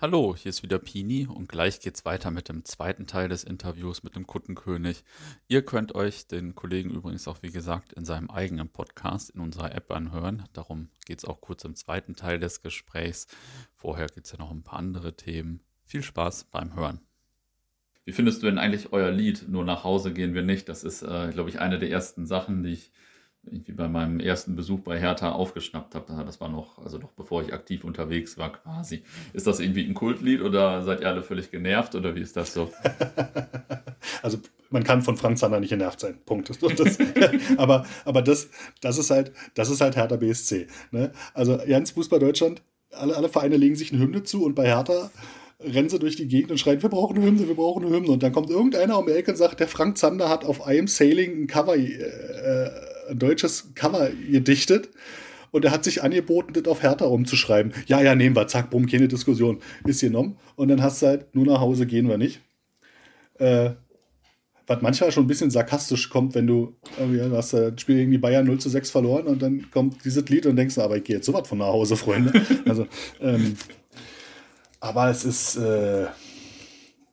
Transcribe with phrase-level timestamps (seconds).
[0.00, 4.04] Hallo, hier ist wieder Pini und gleich geht's weiter mit dem zweiten Teil des Interviews
[4.04, 5.02] mit dem Kuttenkönig.
[5.48, 9.74] Ihr könnt euch den Kollegen übrigens auch, wie gesagt, in seinem eigenen Podcast in unserer
[9.74, 10.44] App anhören.
[10.52, 13.26] Darum geht's auch kurz im zweiten Teil des Gesprächs.
[13.74, 15.64] Vorher gibt's ja noch ein paar andere Themen.
[15.84, 17.00] Viel Spaß beim Hören.
[18.04, 19.48] Wie findest du denn eigentlich euer Lied?
[19.48, 20.68] Nur nach Hause gehen wir nicht.
[20.68, 22.92] Das ist, äh, glaube ich, eine der ersten Sachen, die ich
[23.44, 26.24] irgendwie bei meinem ersten Besuch bei Hertha aufgeschnappt habe.
[26.24, 29.02] Das war noch, also noch bevor ich aktiv unterwegs war quasi.
[29.32, 32.52] Ist das irgendwie ein Kultlied oder seid ihr alle völlig genervt oder wie ist das
[32.52, 32.70] so?
[34.22, 34.38] also
[34.70, 36.18] man kann von Frank Zander nicht genervt sein.
[36.26, 36.50] Punkt.
[36.50, 36.98] Das,
[37.56, 40.66] aber aber das, das ist halt, das ist halt Hertha BSC.
[40.90, 41.12] Ne?
[41.32, 45.10] Also ganz Fußball Deutschland, alle, alle Vereine legen sich eine Hymne zu und bei Hertha
[45.60, 48.10] rennen sie durch die Gegend und schreien, wir brauchen eine Hymne, wir brauchen eine Hymne.
[48.10, 50.86] Und dann kommt irgendeiner um die Ecke und sagt, der Frank Zander hat auf Am
[50.86, 52.70] Sailing ein Cover äh,
[53.08, 54.90] ein deutsches Cover gedichtet.
[55.50, 57.72] Und er hat sich angeboten, das auf Hertha umzuschreiben.
[57.86, 59.60] Ja, ja, nehmen wir, zack, bumm, keine Diskussion.
[59.86, 60.36] Ist genommen.
[60.56, 62.40] Und dann hast du halt, nur nach Hause gehen wir nicht.
[63.38, 63.70] Äh,
[64.66, 68.18] was manchmal schon ein bisschen sarkastisch kommt, wenn du irgendwie hast das Spiel gegen die
[68.18, 71.16] Bayern 0 zu 6 verloren und dann kommt dieses Lied und denkst, aber ich gehe
[71.16, 72.32] jetzt so was von nach Hause, Freunde.
[72.66, 72.86] also,
[73.20, 73.56] ähm,
[74.78, 76.06] aber es ist, äh,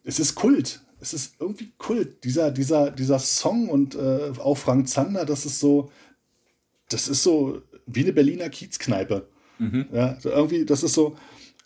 [0.03, 2.23] es ist Kult es ist irgendwie Kult.
[2.23, 5.91] Dieser, dieser, dieser Song und äh, auch Frank Zander, das ist so,
[6.89, 9.27] das ist so wie eine Berliner Kiezkneipe.
[9.59, 9.85] Mhm.
[9.93, 11.15] Ja, irgendwie, das ist so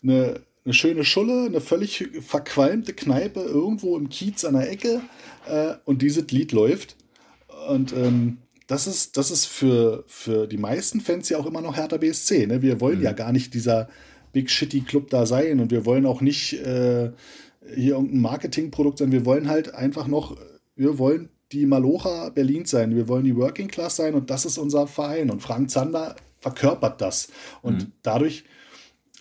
[0.02, 5.00] eine, eine schöne Schulle, eine völlig verqualmte Kneipe irgendwo im Kiez an der Ecke
[5.48, 6.96] äh, und dieses Lied läuft.
[7.68, 11.76] Und ähm, das ist, das ist für, für die meisten Fans ja auch immer noch
[11.76, 12.46] Hertha BSC.
[12.46, 12.60] Ne?
[12.60, 13.04] Wir wollen mhm.
[13.04, 13.88] ja gar nicht dieser
[14.32, 17.10] Big Shitty Club da sein und wir wollen auch nicht äh,
[17.74, 20.36] hier irgendein Marketingprodukt, sondern wir wollen halt einfach noch,
[20.76, 24.58] wir wollen die Malocha Berlin sein, wir wollen die Working Class sein und das ist
[24.58, 25.30] unser Verein.
[25.30, 27.28] Und Frank Zander verkörpert das.
[27.62, 27.92] Und mhm.
[28.02, 28.44] dadurch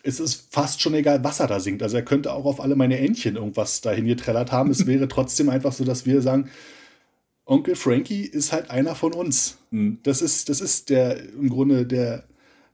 [0.04, 1.84] ist es fast schon egal, was er da singt.
[1.84, 4.72] Also er könnte auch auf alle meine Entchen irgendwas dahin getrellert haben.
[4.72, 6.50] es wäre trotzdem einfach so, dass wir sagen,
[7.46, 9.58] Onkel Frankie ist halt einer von uns.
[9.72, 10.00] Mhm.
[10.04, 12.24] Das ist, das ist der im Grunde der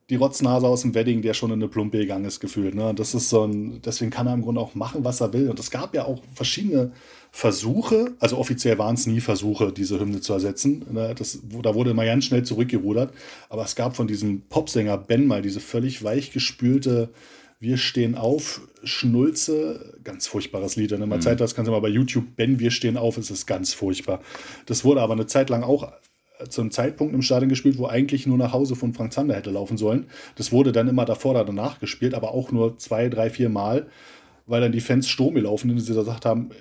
[0.10, 2.76] die Rotznase aus dem Wedding, der schon in eine Plumpe gegangen ist, gefühlt.
[2.76, 2.94] Ne?
[2.94, 5.50] Das ist so ein, deswegen kann er im Grunde auch machen, was er will.
[5.50, 6.92] Und es gab ja auch verschiedene
[7.32, 10.86] Versuche, also offiziell waren es nie Versuche, diese Hymne zu ersetzen.
[10.92, 11.16] Ne?
[11.18, 13.14] Das, da wurde immer ganz schnell zurückgerudert.
[13.50, 17.10] Aber es gab von diesem Popsänger Ben mal diese völlig weichgespülte
[17.60, 20.92] Wir stehen auf, Schnulze, ganz furchtbares Lied.
[20.92, 21.22] Wenn du mal mhm.
[21.22, 24.22] Zeit hast, kannst du mal bei YouTube Ben, Wir stehen auf, es ist ganz furchtbar.
[24.68, 25.92] Das wurde aber eine Zeit lang auch
[26.50, 29.78] zum Zeitpunkt im Stadion gespielt, wo eigentlich nur nach Hause von Frank Zander hätte laufen
[29.78, 30.08] sollen.
[30.36, 33.88] Das wurde dann immer davor oder danach gespielt, aber auch nur zwei, drei, vier Mal,
[34.46, 36.52] weil dann die Fans Sturm gelaufen sind, die gesagt haben,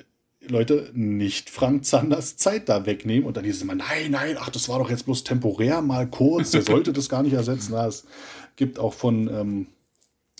[0.48, 3.24] Leute, nicht Frank Zanders Zeit da wegnehmen.
[3.26, 6.06] Und dann hieß es immer, nein, nein, ach, das war doch jetzt bloß temporär mal
[6.06, 7.72] kurz, der sollte das gar nicht ersetzen.
[7.72, 8.04] Na, es
[8.56, 9.66] gibt auch von ähm,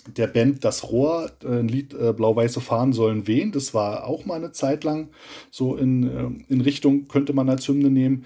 [0.07, 3.51] der Band Das Rohr äh, ein Lied äh, Blau-Weiße Fahnen sollen wehen.
[3.51, 5.09] Das war auch mal eine Zeit lang
[5.49, 8.25] so in, äh, in Richtung, könnte man als Hymne nehmen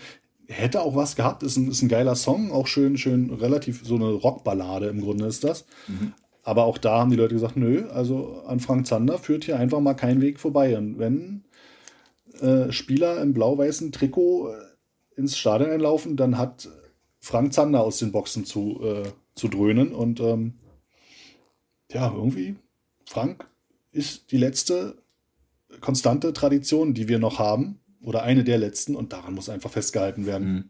[0.49, 3.95] hätte auch was gehabt, ist ein, ist ein geiler Song, auch schön, schön, relativ so
[3.95, 5.65] eine Rockballade im Grunde ist das.
[5.87, 6.13] Mhm.
[6.43, 9.79] Aber auch da haben die Leute gesagt, nö, also an Frank Zander führt hier einfach
[9.79, 10.77] mal kein Weg vorbei.
[10.77, 11.43] Und wenn
[12.41, 16.67] äh, Spieler im blau-weißen Trikot äh, ins Stadion einlaufen, dann hat
[17.19, 19.03] Frank Zander aus den Boxen zu, äh,
[19.35, 19.93] zu dröhnen.
[19.93, 20.55] Und ähm,
[21.91, 22.55] ja, irgendwie,
[23.05, 23.47] Frank
[23.91, 24.97] ist die letzte
[25.81, 30.25] konstante Tradition, die wir noch haben oder eine der letzten und daran muss einfach festgehalten
[30.25, 30.53] werden.
[30.53, 30.69] Mhm.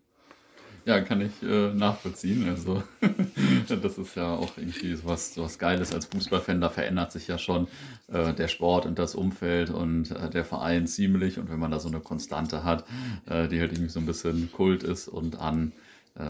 [0.85, 2.49] Ja, kann ich äh, nachvollziehen.
[2.49, 2.81] Also,
[3.81, 6.61] das ist ja auch irgendwie sowas, sowas Geiles als Fußballfan.
[6.61, 7.67] Da verändert sich ja schon
[8.07, 11.37] äh, der Sport und das Umfeld und äh, der Verein ziemlich.
[11.37, 12.85] Und wenn man da so eine Konstante hat,
[13.27, 15.73] äh, die halt irgendwie so ein bisschen Kult ist und an
[16.15, 16.23] äh,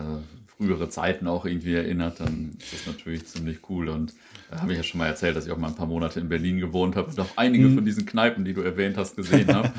[0.58, 3.88] frühere Zeiten auch irgendwie erinnert, dann ist das natürlich ziemlich cool.
[3.88, 4.14] Und
[4.50, 6.20] da äh, habe ich ja schon mal erzählt, dass ich auch mal ein paar Monate
[6.20, 7.76] in Berlin gewohnt habe und auch einige mhm.
[7.76, 9.72] von diesen Kneipen, die du erwähnt hast, gesehen habe.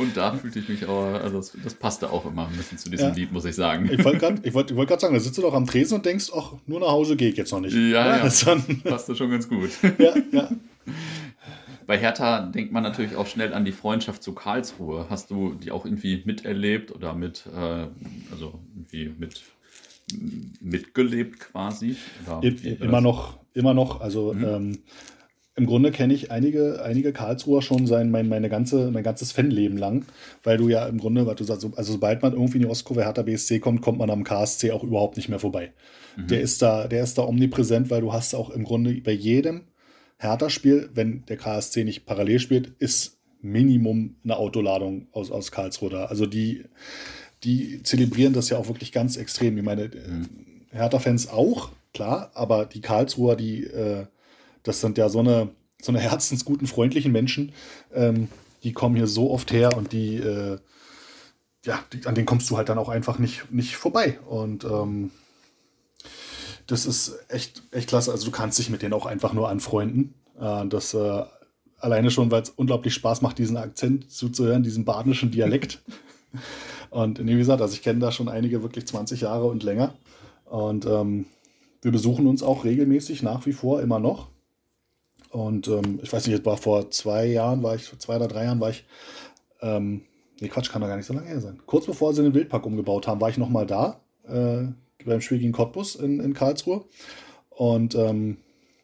[0.00, 2.88] Und da fühlte ich mich auch, also das, das, passte auch immer ein bisschen zu
[2.90, 3.14] diesem ja.
[3.14, 3.88] Lied, muss ich sagen.
[3.92, 6.06] Ich wollte gerade ich wollt, ich wollt sagen, da sitzt du doch am Tresen und
[6.06, 7.74] denkst, ach, nur nach Hause gehe ich jetzt noch nicht.
[7.74, 8.56] Ja, ja, ja.
[8.84, 9.70] passte schon ganz gut.
[9.98, 10.50] Ja, ja.
[11.86, 15.06] Bei Hertha denkt man natürlich auch schnell an die Freundschaft zu Karlsruhe.
[15.10, 17.86] Hast du die auch irgendwie miterlebt oder mit, äh,
[18.30, 19.42] also irgendwie mit
[20.60, 21.96] mitgelebt quasi?
[22.80, 24.00] immer noch, immer noch.
[24.00, 24.44] Also mhm.
[24.44, 24.78] ähm,
[25.60, 29.76] im Grunde kenne ich einige, einige Karlsruher schon sein, mein, meine ganze, mein ganzes Fanleben
[29.76, 30.06] lang,
[30.42, 33.04] weil du ja im Grunde, was du sagst, also sobald man irgendwie in die Ostkurve
[33.04, 35.72] Hertha BSC kommt, kommt man am KSC auch überhaupt nicht mehr vorbei.
[36.16, 36.28] Mhm.
[36.28, 39.64] Der ist da, der ist da omnipräsent, weil du hast auch im Grunde bei jedem
[40.16, 46.04] Hertha-Spiel, wenn der KSC nicht parallel spielt, ist Minimum eine Autoladung aus, aus Karlsruhe da.
[46.06, 46.64] Also die,
[47.44, 49.58] die zelebrieren das ja auch wirklich ganz extrem.
[49.58, 50.28] Ich meine, mhm.
[50.70, 54.06] Hertha-Fans auch, klar, aber die Karlsruher, die, äh,
[54.62, 57.52] das sind ja so eine, so eine herzensguten, freundlichen Menschen.
[57.94, 58.28] Ähm,
[58.62, 60.58] die kommen hier so oft her und die, äh,
[61.64, 64.18] ja, die, an denen kommst du halt dann auch einfach nicht, nicht vorbei.
[64.26, 65.10] Und ähm,
[66.66, 68.12] das ist echt, echt klasse.
[68.12, 70.14] Also du kannst dich mit denen auch einfach nur anfreunden.
[70.38, 71.24] Äh, das äh,
[71.78, 75.82] alleine schon, weil es unglaublich Spaß macht, diesen Akzent zuzuhören, diesen badischen Dialekt.
[76.90, 79.94] und wie gesagt, also ich kenne da schon einige wirklich 20 Jahre und länger.
[80.44, 81.26] Und ähm,
[81.82, 84.28] wir besuchen uns auch regelmäßig nach wie vor immer noch.
[85.30, 88.28] Und ähm, ich weiß nicht, es war vor zwei Jahren, war ich, vor zwei oder
[88.28, 88.84] drei Jahren war ich,
[89.62, 90.02] ähm,
[90.40, 91.60] nee, Quatsch, kann doch gar nicht so lange her sein.
[91.66, 94.64] Kurz bevor sie den Wildpark umgebaut haben, war ich nochmal da, äh,
[95.04, 96.84] beim Spiel gegen Cottbus in, in Karlsruhe.
[97.50, 98.38] Und ähm,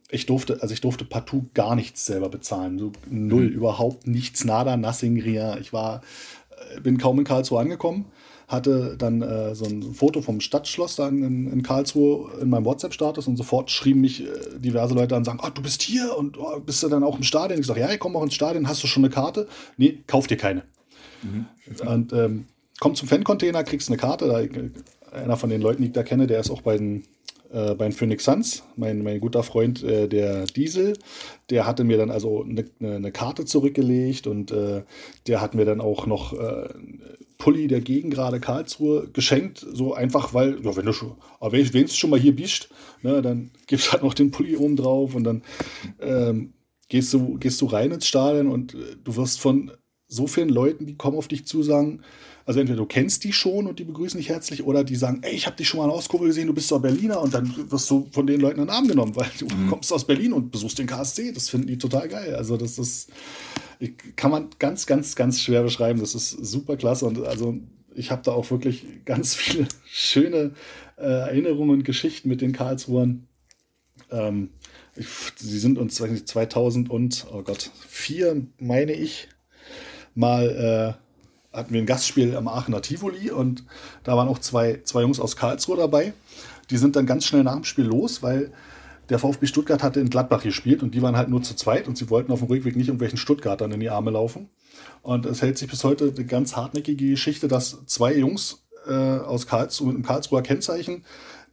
[0.09, 2.79] ich durfte, also ich durfte partout gar nichts selber bezahlen.
[2.79, 3.53] So null, mhm.
[3.53, 5.59] überhaupt nichts, nada, nothing, rien.
[5.61, 6.03] Ich war,
[6.77, 8.07] äh, bin kaum in Karlsruhe angekommen
[8.49, 13.27] hatte dann äh, so ein Foto vom Stadtschloss dann in, in Karlsruhe in meinem WhatsApp-Status
[13.27, 16.39] und sofort schrieben mich äh, diverse Leute an und sagen, oh, du bist hier und
[16.39, 17.59] oh, bist du dann auch im Stadion?
[17.59, 19.49] Ich sage, ja, ich komme auch ins Stadion, hast du schon eine Karte?
[19.77, 20.63] Nee, kauf dir keine.
[21.23, 21.47] Mhm.
[21.87, 22.47] Und ähm,
[22.79, 24.29] komm zum Fan-Container, kriegst eine Karte.
[24.29, 24.71] Da, äh,
[25.13, 27.05] einer von den Leuten, die ich da kenne, der ist auch bei den
[27.53, 30.95] äh, bei den Phoenix Suns, mein, mein guter Freund, äh, der Diesel,
[31.51, 34.83] der hatte mir dann also eine, eine Karte zurückgelegt und äh,
[35.27, 36.69] der hat mir dann auch noch äh,
[37.39, 41.89] Pulli der Gegengrade Karlsruhe geschenkt, so einfach, weil, ja, wenn du schon, aber wenn du
[41.89, 42.69] schon mal hier bist,
[43.03, 45.43] ne, dann gibst halt noch den Pulli oben drauf und dann
[46.01, 46.55] ähm,
[46.89, 49.73] gehst, du, gehst du rein ins Stadion und äh, du wirst von
[50.09, 52.01] so vielen Leuten, die kommen auf dich zu, sagen,
[52.45, 55.35] also entweder du kennst die schon und die begrüßen dich herzlich oder die sagen, ey,
[55.35, 57.91] ich habe dich schon mal in Auskurve gesehen, du bist doch Berliner und dann wirst
[57.91, 59.69] du von den Leuten in den Arm genommen, weil du mhm.
[59.69, 61.33] kommst aus Berlin und besuchst den KSC.
[61.33, 62.37] Das finden die total geil.
[62.37, 63.11] Also das ist,
[64.17, 66.01] kann man ganz, ganz, ganz schwer beschreiben.
[66.01, 67.57] Das ist super klasse und also
[67.95, 70.53] ich habe da auch wirklich ganz viele schöne
[70.97, 73.27] äh, Erinnerungen und Geschichten mit den Karlsruhern.
[74.11, 74.51] Ähm,
[74.95, 75.07] ich,
[75.37, 79.29] sie sind uns 2000 und, oh Gott, vier, meine ich,
[80.15, 80.97] mal
[81.53, 83.65] äh, hatten wir ein Gastspiel am Aachener Tivoli und
[84.05, 86.13] da waren auch zwei, zwei Jungs aus Karlsruhe dabei.
[86.71, 88.53] Die sind dann ganz schnell nach dem Spiel los, weil
[89.09, 91.97] der VfB Stuttgart hatte in Gladbach gespielt und die waren halt nur zu zweit und
[91.97, 94.49] sie wollten auf dem Rückweg nicht irgendwelchen Stuttgartern in die Arme laufen.
[95.03, 99.47] Und es hält sich bis heute eine ganz hartnäckige Geschichte, dass zwei Jungs äh, aus
[99.47, 101.05] Karlsruhe mit einem Karlsruher Kennzeichen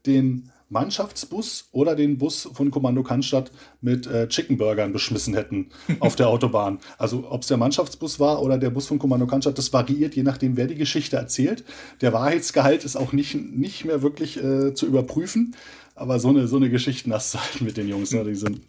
[0.06, 6.28] den Mannschaftsbus oder den Bus von Kommando Cannstatt mit äh, Chickenburgern beschmissen hätten auf der
[6.30, 6.80] Autobahn.
[6.98, 10.24] Also ob es der Mannschaftsbus war oder der Bus von Kommando Cannstatt, das variiert, je
[10.24, 11.64] nachdem, wer die Geschichte erzählt.
[12.02, 15.56] Der Wahrheitsgehalt ist auch nicht, nicht mehr wirklich äh, zu überprüfen.
[15.96, 18.12] Aber so eine, so eine Geschichten hast du halt mit den Jungs.
[18.12, 18.24] Ne?
[18.24, 18.62] Die sind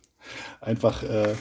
[0.61, 1.35] einfach äh,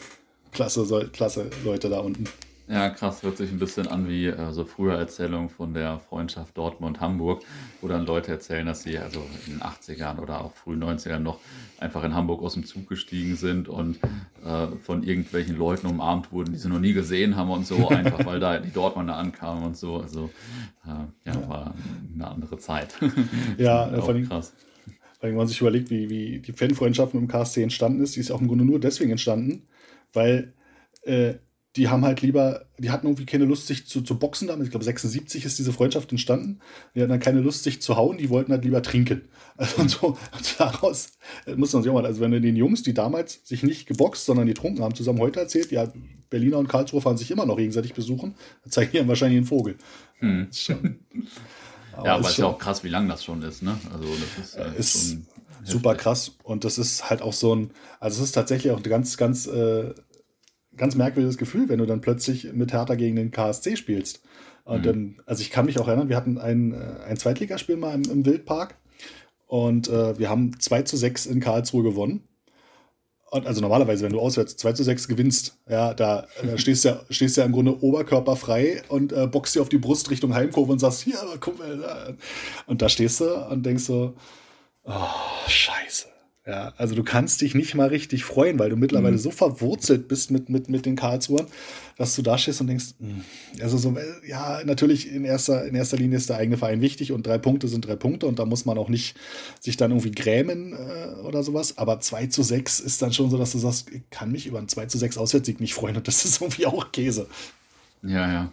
[0.51, 2.25] klasse, klasse Leute da unten.
[2.69, 6.57] Ja, krass, hört sich ein bisschen an wie äh, so frühe Erzählungen von der Freundschaft
[6.57, 7.43] Dortmund-Hamburg,
[7.81, 11.39] wo dann Leute erzählen, dass sie also in den 80ern oder auch frühen 90ern noch
[11.79, 13.99] einfach in Hamburg aus dem Zug gestiegen sind und
[14.45, 18.25] äh, von irgendwelchen Leuten umarmt wurden, die sie noch nie gesehen haben und so, einfach
[18.25, 19.97] weil da die Dortmunder ankamen und so.
[19.97, 20.29] Also
[20.85, 20.89] äh,
[21.29, 21.73] ja, ja, war
[22.15, 22.95] eine andere Zeit.
[23.57, 24.53] Ja, vor allem, krass.
[25.23, 28.31] Wenn man sich überlegt, wie, wie die Fanfreundschaft mit dem KSC entstanden ist, die ist
[28.31, 29.63] auch im Grunde nur deswegen entstanden,
[30.11, 30.53] weil
[31.03, 31.35] äh,
[31.75, 34.65] die haben halt lieber, die hatten irgendwie keine Lust, sich zu, zu boxen damit.
[34.65, 36.59] Ich glaube, 76 ist diese Freundschaft entstanden.
[36.93, 39.23] Die hatten dann keine Lust, sich zu hauen, die wollten halt lieber trinken.
[39.55, 41.11] Also und so, und daraus
[41.45, 43.87] äh, muss man sich auch mal, also wenn du den Jungs, die damals sich nicht
[43.87, 45.87] geboxt, sondern getrunken haben, zusammen heute erzählt, ja,
[46.31, 49.75] Berliner und Karlsruhe fahren sich immer noch gegenseitig besuchen, dann zeigen die wahrscheinlich einen Vogel.
[50.17, 50.47] Hm.
[50.51, 50.99] Schon,
[51.95, 53.77] aber ja, aber es ist ja auch krass, wie lang das schon ist, ne?
[53.91, 55.17] Also das ist, äh, ist
[55.63, 56.37] super krass.
[56.43, 59.47] Und das ist halt auch so ein, also es ist tatsächlich auch ein ganz, ganz
[59.47, 59.93] äh,
[60.75, 64.21] ganz merkwürdiges Gefühl, wenn du dann plötzlich mit Hertha gegen den KSC spielst.
[64.63, 64.83] Und mhm.
[64.83, 68.03] dann, also ich kann mich auch erinnern, wir hatten ein, äh, ein Zweitligaspiel mal im,
[68.09, 68.75] im Wildpark
[69.47, 72.27] und äh, wir haben 2 zu 6 in Karlsruhe gewonnen.
[73.33, 76.89] Und also normalerweise, wenn du auswärts 2 zu 6 gewinnst, ja, da, da stehst du
[76.89, 80.71] ja, stehst ja im Grunde oberkörperfrei und äh, boxst dir auf die Brust Richtung Heimkurve
[80.71, 82.15] und sagst, hier, komm mal.
[82.67, 84.13] Und da stehst du und denkst so,
[84.83, 84.91] oh,
[85.47, 86.12] scheiße.
[86.45, 89.19] Ja, also du kannst dich nicht mal richtig freuen, weil du mittlerweile mhm.
[89.19, 91.47] so verwurzelt bist mit, mit, mit den Karlsruhern,
[91.97, 93.23] dass du da stehst und denkst, mh, hm,
[93.61, 97.13] also so, äh, ja, natürlich in erster, in erster Linie ist der eigene Verein wichtig
[97.13, 99.15] und drei Punkte sind drei Punkte und da muss man auch nicht
[99.61, 101.77] sich dann irgendwie grämen äh, oder sowas.
[101.77, 104.57] Aber 2 zu 6 ist dann schon so, dass du sagst, ich kann mich über
[104.57, 107.27] einen 2 zu 6 Auswärtssieg nicht freuen und das ist irgendwie auch Käse.
[108.03, 108.51] Ja, ja.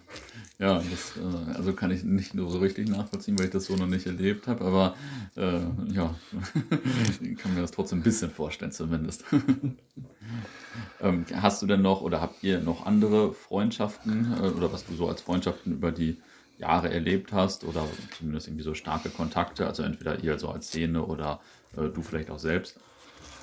[0.59, 3.75] Ja, das äh, also kann ich nicht nur so richtig nachvollziehen, weil ich das so
[3.75, 4.95] noch nicht erlebt habe, aber
[5.35, 5.59] äh,
[5.91, 6.15] ja,
[7.21, 9.25] ich kann mir das trotzdem ein bisschen vorstellen zumindest.
[11.01, 14.95] ähm, hast du denn noch oder habt ihr noch andere Freundschaften äh, oder was du
[14.95, 16.17] so als Freundschaften über die
[16.59, 17.83] Jahre erlebt hast oder
[18.15, 21.39] zumindest irgendwie so starke Kontakte, also entweder ihr so als Szene oder
[21.75, 22.77] äh, du vielleicht auch selbst?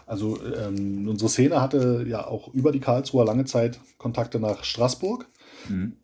[0.07, 5.27] Also ähm, unsere Szene hatte ja auch über die Karlsruher lange Zeit Kontakte nach Straßburg.
[5.69, 5.95] Mhm.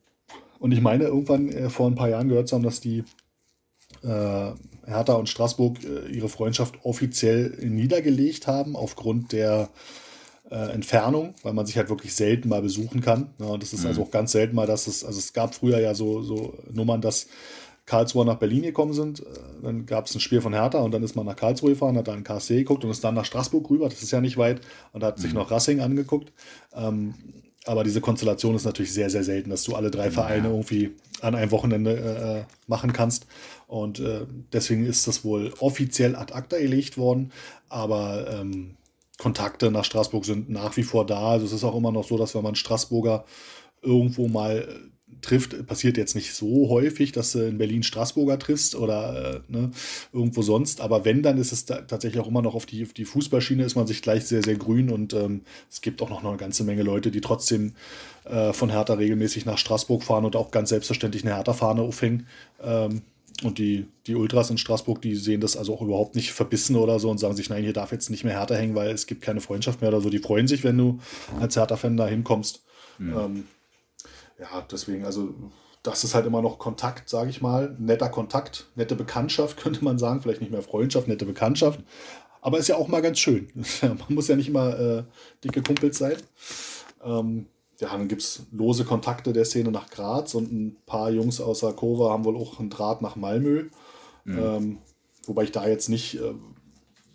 [0.59, 3.05] Und ich meine, irgendwann äh, vor ein paar Jahren gehört zu haben, dass die
[4.03, 4.53] äh,
[4.87, 9.69] Hertha und Straßburg äh, ihre Freundschaft offiziell niedergelegt haben aufgrund der
[10.51, 13.35] äh, Entfernung, weil man sich halt wirklich selten mal besuchen kann.
[13.41, 13.89] Ja, und das ist mhm.
[13.89, 17.01] also auch ganz selten mal, dass es, also es gab früher ja so, so Nummern,
[17.01, 17.29] dass
[17.87, 19.21] Karlsruhe nach Berlin gekommen sind.
[19.21, 19.25] Äh,
[19.63, 22.09] dann gab es ein Spiel von Hertha und dann ist man nach Karlsruhe gefahren, hat
[22.09, 23.89] da einen KSC geguckt und ist dann nach Straßburg rüber.
[23.89, 24.61] Das ist ja nicht weit
[24.93, 25.23] und hat mhm.
[25.23, 26.33] sich noch Rassing angeguckt.
[26.75, 27.15] Ähm,
[27.65, 31.35] aber diese Konstellation ist natürlich sehr, sehr selten, dass du alle drei Vereine irgendwie an
[31.35, 33.27] einem Wochenende äh, äh, machen kannst.
[33.67, 37.33] Und äh, deswegen ist das wohl offiziell ad acta gelegt worden.
[37.71, 38.77] Aber ähm,
[39.19, 41.31] Kontakte nach Straßburg sind nach wie vor da.
[41.31, 43.25] Also es ist auch immer noch so, dass wenn man Straßburger
[43.81, 44.69] irgendwo mal
[45.21, 49.71] trifft, passiert jetzt nicht so häufig, dass du in Berlin Straßburger triffst oder äh, ne,
[50.13, 50.81] irgendwo sonst.
[50.81, 53.77] Aber wenn, dann ist es tatsächlich auch immer noch auf die, auf die Fußballschiene, ist
[53.77, 54.91] man sich gleich sehr, sehr grün.
[54.91, 57.75] Und ähm, es gibt auch noch eine ganze Menge Leute, die trotzdem
[58.25, 62.27] äh, von Hertha regelmäßig nach Straßburg fahren und auch ganz selbstverständlich eine Hertha-Fahne aufhängen.
[62.63, 63.03] Ähm,
[63.43, 67.01] und die, die Ultras in Straßburg, die sehen das also auch überhaupt nicht verbissen oder
[67.01, 69.23] so und sagen sich, nein, hier darf jetzt nicht mehr Hertha hängen, weil es gibt
[69.23, 70.09] keine Freundschaft mehr oder so.
[70.09, 71.01] Die freuen sich, wenn du
[71.41, 72.63] als Hertha-Fan da hinkommst.
[72.99, 73.17] Mhm.
[73.17, 73.45] Ähm,
[74.39, 75.35] ja, deswegen, also
[75.83, 77.77] das ist halt immer noch Kontakt, sage ich mal.
[77.79, 80.21] Netter Kontakt, nette Bekanntschaft, könnte man sagen.
[80.23, 81.81] Vielleicht nicht mehr Freundschaft, nette Bekanntschaft.
[82.41, 83.49] Aber ist ja auch mal ganz schön.
[83.83, 85.05] man muss ja nicht immer äh,
[85.43, 86.17] dicke Kumpels sein.
[87.03, 87.47] Ähm,
[87.81, 91.61] ja, dann gibt es lose Kontakte der Szene nach Graz und ein paar Jungs aus
[91.77, 93.69] Kova haben wohl auch einen Draht nach Malmö.
[94.25, 94.39] Mhm.
[94.39, 94.79] Ähm,
[95.27, 96.35] wobei ich da jetzt nicht, äh,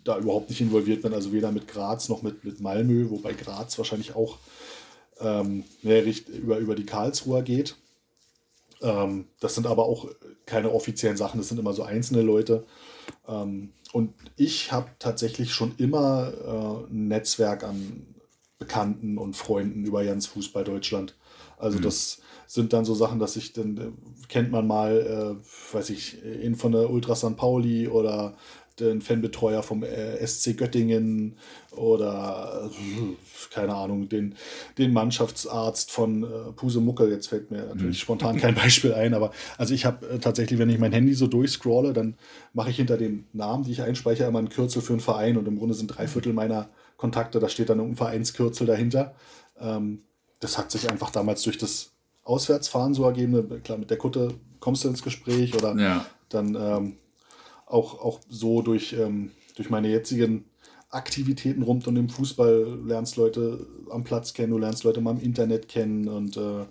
[0.04, 3.78] da überhaupt nicht involviert bin, also weder mit Graz noch mit, mit Malmö, wobei Graz
[3.78, 4.38] wahrscheinlich auch
[5.20, 7.76] ähm, mehr Richt über, über die Karlsruher geht.
[8.82, 10.08] Ähm, das sind aber auch
[10.46, 12.64] keine offiziellen Sachen, das sind immer so einzelne Leute.
[13.28, 16.32] Ähm, und ich habe tatsächlich schon immer
[16.88, 18.06] äh, ein Netzwerk an
[18.58, 21.16] Bekannten und Freunden über Jans Fußball Deutschland.
[21.56, 21.82] Also mhm.
[21.82, 26.22] das sind dann so Sachen, dass ich dann äh, kennt man mal, äh, weiß ich,
[26.24, 27.36] in von der Ultra St.
[27.36, 28.36] Pauli oder
[28.80, 31.36] den Fanbetreuer vom äh, SC Göttingen
[31.72, 32.70] oder
[33.50, 34.34] keine Ahnung, den,
[34.78, 37.10] den Mannschaftsarzt von äh, Pusemuckel.
[37.10, 38.02] Jetzt fällt mir natürlich mhm.
[38.02, 41.26] spontan kein Beispiel ein, aber also ich habe äh, tatsächlich, wenn ich mein Handy so
[41.26, 42.14] durchscrolle, dann
[42.52, 45.46] mache ich hinter den Namen, die ich einspeichere, immer ein Kürzel für einen Verein und
[45.48, 49.14] im Grunde sind drei Viertel meiner Kontakte, da steht dann ein Vereinskürzel dahinter.
[49.58, 50.02] Ähm,
[50.40, 51.92] das hat sich einfach damals durch das
[52.24, 53.62] Auswärtsfahren so ergeben.
[53.62, 56.06] Klar, mit der Kutte kommst du ins Gespräch oder ja.
[56.28, 56.96] dann ähm,
[57.70, 60.44] auch, auch so durch, ähm, durch meine jetzigen
[60.90, 65.20] Aktivitäten rund um den Fußball lernst Leute am Platz kennen, du lernst Leute mal im
[65.20, 66.66] Internet kennen und äh,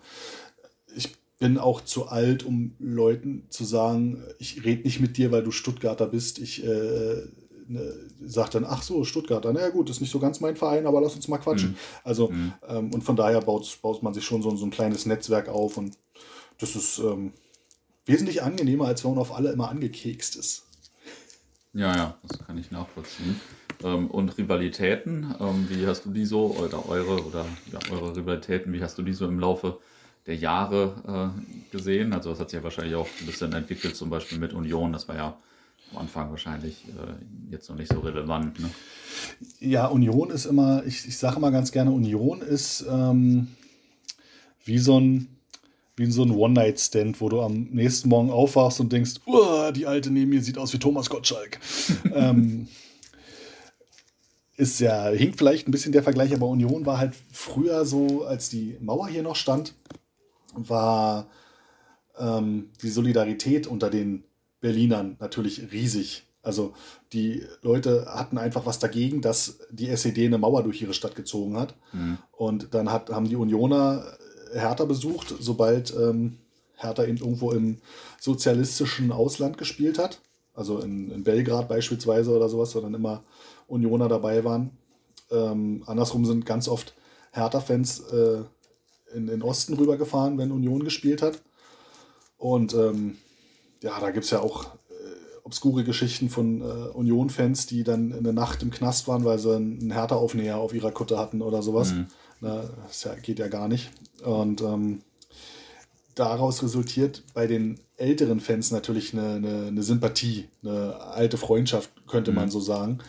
[0.95, 5.43] ich bin auch zu alt, um Leuten zu sagen, ich rede nicht mit dir, weil
[5.43, 6.37] du Stuttgarter bist.
[6.39, 6.67] Ich äh,
[7.69, 7.93] ne,
[8.25, 10.99] sage dann, ach so, Stuttgarter, na ja gut, ist nicht so ganz mein Verein, aber
[10.99, 11.71] lass uns mal quatschen.
[11.71, 11.75] Mhm.
[12.03, 12.53] Also, mhm.
[12.67, 15.77] Ähm, und von daher baut, baut man sich schon so, so ein kleines Netzwerk auf
[15.77, 15.97] und
[16.57, 17.31] das ist ähm,
[18.05, 20.65] wesentlich angenehmer, als wenn man auf alle immer angekekst ist.
[21.73, 23.39] Ja, ja, das kann ich nachvollziehen.
[23.83, 28.73] Ähm, und Rivalitäten, ähm, wie hast du die so, oder eure, oder ja, eure Rivalitäten,
[28.73, 29.79] wie hast du die so im Laufe
[30.25, 32.11] der Jahre äh, gesehen?
[32.13, 35.07] Also das hat sich ja wahrscheinlich auch ein bisschen entwickelt, zum Beispiel mit Union, das
[35.07, 35.37] war ja
[35.91, 38.59] am Anfang wahrscheinlich äh, jetzt noch nicht so relevant.
[38.59, 38.69] Ne?
[39.59, 43.47] Ja, Union ist immer, ich, ich sage immer ganz gerne, Union ist ähm,
[44.65, 45.38] wie so ein
[45.99, 49.15] wie so ein One-Night-Stand, wo du am nächsten Morgen aufwachst und denkst,
[49.75, 51.59] die alte neben mir sieht aus wie Thomas Gottschalk.
[52.13, 52.69] ähm,
[54.55, 58.49] ist ja, hinkt vielleicht ein bisschen der Vergleich, aber Union war halt früher so, als
[58.49, 59.75] die Mauer hier noch stand,
[60.53, 61.27] war
[62.17, 64.23] ähm, die Solidarität unter den
[64.61, 66.23] Berlinern natürlich riesig.
[66.41, 66.73] Also
[67.11, 71.57] die Leute hatten einfach was dagegen, dass die SED eine Mauer durch ihre Stadt gezogen
[71.57, 71.75] hat.
[71.91, 72.17] Mhm.
[72.31, 74.17] Und dann hat, haben die Unioner
[74.53, 76.37] Hertha besucht, sobald ähm,
[76.75, 77.77] Hertha eben irgendwo im
[78.19, 80.19] sozialistischen Ausland gespielt hat.
[80.53, 83.23] Also in, in Belgrad beispielsweise oder sowas, wo dann immer
[83.67, 84.71] Unioner dabei waren.
[85.31, 86.93] Ähm, andersrum sind ganz oft
[87.31, 88.43] Hertha-Fans äh,
[89.13, 91.41] in den Osten rübergefahren, wenn Union gespielt hat.
[92.37, 93.17] Und ähm,
[93.81, 98.23] ja, da gibt es ja auch äh, obskure Geschichten von äh, Union-Fans, die dann in
[98.23, 101.93] der Nacht im Knast waren, weil sie einen Hertha-Aufnäher auf ihrer Kutte hatten oder sowas.
[101.93, 102.07] Mhm.
[102.41, 103.91] Das ja, geht ja gar nicht.
[104.23, 105.01] Und ähm,
[106.15, 112.31] daraus resultiert bei den älteren Fans natürlich eine, eine, eine Sympathie, eine alte Freundschaft, könnte
[112.31, 112.37] mhm.
[112.37, 112.99] man so sagen.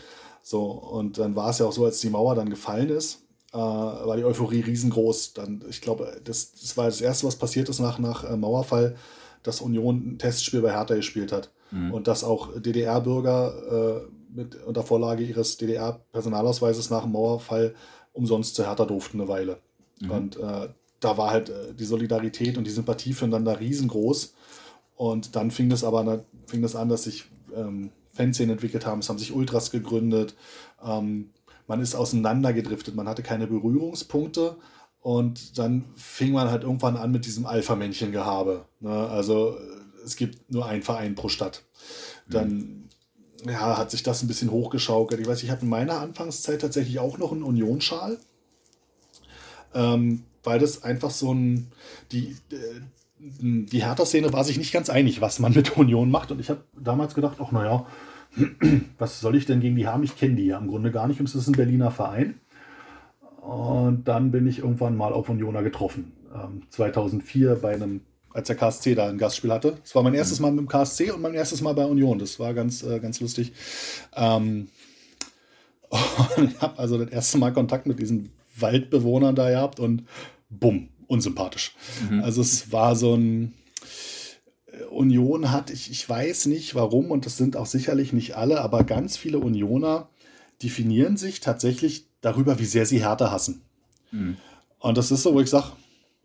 [0.43, 3.23] So, und dann war es ja auch so, als die Mauer dann gefallen ist,
[3.53, 5.35] äh, war die Euphorie riesengroß.
[5.35, 8.97] Dann, ich glaube, das, das war das Erste, was passiert ist nach, nach äh, Mauerfall,
[9.43, 11.51] dass Union ein Testspiel bei Hertha gespielt hat.
[11.71, 11.93] Mhm.
[11.93, 17.75] Und dass auch DDR-Bürger äh, mit unter Vorlage ihres DDR-Personalausweises nach dem Mauerfall
[18.13, 19.59] umsonst zu Hertha durften eine Weile.
[20.01, 20.11] Mhm.
[20.11, 20.69] Und äh,
[21.01, 24.35] da war halt äh, die Solidarität und die Sympathie füreinander riesengroß.
[24.97, 27.25] Und dann fing das aber fing das an, dass sich
[27.55, 30.35] ähm, Fanszenen entwickelt haben, es haben sich Ultras gegründet,
[30.85, 31.31] ähm,
[31.67, 34.57] man ist auseinandergedriftet, man hatte keine Berührungspunkte
[35.01, 38.67] und dann fing man halt irgendwann an mit diesem Alpha-Männchen-Gehabe.
[38.81, 38.91] Ne?
[38.91, 39.57] Also
[40.05, 41.63] es gibt nur einen Verein pro Stadt.
[42.29, 42.89] Dann mhm.
[43.47, 45.21] Ja, hat sich das ein bisschen hochgeschaukelt.
[45.21, 48.19] Ich weiß, ich habe in meiner Anfangszeit tatsächlich auch noch einen Union-Schal.
[49.75, 51.71] Ähm, weil das einfach so ein,
[52.13, 52.81] die, äh,
[53.19, 56.31] die Hertha-Szene war sich nicht ganz einig, was man mit Union macht.
[56.31, 57.87] Und ich habe damals gedacht, ach naja,
[58.99, 60.03] was soll ich denn gegen die haben?
[60.03, 62.41] Ich kenne die ja im Grunde gar nicht und es ist ein Berliner Verein.
[63.41, 66.13] Und dann bin ich irgendwann mal auf Unioner getroffen.
[66.35, 69.77] Ähm, 2004 bei einem, als der KSC da ein Gastspiel hatte.
[69.83, 70.45] Das war mein erstes mhm.
[70.45, 72.19] Mal mit dem KSC und mein erstes Mal bei Union.
[72.19, 73.53] Das war ganz, äh, ganz lustig.
[74.15, 74.69] Ähm,
[76.37, 80.05] ich habe also das erste Mal Kontakt mit diesen Waldbewohnern da gehabt und
[80.49, 81.75] bumm, unsympathisch.
[82.09, 82.23] Mhm.
[82.23, 83.55] Also es war so ein
[84.67, 88.61] äh, Union hat, ich, ich weiß nicht warum, und das sind auch sicherlich nicht alle,
[88.61, 90.09] aber ganz viele Unioner
[90.63, 93.63] definieren sich tatsächlich darüber, wie sehr sie Hertha hassen.
[94.13, 94.37] Mhm.
[94.79, 95.73] Und das ist so, wo ich sage,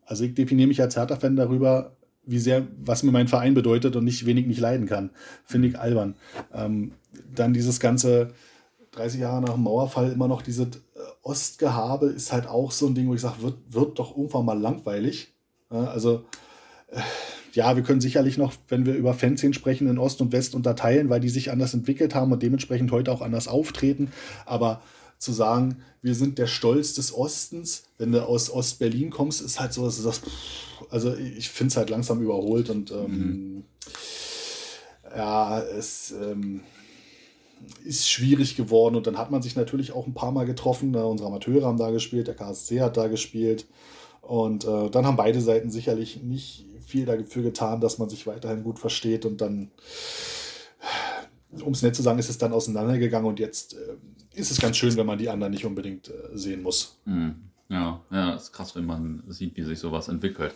[0.05, 1.95] also ich definiere mich als Hertha-Fan darüber,
[2.25, 5.11] wie sehr, was mir mein Verein bedeutet und nicht wenig nicht leiden kann.
[5.45, 6.15] Finde ich albern.
[6.53, 6.93] Ähm,
[7.33, 8.33] dann dieses ganze
[8.91, 10.67] 30 Jahre nach dem Mauerfall immer noch diese
[11.25, 14.59] Ostgehabe ist halt auch so ein Ding, wo ich sage, wird, wird doch irgendwann mal
[14.59, 15.33] langweilig.
[15.69, 16.23] Also,
[16.89, 17.01] äh,
[17.53, 21.09] ja, wir können sicherlich noch, wenn wir über Fanszenen sprechen, in Ost und West unterteilen,
[21.09, 24.11] weil die sich anders entwickelt haben und dementsprechend heute auch anders auftreten.
[24.45, 24.81] Aber
[25.17, 29.73] zu sagen, wir sind der Stolz des Ostens, wenn du aus Ost-Berlin kommst, ist halt
[29.73, 30.23] so, dass du sagst,
[30.89, 33.63] also ich finde es halt langsam überholt und ähm, mhm.
[35.15, 36.11] ja, es.
[36.11, 36.61] Ähm,
[37.83, 40.91] ist schwierig geworden und dann hat man sich natürlich auch ein paar Mal getroffen.
[40.91, 41.05] Ne?
[41.05, 43.65] Unsere Amateure haben da gespielt, der KSC hat da gespielt
[44.21, 48.63] und äh, dann haben beide Seiten sicherlich nicht viel dafür getan, dass man sich weiterhin
[48.63, 49.71] gut versteht und dann,
[51.63, 53.95] um es nett zu sagen, ist es dann auseinandergegangen und jetzt äh,
[54.33, 56.97] ist es ganz schön, wenn man die anderen nicht unbedingt äh, sehen muss.
[57.05, 57.35] Mhm.
[57.69, 60.53] Ja, ja, ist krass, wenn man sieht, wie sich sowas entwickelt.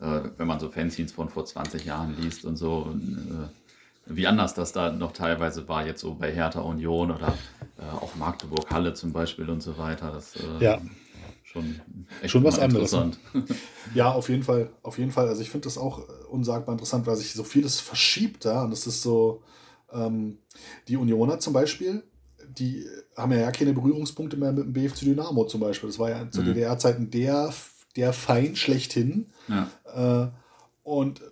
[0.00, 2.78] Äh, wenn man so Fanzines von vor 20 Jahren liest und so.
[2.78, 7.36] Und, äh, wie anders das da noch teilweise war, jetzt so bei Hertha Union oder
[7.78, 10.10] äh, auch Magdeburg Halle zum Beispiel und so weiter.
[10.10, 10.80] Das äh, ja.
[11.44, 11.80] schon,
[12.26, 12.92] schon was anderes.
[12.92, 13.12] Ne?
[13.94, 15.28] ja, auf jeden Fall, auf jeden Fall.
[15.28, 18.54] Also ich finde das auch unsagbar interessant, weil sich so vieles verschiebt da.
[18.54, 18.64] Ja?
[18.64, 19.42] Und es ist so,
[19.92, 20.38] ähm,
[20.88, 22.02] die Unioner zum Beispiel,
[22.48, 25.88] die haben ja keine Berührungspunkte mehr mit dem BFC Dynamo zum Beispiel.
[25.88, 26.46] Das war ja zu mhm.
[26.46, 27.52] DDR-Zeiten der,
[27.96, 29.30] der Feind schlechthin.
[29.48, 30.24] Ja.
[30.24, 30.30] Äh,
[30.82, 31.22] und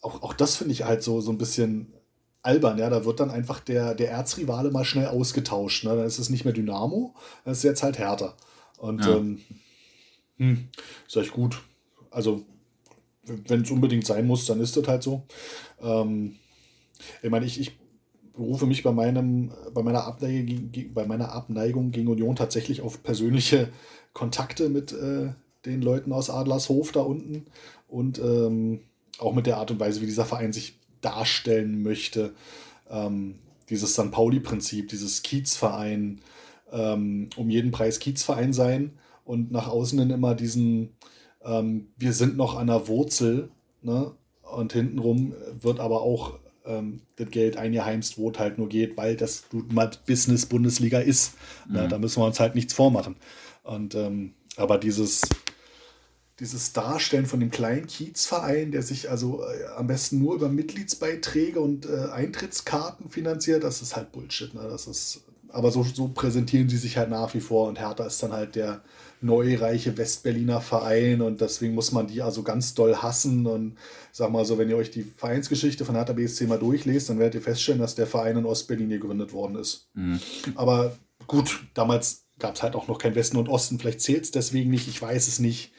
[0.00, 1.92] auch, auch das finde ich halt so, so ein bisschen
[2.42, 2.88] albern, ja.
[2.88, 5.84] Da wird dann einfach der, der Erzrivale mal schnell ausgetauscht.
[5.84, 5.96] Ne?
[5.96, 8.36] Dann ist es nicht mehr Dynamo, dann ist es jetzt halt härter.
[8.78, 9.16] Und ja.
[9.16, 9.40] ähm,
[10.36, 10.68] hm,
[11.06, 11.60] ist echt gut.
[12.10, 12.44] Also,
[13.24, 15.26] wenn es unbedingt sein muss, dann ist das halt so.
[15.82, 16.36] Ähm,
[17.22, 17.78] ich meine, ich, ich
[18.34, 23.68] berufe mich bei, meinem, bei, meiner Abneigung, bei meiner Abneigung gegen Union tatsächlich auf persönliche
[24.12, 25.32] Kontakte mit äh,
[25.66, 27.46] den Leuten aus Adlershof da unten.
[27.88, 28.80] Und ähm,
[29.18, 32.34] auch mit der Art und Weise, wie dieser Verein sich darstellen möchte.
[32.88, 33.36] Ähm,
[33.70, 34.10] dieses St.
[34.10, 36.20] Pauli-Prinzip, dieses Kiezverein,
[36.72, 38.92] ähm, um jeden Preis Kiezverein sein
[39.24, 40.90] und nach außen hin immer diesen,
[41.42, 43.50] ähm, wir sind noch an der Wurzel,
[43.82, 44.12] ne?
[44.42, 49.16] und hintenrum wird aber auch ähm, das Geld eingeheimst, wo es halt nur geht, weil
[49.16, 51.34] das mal Business-Bundesliga ist.
[51.66, 51.74] Mhm.
[51.74, 51.88] Ne?
[51.88, 53.16] Da müssen wir uns halt nichts vormachen.
[53.62, 55.22] Und ähm, aber dieses,
[56.40, 61.60] dieses Darstellen von dem kleinen Kiezverein, der sich also äh, am besten nur über Mitgliedsbeiträge
[61.60, 64.54] und äh, Eintrittskarten finanziert, das ist halt Bullshit.
[64.54, 64.66] Ne?
[64.68, 68.22] Das ist, aber so, so präsentieren sie sich halt nach wie vor und Hertha ist
[68.22, 68.82] dann halt der
[69.20, 73.76] neureiche Westberliner Verein und deswegen muss man die also ganz doll hassen und
[74.12, 77.36] sag mal so, wenn ihr euch die Vereinsgeschichte von Hertha BSC mal durchlest, dann werdet
[77.36, 79.88] ihr feststellen, dass der Verein in Ostberlin gegründet worden ist.
[79.94, 80.20] Mhm.
[80.54, 84.30] Aber gut, damals gab es halt auch noch kein Westen und Osten, vielleicht zählt es
[84.30, 85.72] deswegen nicht, ich weiß es nicht.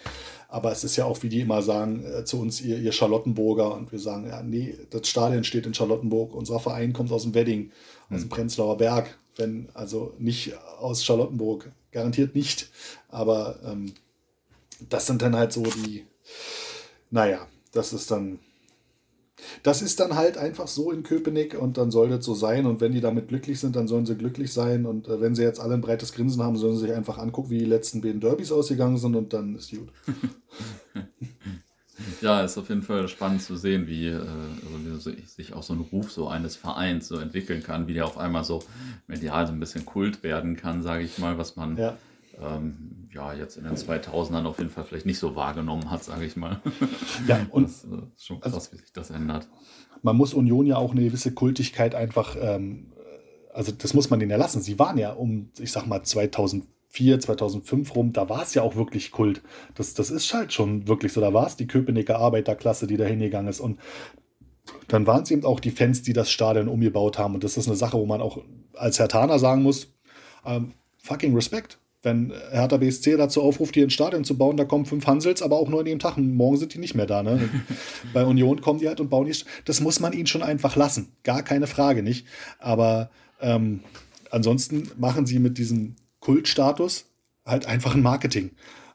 [0.51, 3.71] Aber es ist ja auch, wie die immer sagen, äh, zu uns, ihr, ihr Charlottenburger.
[3.75, 6.33] Und wir sagen, ja, nee, das Stadion steht in Charlottenburg.
[6.33, 7.71] Unser Verein kommt aus dem Wedding,
[8.09, 8.29] aus dem hm.
[8.29, 9.19] Prenzlauer Berg.
[9.35, 11.71] Wenn, also nicht aus Charlottenburg.
[11.91, 12.69] Garantiert nicht.
[13.09, 13.93] Aber ähm,
[14.89, 16.05] das sind dann halt so die,
[17.09, 18.39] naja, das ist dann
[19.63, 22.65] das ist dann halt einfach so in Köpenick und dann soll das so sein.
[22.65, 24.85] Und wenn die damit glücklich sind, dann sollen sie glücklich sein.
[24.85, 27.49] Und äh, wenn sie jetzt alle ein breites Grinsen haben, sollen sie sich einfach angucken,
[27.49, 29.89] wie die letzten beiden Derbys ausgegangen sind und dann ist gut.
[32.21, 34.19] Ja, ist auf jeden Fall spannend zu sehen, wie, äh,
[34.91, 38.05] also wie sich auch so ein Ruf so eines Vereins so entwickeln kann, wie der
[38.05, 38.63] auf einmal so
[39.07, 41.97] medial so ein bisschen Kult werden kann, sage ich mal, was man ja.
[42.41, 46.25] Ähm, ja jetzt in den 2000ern auf jeden Fall vielleicht nicht so wahrgenommen hat, sage
[46.25, 46.61] ich mal.
[47.27, 49.47] Ja, und das äh, ist schon krass, also, wie sich das ändert.
[50.01, 52.93] Man muss Union ja auch eine gewisse Kultigkeit einfach, ähm,
[53.53, 54.61] also das muss man denen erlassen.
[54.61, 58.63] Sie waren ja um, ich sag mal, 2000 2004, 2005 rum, da war es ja
[58.63, 59.41] auch wirklich Kult.
[59.75, 61.21] Das, das ist halt schon wirklich so.
[61.21, 63.59] Da war es die Köpenicker Arbeiterklasse, die da hingegangen ist.
[63.59, 63.79] Und
[64.87, 67.35] dann waren es eben auch die Fans, die das Stadion umgebaut haben.
[67.35, 68.39] Und das ist eine Sache, wo man auch
[68.73, 69.93] als Hertaner sagen muss,
[70.45, 71.79] ähm, fucking Respekt.
[72.01, 75.57] Wenn Hertha BSC dazu aufruft, hier ein Stadion zu bauen, da kommen fünf Hansels, aber
[75.57, 76.17] auch nur an dem Tag.
[76.17, 77.23] Morgen sind die nicht mehr da.
[77.23, 77.49] Ne?
[78.13, 79.37] Bei Union kommen die halt und bauen die.
[79.65, 81.11] Das muss man ihnen schon einfach lassen.
[81.23, 82.25] Gar keine Frage nicht.
[82.57, 83.09] Aber
[83.41, 83.81] ähm,
[84.31, 87.05] ansonsten machen sie mit diesen Kultstatus
[87.45, 88.51] halt einfach ein Marketing.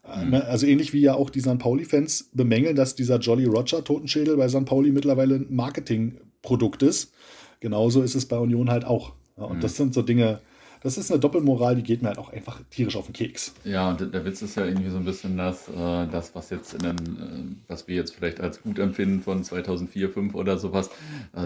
[0.07, 0.31] Äh, mhm.
[0.31, 0.45] Ne?
[0.45, 1.59] Also ähnlich wie ja auch die St.
[1.59, 4.65] Pauli-Fans bemängeln, dass dieser Jolly Roger Totenschädel bei St.
[4.65, 7.13] Pauli mittlerweile ein Marketingprodukt ist.
[7.61, 9.13] Genauso ist es bei Union halt auch.
[9.37, 9.61] und mhm.
[9.61, 10.41] das sind so Dinge,
[10.83, 13.55] das ist eine Doppelmoral, die geht mir halt auch einfach tierisch auf den Keks.
[13.65, 16.75] Ja, und der Witz ist ja irgendwie so ein bisschen das, äh, das was jetzt
[16.75, 20.91] in den, äh, was wir jetzt vielleicht als gut empfinden von 2004, 2005 oder sowas,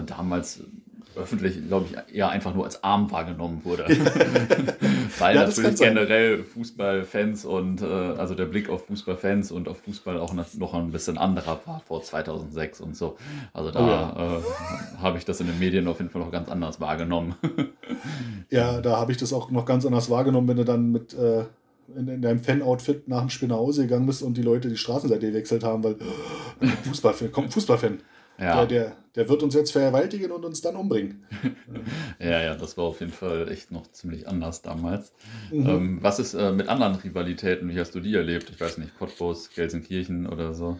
[0.05, 0.61] damals
[1.15, 3.83] öffentlich, glaube ich, eher einfach nur als arm wahrgenommen wurde.
[5.19, 10.19] Weil ja, natürlich generell Fußballfans und äh, also der Blick auf Fußballfans und auf Fußball
[10.19, 13.17] auch noch ein bisschen anderer war vor 2006 und so.
[13.53, 14.37] Also da oh ja.
[14.37, 17.35] äh, habe ich das in den Medien auf jeden Fall noch ganz anders wahrgenommen.
[18.49, 21.45] ja, da habe ich das auch noch ganz anders wahrgenommen, wenn du dann mit äh,
[21.95, 24.77] in, in, deinem Fan-Outfit nach dem Spiel nach Hause gegangen bist und die Leute die
[24.77, 25.95] Straßenseite gewechselt haben, weil
[26.83, 27.99] Fußballfan, kommt ein Fußballfan.
[28.39, 28.65] Ja.
[28.65, 31.25] Der, der, der wird uns jetzt vergewaltigen und uns dann umbringen.
[32.19, 35.11] ja, ja, das war auf jeden Fall echt noch ziemlich anders damals.
[35.51, 35.67] Mhm.
[35.67, 37.69] Ähm, was ist äh, mit anderen Rivalitäten?
[37.69, 38.49] Wie hast du die erlebt?
[38.49, 40.79] Ich weiß nicht, Cottbus, Gelsenkirchen oder so.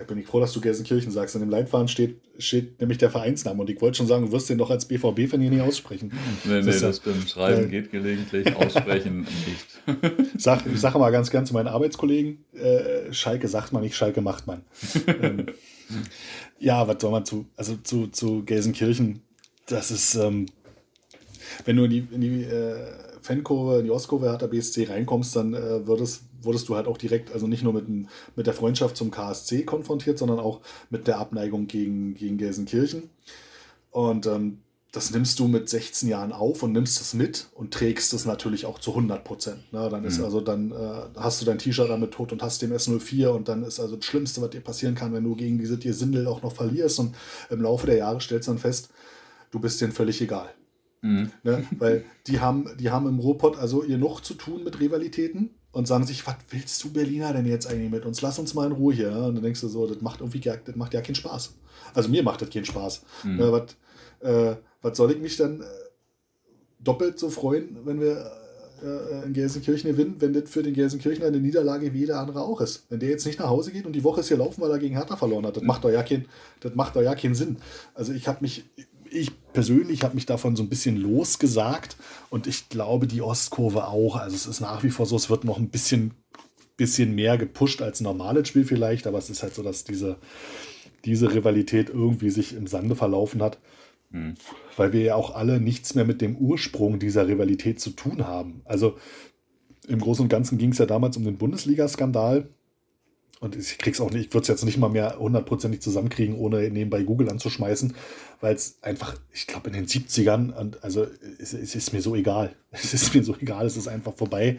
[0.00, 1.34] Ich bin nicht froh, dass du Gelsenkirchen sagst.
[1.34, 3.60] In dem Leitfaden steht, steht nämlich der Vereinsname.
[3.60, 6.12] Und ich wollte schon sagen, du wirst den doch als BVB-Fan hier nicht aussprechen.
[6.44, 10.40] Nee, nee, das, das beim Schreiben äh, geht gelegentlich, aussprechen nicht.
[10.40, 14.20] Sag, ich sage mal ganz gern zu meinen Arbeitskollegen, äh, Schalke sagt man nicht, Schalke
[14.20, 14.62] macht man.
[15.20, 15.46] ähm,
[16.58, 19.22] ja, was soll man zu, also zu, zu Gelsenkirchen,
[19.66, 20.46] das ist, ähm,
[21.64, 22.76] wenn du in die, in die äh,
[23.22, 27.32] Fankurve, in die Ostkurve der BSC reinkommst, dann äh, würdest, wurdest du halt auch direkt,
[27.32, 31.66] also nicht nur mit, mit der Freundschaft zum KSC konfrontiert, sondern auch mit der Abneigung
[31.66, 33.10] gegen, gegen Gelsenkirchen.
[33.90, 34.58] Und ähm,
[34.92, 38.66] das nimmst du mit 16 Jahren auf und nimmst es mit und trägst es natürlich
[38.66, 39.72] auch zu 100 Prozent.
[39.72, 39.88] Ne?
[39.88, 40.24] Dann ist mhm.
[40.24, 43.62] also, dann äh, hast du dein T-Shirt damit tot und hast den S04 und dann
[43.62, 46.42] ist also das Schlimmste, was dir passieren kann, wenn du gegen diese dir Sindel auch
[46.42, 47.14] noch verlierst und
[47.50, 48.90] im Laufe der Jahre stellst du dann fest,
[49.52, 50.52] du bist denen völlig egal.
[51.02, 51.30] Mhm.
[51.44, 51.64] Ne?
[51.78, 55.86] Weil die haben, die haben im Ruhrpott also ihr noch zu tun mit Rivalitäten und
[55.86, 58.22] sagen sich, was willst du Berliner denn jetzt eigentlich mit uns?
[58.22, 59.12] Lass uns mal in Ruhe hier.
[59.12, 61.54] Und dann denkst du so, das macht irgendwie das macht ja keinen Spaß.
[61.94, 63.04] Also mir macht das keinen Spaß.
[63.22, 63.36] Mhm.
[63.36, 63.52] Ne?
[63.52, 63.76] Was,
[64.28, 65.64] äh, was soll ich mich dann äh,
[66.78, 68.30] doppelt so freuen, wenn wir
[68.82, 72.60] äh, in Gelsenkirchen gewinnen, wenn das für den Gelsenkirchener eine Niederlage wie jeder andere auch
[72.60, 72.84] ist.
[72.88, 74.78] Wenn der jetzt nicht nach Hause geht und die Woche ist hier laufen, weil er
[74.78, 76.26] gegen Hertha verloren hat, das macht doch ja, kein,
[76.60, 77.58] das macht doch ja keinen Sinn.
[77.94, 78.64] Also ich habe mich,
[79.10, 81.96] ich persönlich habe mich davon so ein bisschen losgesagt
[82.30, 84.16] und ich glaube die Ostkurve auch.
[84.16, 86.12] Also es ist nach wie vor so, es wird noch ein bisschen,
[86.76, 90.16] bisschen mehr gepusht als ein normales Spiel vielleicht, aber es ist halt so, dass diese,
[91.04, 93.58] diese Rivalität irgendwie sich im Sande verlaufen hat.
[94.10, 94.34] Mhm.
[94.76, 98.62] Weil wir ja auch alle nichts mehr mit dem Ursprung dieser Rivalität zu tun haben.
[98.64, 98.98] Also
[99.88, 102.48] im Großen und Ganzen ging es ja damals um den Bundesliga-Skandal.
[103.40, 106.68] Und ich krieg's auch nicht, ich würde es jetzt nicht mal mehr hundertprozentig zusammenkriegen, ohne
[106.68, 107.94] nebenbei Google anzuschmeißen,
[108.42, 111.06] weil es einfach, ich glaube, in den 70ern, also
[111.38, 112.54] es, es, ist mir so egal.
[112.70, 114.58] Es ist mir so egal, es ist einfach vorbei.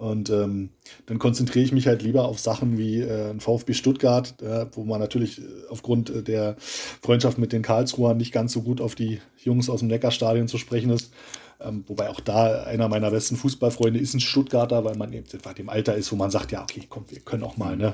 [0.00, 0.70] Und ähm,
[1.04, 4.82] dann konzentriere ich mich halt lieber auf Sachen wie äh, ein VfB Stuttgart, äh, wo
[4.84, 8.94] man natürlich äh, aufgrund äh, der Freundschaft mit den Karlsruhern nicht ganz so gut auf
[8.94, 11.12] die Jungs aus dem Neckarstadion zu sprechen ist.
[11.60, 15.52] Ähm, wobei auch da einer meiner besten Fußballfreunde ist ein Stuttgarter, weil man eben etwa
[15.52, 17.92] dem Alter ist, wo man sagt, ja, okay, komm, wir können auch mal, ne?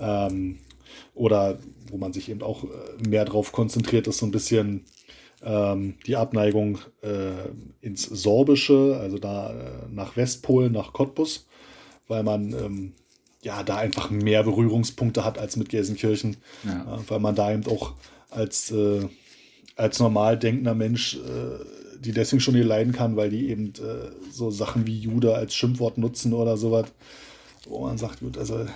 [0.00, 0.58] Ähm,
[1.14, 4.86] oder wo man sich eben auch äh, mehr drauf konzentriert, ist so ein bisschen
[5.40, 7.48] die Abneigung äh,
[7.80, 9.54] ins Sorbische, also da äh,
[9.88, 11.46] nach Westpolen, nach Cottbus,
[12.08, 12.92] weil man ähm,
[13.42, 16.98] ja da einfach mehr Berührungspunkte hat als mit Gelsenkirchen, ja.
[17.06, 17.94] weil man da eben auch
[18.30, 19.06] als, äh,
[19.76, 21.18] als normal denkender Mensch
[22.00, 23.72] die deswegen schon hier leiden kann, weil die eben
[24.30, 26.86] so Sachen wie Jude als Schimpfwort nutzen oder sowas,
[27.66, 28.66] wo man sagt, gut, also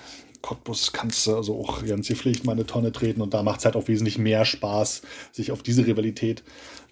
[0.43, 3.65] Cottbus kannst du also auch ganz gepflegt mal eine Tonne treten und da macht es
[3.65, 6.43] halt auch wesentlich mehr Spaß, sich auf diese Rivalität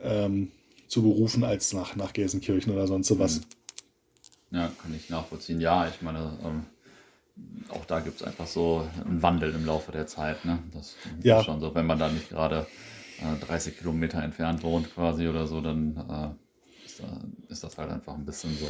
[0.03, 0.51] ähm,
[0.87, 3.41] zu berufen, als nach, nach Gelsenkirchen oder sonst sowas.
[3.41, 4.59] Mhm.
[4.59, 5.61] Ja, kann ich nachvollziehen.
[5.61, 6.65] Ja, ich meine, ähm,
[7.69, 10.45] auch da gibt es einfach so einen Wandel im Laufe der Zeit.
[10.45, 10.59] Ne?
[10.75, 11.39] Das ja.
[11.39, 12.67] ist schon so, wenn man da nicht gerade
[13.21, 17.03] äh, 30 Kilometer entfernt wohnt quasi oder so, dann äh, ist,
[17.49, 18.67] ist, das halt einfach ein bisschen so.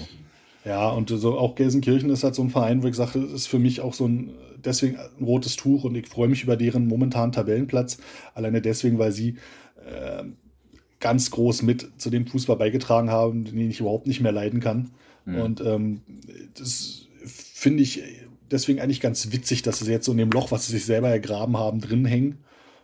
[0.68, 3.58] Ja, und so auch Gelsenkirchen ist halt so ein Verein, wo ich sage, ist für
[3.58, 7.32] mich auch so ein, deswegen ein rotes Tuch und ich freue mich über deren momentanen
[7.32, 7.98] Tabellenplatz.
[8.34, 9.36] Alleine deswegen, weil sie
[9.84, 10.24] äh,
[11.00, 14.90] ganz groß mit zu dem Fußball beigetragen haben, den ich überhaupt nicht mehr leiden kann.
[15.24, 15.40] Mhm.
[15.40, 16.00] Und ähm,
[16.54, 18.02] das finde ich
[18.50, 21.08] deswegen eigentlich ganz witzig, dass sie jetzt so in dem Loch, was sie sich selber
[21.08, 22.38] ergraben haben, drin hängen.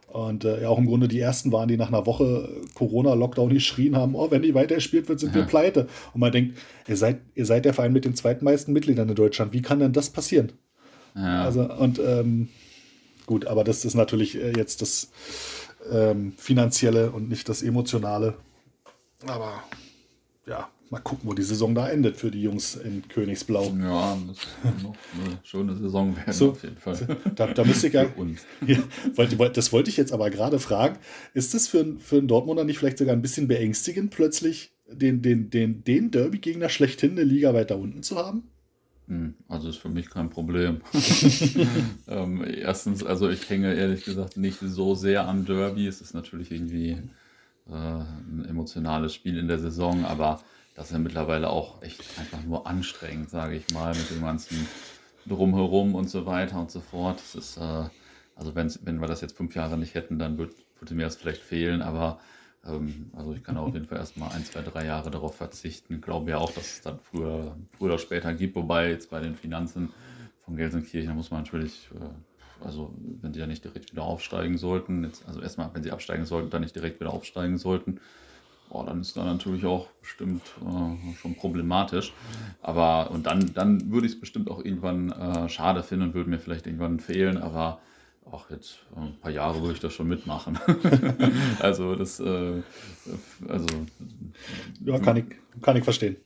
[0.09, 3.97] Und äh, ja, auch im Grunde die ersten waren, die nach einer Woche Corona-Lockdown geschrien
[3.97, 5.43] haben, oh, wenn die weitergespielt wird, sind ja.
[5.43, 5.89] wir pleite.
[6.15, 6.57] Und man denkt,
[6.89, 9.53] ihr seid, ihr seid der Verein mit den zweitmeisten Mitgliedern in Deutschland.
[9.53, 10.53] Wie kann denn das passieren?
[11.16, 11.44] Ja.
[11.44, 12.48] Also, und ähm,
[13.24, 15.11] gut, aber das ist natürlich äh, jetzt das
[15.90, 18.35] ähm, Finanzielle und nicht das Emotionale.
[19.26, 19.64] Aber
[20.46, 23.74] ja, mal gucken, wo die Saison da endet für die Jungs in Königsblau.
[23.81, 27.18] Ja, das ist noch eine schöne Saison werden so, auf jeden Fall.
[27.35, 28.07] Da, da müsste ich ja,
[28.66, 30.98] ja, das wollte ich jetzt aber gerade fragen.
[31.35, 35.50] Ist das für, für einen Dortmunder nicht vielleicht sogar ein bisschen beängstigend, plötzlich den, den,
[35.50, 38.44] den, den Derby-Gegner schlechthin eine Liga weiter unten zu haben?
[39.09, 40.81] Hm, also ist für mich kein Problem.
[42.09, 45.87] ähm, erstens, also ich hänge ehrlich gesagt nicht so sehr am Derby.
[45.87, 46.99] Es ist natürlich irgendwie
[47.69, 50.40] äh, ein emotionales Spiel in der Saison, aber
[50.75, 54.66] das ist ja mittlerweile auch echt einfach nur anstrengend, sage ich mal, mit dem ganzen
[55.27, 57.21] Drumherum und so weiter und so fort.
[57.21, 57.88] Das ist, äh,
[58.35, 61.42] also wenn wir das jetzt fünf Jahre nicht hätten, dann würd, würde mir das vielleicht
[61.42, 62.19] fehlen, aber
[63.12, 66.00] also ich kann auf jeden Fall erstmal ein, zwei, drei Jahre darauf verzichten.
[66.00, 69.35] Glaube ja auch, dass es dann früher, früher oder später gibt, wobei jetzt bei den
[69.37, 69.92] Finanzen
[70.44, 74.59] von Gelsenkirchen, da muss man natürlich, äh, also wenn die ja nicht direkt wieder aufsteigen
[74.59, 78.00] sollten, jetzt, also erstmal, wenn sie absteigen sollten, dann nicht direkt wieder aufsteigen sollten,
[78.68, 82.12] boah, dann ist da natürlich auch bestimmt äh, schon problematisch.
[82.62, 86.31] Aber und dann, dann würde ich es bestimmt auch irgendwann äh, schade finden und würde
[86.31, 87.81] mir vielleicht irgendwann fehlen, aber
[88.31, 90.59] auch jetzt äh, ein paar Jahre würde ich das schon mitmachen.
[91.61, 92.62] also das, äh,
[93.49, 93.67] also
[94.85, 95.25] ja, kann ich,
[95.62, 96.17] kann ich verstehen.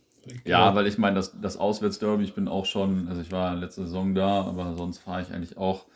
[0.45, 3.83] Ja, weil ich meine, das, das Auswärtsderby, ich bin auch schon, also ich war letzte
[3.83, 5.87] Saison da, aber sonst fahre ich eigentlich auch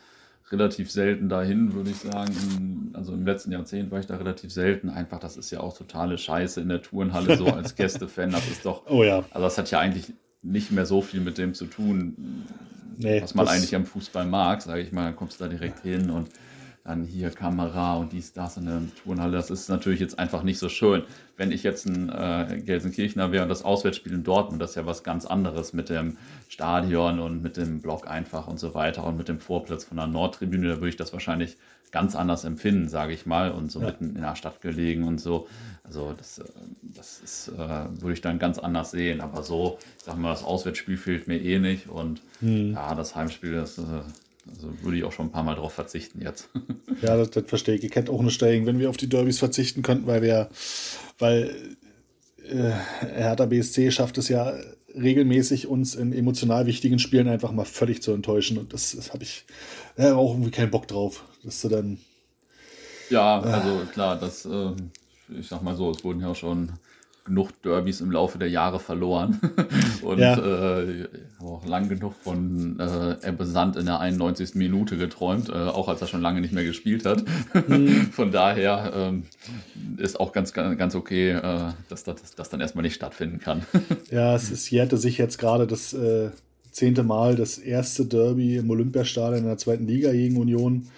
[0.50, 2.34] relativ selten dahin, würde ich sagen.
[2.56, 4.88] In, also im letzten Jahrzehnt war ich da relativ selten.
[4.88, 8.30] Einfach, das ist ja auch totale Scheiße in der Tourenhalle so als Gästefan.
[8.30, 8.86] Das ist doch.
[8.86, 9.18] Oh ja.
[9.30, 10.12] Also das hat ja eigentlich
[10.42, 12.44] nicht mehr so viel mit dem zu tun,
[12.98, 15.04] nee, was man eigentlich am Fußball mag, sage ich mal.
[15.04, 16.28] Dann kommst du da direkt hin und
[16.84, 19.32] dann hier Kamera und dies, das in der Turnhalle.
[19.32, 21.04] Das ist natürlich jetzt einfach nicht so schön.
[21.36, 24.84] Wenn ich jetzt ein äh, Gelsenkirchener wäre und das Auswärtsspiel in Dortmund, das ist ja
[24.84, 29.16] was ganz anderes mit dem Stadion und mit dem Block einfach und so weiter und
[29.16, 31.56] mit dem Vorplatz von der Nordtribüne, da würde ich das wahrscheinlich
[31.94, 33.86] ganz anders empfinden, sage ich mal, und so ja.
[33.86, 35.46] mitten in der Stadt gelegen und so.
[35.84, 36.44] Also das, äh,
[36.82, 39.20] das ist, äh, würde ich dann ganz anders sehen.
[39.20, 42.72] Aber so, ich sag mal, das Auswärtsspiel fehlt mir eh nicht und hm.
[42.72, 43.82] ja, das Heimspiel, das äh,
[44.50, 46.48] also würde ich auch schon ein paar Mal darauf verzichten jetzt.
[47.00, 47.84] ja, das, das, verstehe ich.
[47.84, 50.48] Ich hätte auch eine Steigung, wenn wir auf die Derbys verzichten könnten, weil wir,
[51.20, 51.54] weil
[52.44, 52.72] äh,
[53.06, 54.52] Hertha BSC schafft es ja
[54.94, 58.58] regelmäßig, uns in emotional wichtigen Spielen einfach mal völlig zu enttäuschen.
[58.58, 59.44] Und das, das habe ich
[59.96, 61.24] äh, auch irgendwie keinen Bock drauf.
[61.42, 61.98] Dass du dann.
[63.10, 64.72] Ja, äh, also klar, das, äh,
[65.38, 66.72] ich sag mal so, es wurden ja schon
[67.24, 69.40] genug Derbys im Laufe der Jahre verloren
[70.02, 70.78] und ja.
[70.78, 71.08] äh,
[71.40, 74.54] auch lang genug von äh, Ebbe Sand in der 91.
[74.54, 77.24] Minute geträumt, äh, auch als er schon lange nicht mehr gespielt hat.
[77.66, 77.88] Mhm.
[78.12, 79.22] Von daher ähm,
[79.96, 83.62] ist auch ganz, ganz okay, äh, dass das dass dann erstmal nicht stattfinden kann.
[84.10, 86.30] ja, es ist, jährte sich jetzt gerade das äh,
[86.70, 90.88] zehnte Mal das erste Derby im Olympiastadion in der zweiten Liga gegen Union.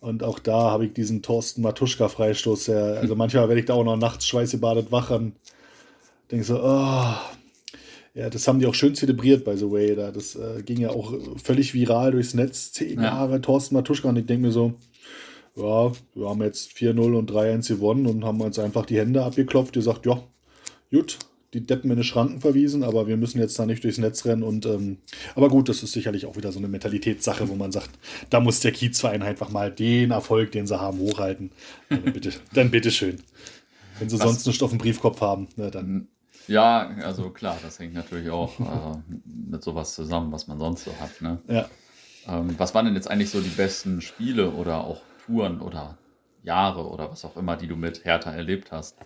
[0.00, 2.70] Und auch da habe ich diesen Thorsten Matuschka-Freistoß.
[2.70, 5.32] Also manchmal werde ich da auch noch nachts schweißgebadet wach an
[6.34, 7.14] denke so, oh,
[8.14, 9.94] ja, das haben die auch schön zelebriert, by the way.
[9.94, 10.10] Da.
[10.10, 12.72] Das äh, ging ja auch völlig viral durchs Netz.
[12.72, 13.04] Zehn ja.
[13.04, 14.08] Jahre Thorsten Matuschka.
[14.08, 14.74] Und ich denke mir so,
[15.56, 19.74] ja, wir haben jetzt 4-0 und 3-1 gewonnen und haben uns einfach die Hände abgeklopft.
[19.74, 20.22] gesagt, ja,
[20.92, 21.18] gut,
[21.54, 24.42] die Deppen in die Schranken verwiesen, aber wir müssen jetzt da nicht durchs Netz rennen.
[24.42, 24.98] Und ähm,
[25.36, 27.90] aber gut, das ist sicherlich auch wieder so eine Mentalitätssache, wo man sagt,
[28.30, 31.50] da muss der Kiezverein einfach mal den Erfolg, den sie haben, hochhalten.
[31.88, 33.18] Dann bitte, dann bitteschön.
[33.98, 34.24] Wenn sie Was?
[34.24, 36.08] sonst nicht auf dem Briefkopf haben, ne, dann.
[36.46, 40.92] Ja, also klar, das hängt natürlich auch äh, mit sowas zusammen, was man sonst so
[41.00, 41.20] hat.
[41.20, 41.40] Ne?
[41.48, 41.68] Ja.
[42.28, 45.98] Ähm, was waren denn jetzt eigentlich so die besten Spiele oder auch Touren oder
[46.42, 48.96] Jahre oder was auch immer, die du mit Hertha erlebt hast?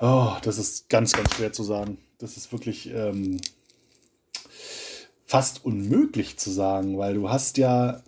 [0.00, 1.98] Oh, das ist ganz, ganz schwer zu sagen.
[2.18, 3.40] Das ist wirklich ähm,
[5.24, 8.02] fast unmöglich zu sagen, weil du hast ja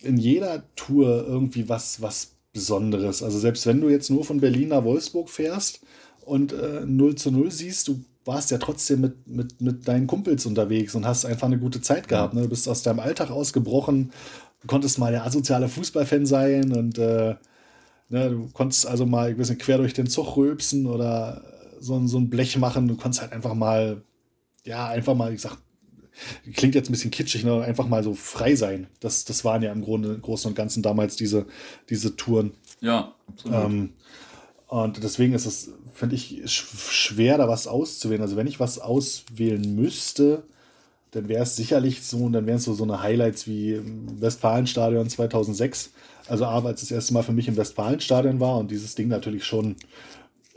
[0.00, 3.22] in jeder Tour irgendwie was, was Besonderes.
[3.22, 5.80] Also selbst wenn du jetzt nur von Berlin nach Wolfsburg fährst
[6.24, 10.46] und äh, 0 zu 0 siehst, du warst ja trotzdem mit, mit, mit deinen Kumpels
[10.46, 12.34] unterwegs und hast einfach eine gute Zeit gehabt.
[12.34, 12.42] Ne?
[12.42, 14.12] Du bist aus deinem Alltag ausgebrochen,
[14.60, 17.34] du konntest mal der asoziale Fußballfan sein und äh,
[18.08, 21.42] ne, du konntest also mal ein bisschen quer durch den Zug rülpsen oder
[21.80, 22.86] so, so ein Blech machen.
[22.86, 24.02] Du konntest halt einfach mal,
[24.64, 25.56] ja, einfach mal, ich sag,
[26.54, 27.62] klingt jetzt ein bisschen kitschig, ne?
[27.62, 28.86] einfach mal so frei sein.
[29.00, 31.46] Das, das waren ja im Grunde, im Großen und Ganzen damals diese,
[31.88, 32.52] diese Touren.
[32.80, 33.64] Ja, absolut.
[33.64, 33.90] Ähm,
[34.68, 38.22] und deswegen ist es, finde ich, schwer, da was auszuwählen.
[38.22, 40.44] Also wenn ich was auswählen müsste,
[41.12, 43.80] dann wäre es sicherlich so, und dann wären es so, so eine Highlights wie
[44.18, 45.90] Westfalenstadion 2006.
[46.28, 49.44] Also A, als das erste Mal für mich im Westfalenstadion war und dieses Ding natürlich
[49.44, 49.76] schon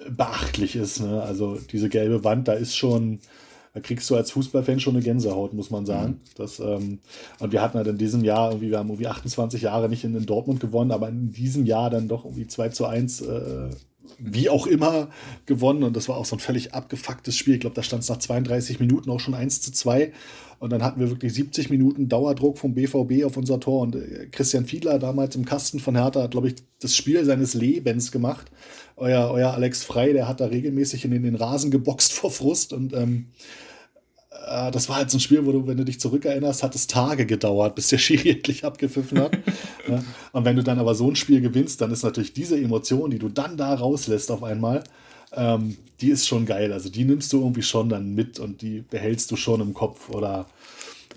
[0.09, 1.01] beachtlich ist.
[1.01, 1.21] Ne?
[1.21, 3.19] Also diese gelbe Wand, da ist schon,
[3.73, 6.13] da kriegst du als Fußballfan schon eine Gänsehaut, muss man sagen.
[6.13, 6.19] Mhm.
[6.35, 6.99] Das, ähm,
[7.39, 10.15] und wir hatten halt in diesem Jahr, irgendwie, wir haben irgendwie 28 Jahre nicht in,
[10.15, 13.69] in Dortmund gewonnen, aber in diesem Jahr dann doch irgendwie 2 zu 1 äh,
[14.19, 15.09] wie auch immer
[15.45, 15.83] gewonnen.
[15.83, 17.55] Und das war auch so ein völlig abgefucktes Spiel.
[17.55, 20.11] Ich glaube, da stand es nach 32 Minuten auch schon 1 zu 2.
[20.59, 23.81] Und dann hatten wir wirklich 70 Minuten Dauerdruck vom BVB auf unser Tor.
[23.81, 27.53] Und äh, Christian Fiedler, damals im Kasten von Hertha, hat, glaube ich, das Spiel seines
[27.53, 28.51] Lebens gemacht.
[28.95, 32.73] Euer, euer Alex Frei, der hat da regelmäßig in den Rasen geboxt vor Frust.
[32.73, 33.27] Und ähm,
[34.45, 36.87] äh, das war halt so ein Spiel, wo du, wenn du dich zurückerinnerst, hat es
[36.87, 39.37] Tage gedauert, bis der Schiri endlich abgepfiffen hat.
[39.87, 40.03] ja.
[40.31, 43.19] Und wenn du dann aber so ein Spiel gewinnst, dann ist natürlich diese Emotion, die
[43.19, 44.83] du dann da rauslässt auf einmal,
[45.33, 46.73] ähm, die ist schon geil.
[46.73, 50.09] Also die nimmst du irgendwie schon dann mit und die behältst du schon im Kopf.
[50.09, 50.45] Oder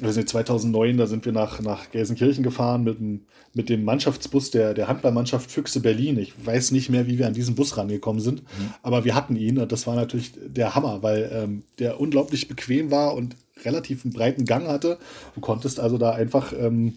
[0.01, 4.51] wir sind 2009, da sind wir nach, nach Gelsenkirchen gefahren mit dem, mit dem Mannschaftsbus
[4.51, 6.19] der, der Handballmannschaft Füchse Berlin.
[6.19, 8.75] Ich weiß nicht mehr, wie wir an diesen Bus rangekommen sind, mhm.
[8.83, 12.91] aber wir hatten ihn und das war natürlich der Hammer, weil ähm, der unglaublich bequem
[12.91, 14.99] war und relativ einen breiten Gang hatte.
[15.35, 16.95] Du konntest also da einfach ähm,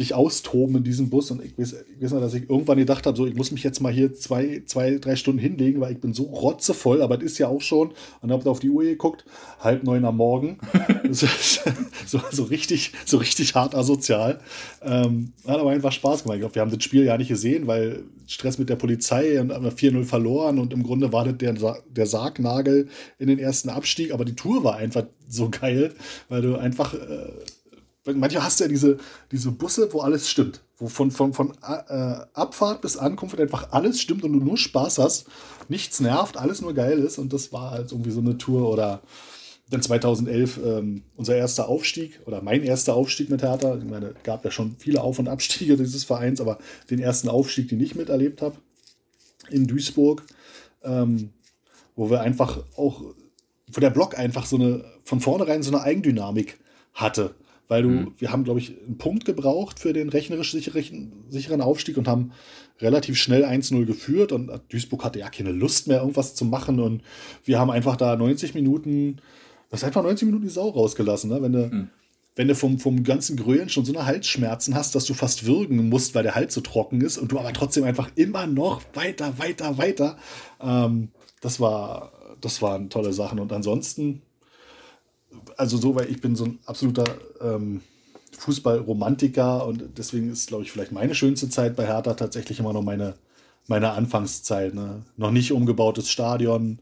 [0.00, 1.30] dich austoben in diesem Bus.
[1.30, 3.62] Und ich weiß, ich weiß noch, dass ich irgendwann gedacht habe, so, ich muss mich
[3.62, 7.32] jetzt mal hier zwei, zwei, drei Stunden hinlegen, weil ich bin so rotzevoll, aber das
[7.32, 7.92] ist ja auch schon.
[8.22, 9.24] Und habe auf die Uhr geguckt,
[9.60, 10.58] halb neun am Morgen.
[11.10, 11.26] so,
[12.30, 14.40] so, richtig, so richtig hart asozial.
[14.82, 16.36] Ähm, hat aber einfach Spaß gemacht.
[16.36, 19.52] Ich glaube, wir haben das Spiel ja nicht gesehen, weil Stress mit der Polizei und
[19.52, 24.14] haben 4-0 verloren und im Grunde war das der, der Sargnagel in den ersten Abstieg,
[24.14, 25.92] aber die Tour war einfach so geil,
[26.28, 27.32] weil du einfach äh,
[28.04, 28.98] manchmal hast du ja diese,
[29.30, 30.60] diese Busse, wo alles stimmt.
[30.78, 34.98] Wo von, von, von äh, Abfahrt bis Ankunft einfach alles stimmt und du nur Spaß
[34.98, 35.26] hast.
[35.68, 37.18] Nichts nervt, alles nur geil ist.
[37.18, 38.68] Und das war halt irgendwie so eine Tour.
[38.70, 39.02] Oder
[39.68, 43.76] dann 2011 ähm, unser erster Aufstieg oder mein erster Aufstieg mit Hertha.
[43.76, 46.58] Ich meine, gab ja schon viele Auf- und Abstiege dieses Vereins, aber
[46.90, 48.56] den ersten Aufstieg, den ich miterlebt habe,
[49.48, 50.24] in Duisburg,
[50.82, 51.30] ähm,
[51.94, 53.02] wo wir einfach auch,
[53.70, 56.58] wo der Block einfach so eine, von vornherein so eine Eigendynamik
[56.94, 57.34] hatte
[57.70, 58.12] weil du, mhm.
[58.18, 62.32] wir haben, glaube ich, einen Punkt gebraucht für den rechnerisch sicheren, sicheren Aufstieg und haben
[62.80, 67.02] relativ schnell 1-0 geführt und Duisburg hatte ja keine Lust mehr, irgendwas zu machen und
[67.44, 69.18] wir haben einfach da 90 Minuten,
[69.70, 71.42] das ist einfach 90 Minuten die Sau rausgelassen, ne?
[71.42, 71.90] wenn du, mhm.
[72.34, 75.88] wenn du vom, vom ganzen Grölen schon so eine Halsschmerzen hast, dass du fast würgen
[75.88, 79.38] musst, weil der Hals so trocken ist und du aber trotzdem einfach immer noch weiter,
[79.38, 80.16] weiter, weiter.
[80.60, 84.22] Ähm, das war, das waren tolle Sachen und ansonsten
[85.56, 87.04] also so, weil ich bin so ein absoluter
[87.40, 87.82] ähm,
[88.38, 92.82] Fußballromantiker und deswegen ist, glaube ich, vielleicht meine schönste Zeit bei Hertha tatsächlich immer noch
[92.82, 93.14] meine,
[93.66, 94.74] meine Anfangszeit.
[94.74, 95.02] Ne?
[95.16, 96.78] Noch nicht umgebautes Stadion,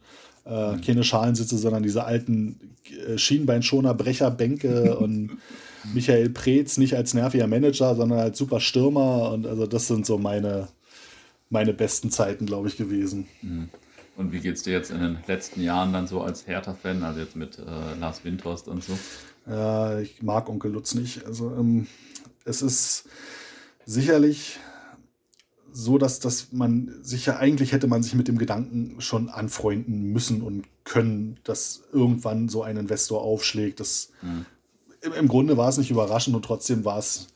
[0.46, 0.80] äh, mhm.
[0.80, 5.38] keine Schalensitze, sondern diese alten äh, Schienbeinschoner, Brecherbänke und
[5.94, 10.18] Michael Preetz nicht als nerviger Manager, sondern als super Stürmer und also das sind so
[10.18, 10.68] meine,
[11.50, 13.26] meine besten Zeiten, glaube ich, gewesen.
[13.42, 13.68] Mhm.
[14.18, 17.20] Und wie geht es dir jetzt in den letzten Jahren dann so als Hertha-Fan, also
[17.20, 18.98] jetzt mit äh, Lars Windhorst und so?
[19.46, 21.24] Ja, ich mag Onkel Lutz nicht.
[21.24, 21.86] Also ähm,
[22.44, 23.04] es ist
[23.86, 24.58] sicherlich
[25.70, 30.10] so, dass, dass man sich ja eigentlich hätte man sich mit dem Gedanken schon anfreunden
[30.12, 33.78] müssen und können, dass irgendwann so ein Investor aufschlägt.
[33.78, 34.46] Das, mhm.
[35.00, 37.28] im, im, Grunde war es nicht überraschend und trotzdem war es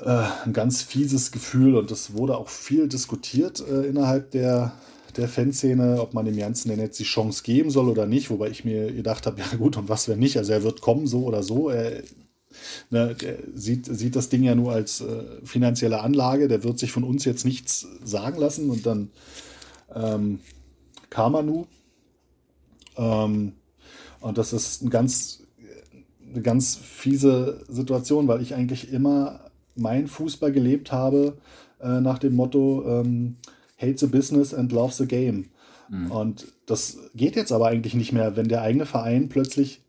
[0.00, 4.72] äh, ein ganz fieses Gefühl und es wurde auch viel diskutiert äh, innerhalb der
[5.16, 8.50] der Fanszene, ob man dem Janssen denn jetzt die Chance geben soll oder nicht, wobei
[8.50, 10.36] ich mir gedacht habe, ja gut, und was, wenn nicht?
[10.36, 11.70] Also er wird kommen, so oder so.
[11.70, 12.02] Er,
[12.90, 13.16] ne,
[13.54, 17.24] sieht, sieht das Ding ja nur als äh, finanzielle Anlage, der wird sich von uns
[17.24, 19.10] jetzt nichts sagen lassen und dann
[19.94, 20.40] ähm,
[21.10, 21.66] Kamanu.
[22.96, 23.52] Ähm,
[24.20, 25.42] und das ist ein ganz,
[26.32, 31.38] eine ganz fiese Situation, weil ich eigentlich immer mein Fußball gelebt habe
[31.80, 33.36] äh, nach dem Motto, ähm,
[33.80, 35.46] hate the business and love the game.
[35.88, 36.10] Mhm.
[36.10, 39.80] Und das geht jetzt aber eigentlich nicht mehr, wenn der eigene Verein plötzlich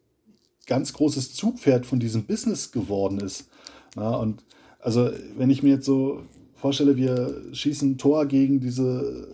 [0.67, 3.49] ganz großes Zugpferd von diesem Business geworden ist.
[3.95, 4.43] Ja, und
[4.79, 6.21] also, wenn ich mir jetzt so
[6.55, 9.27] vorstelle, wir schießen ein Tor gegen diese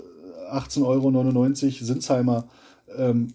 [0.51, 2.47] 18,99 Euro Sinsheimer,
[2.97, 3.33] ähm,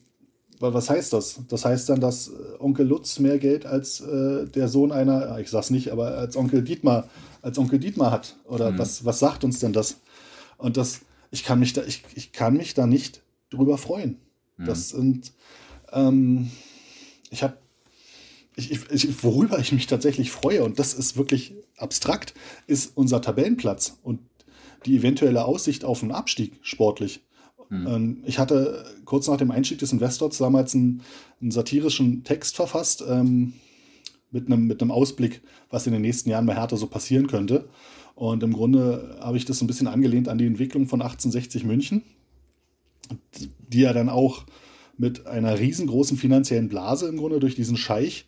[0.58, 1.40] was heißt das?
[1.48, 5.48] Das heißt dann, dass äh, Onkel Lutz mehr Geld als äh, der Sohn einer, ich
[5.48, 7.08] sag's nicht, aber als Onkel Dietmar,
[7.40, 8.36] als Onkel Dietmar hat.
[8.44, 8.78] Oder mhm.
[8.78, 10.00] was, was sagt uns denn das?
[10.58, 11.00] Und das,
[11.30, 14.18] ich kann mich da, ich, ich kann mich da nicht drüber freuen.
[14.56, 14.64] Mhm.
[14.66, 15.32] Das sind,
[15.92, 16.50] ähm,
[17.30, 17.56] ich habe,
[18.56, 22.34] ich, ich, worüber ich mich tatsächlich freue, und das ist wirklich abstrakt,
[22.66, 24.20] ist unser Tabellenplatz und
[24.86, 27.20] die eventuelle Aussicht auf einen Abstieg sportlich.
[27.72, 28.24] Mhm.
[28.26, 31.02] ich hatte kurz nach dem Einstieg des Investors damals einen,
[31.40, 33.52] einen satirischen Text verfasst ähm,
[34.32, 37.68] mit, einem, mit einem Ausblick, was in den nächsten Jahren bei Hertha so passieren könnte.
[38.20, 42.02] Und im Grunde habe ich das ein bisschen angelehnt an die Entwicklung von 1860 München,
[43.66, 44.44] die ja dann auch
[44.98, 48.26] mit einer riesengroßen finanziellen Blase im Grunde durch diesen Scheich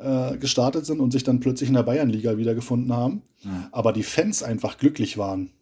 [0.00, 3.22] äh, gestartet sind und sich dann plötzlich in der Bayernliga wiedergefunden haben.
[3.44, 3.66] Mhm.
[3.70, 5.52] Aber die Fans einfach glücklich waren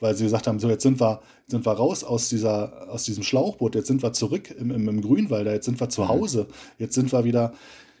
[0.00, 3.22] weil sie gesagt haben, so jetzt sind wir, sind wir raus aus, dieser, aus diesem
[3.22, 6.08] Schlauchboot, jetzt sind wir zurück im, im, im Grünwalder, jetzt sind wir zu.
[6.08, 7.52] Hause, jetzt sind wir wieder,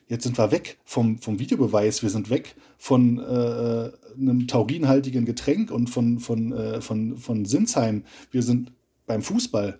[0.08, 5.70] jetzt sind wir weg vom, vom Videobeweis, wir sind weg von äh, einem taurinhaltigen Getränk
[5.70, 8.72] und von, von, äh, von, von Sinsheim, wir sind
[9.06, 9.78] beim Fußball.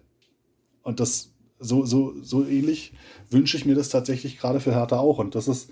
[0.83, 2.93] Und das so, so, so ähnlich
[3.31, 5.18] wünsche ich mir das tatsächlich gerade für Hertha auch.
[5.18, 5.70] Und das ist,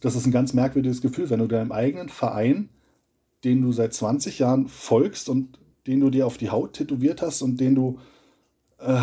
[0.00, 2.70] das ist ein ganz merkwürdiges Gefühl, wenn du deinem eigenen Verein,
[3.44, 7.42] den du seit 20 Jahren folgst und den du dir auf die Haut tätowiert hast
[7.42, 7.98] und den du
[8.78, 9.00] äh,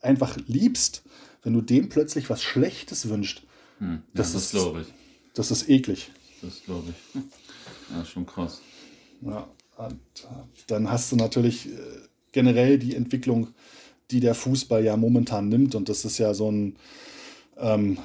[0.00, 1.04] einfach liebst,
[1.42, 3.46] wenn du dem plötzlich was Schlechtes wünscht,
[3.80, 4.86] hm, ja, das, das glaube ich.
[5.34, 6.10] Das ist eklig.
[6.42, 7.22] Das glaube ich.
[7.92, 8.60] Ja, schon krass.
[9.20, 11.70] Ja, und äh, dann hast du natürlich äh,
[12.30, 13.48] generell die Entwicklung,
[14.12, 15.74] die der Fußball ja momentan nimmt.
[15.74, 16.76] Und das ist ja so ein,
[17.58, 17.98] ähm,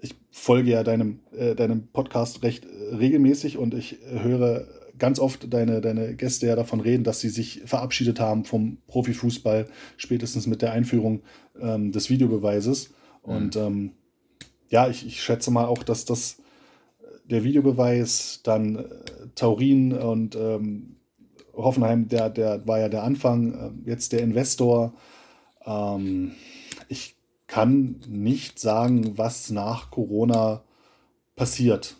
[0.00, 5.52] ich folge ja deinem, äh, deinem Podcast recht äh, regelmäßig und ich höre ganz oft
[5.52, 10.60] deine, deine Gäste ja davon reden, dass sie sich verabschiedet haben vom Profifußball, spätestens mit
[10.60, 11.22] der Einführung
[11.58, 12.90] ähm, des Videobeweises.
[13.24, 13.32] Mhm.
[13.34, 13.92] Und ähm,
[14.68, 16.38] ja, ich, ich schätze mal auch, dass das
[17.00, 18.84] äh, der Videobeweis, dann äh,
[19.34, 20.96] Taurin und ähm,
[21.54, 23.54] Hoffenheim, der, der war ja der Anfang,
[23.84, 24.94] äh, jetzt der Investor.
[25.64, 26.32] Ähm,
[26.88, 30.62] ich kann nicht sagen, was nach Corona
[31.36, 31.96] passiert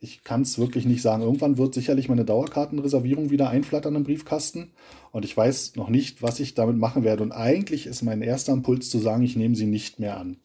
[0.00, 1.22] ich kann es wirklich nicht sagen.
[1.22, 4.70] Irgendwann wird sicherlich meine Dauerkartenreservierung wieder einflattern im Briefkasten.
[5.12, 7.22] Und ich weiß noch nicht, was ich damit machen werde.
[7.22, 10.38] Und eigentlich ist mein erster Impuls zu sagen, ich nehme sie nicht mehr an.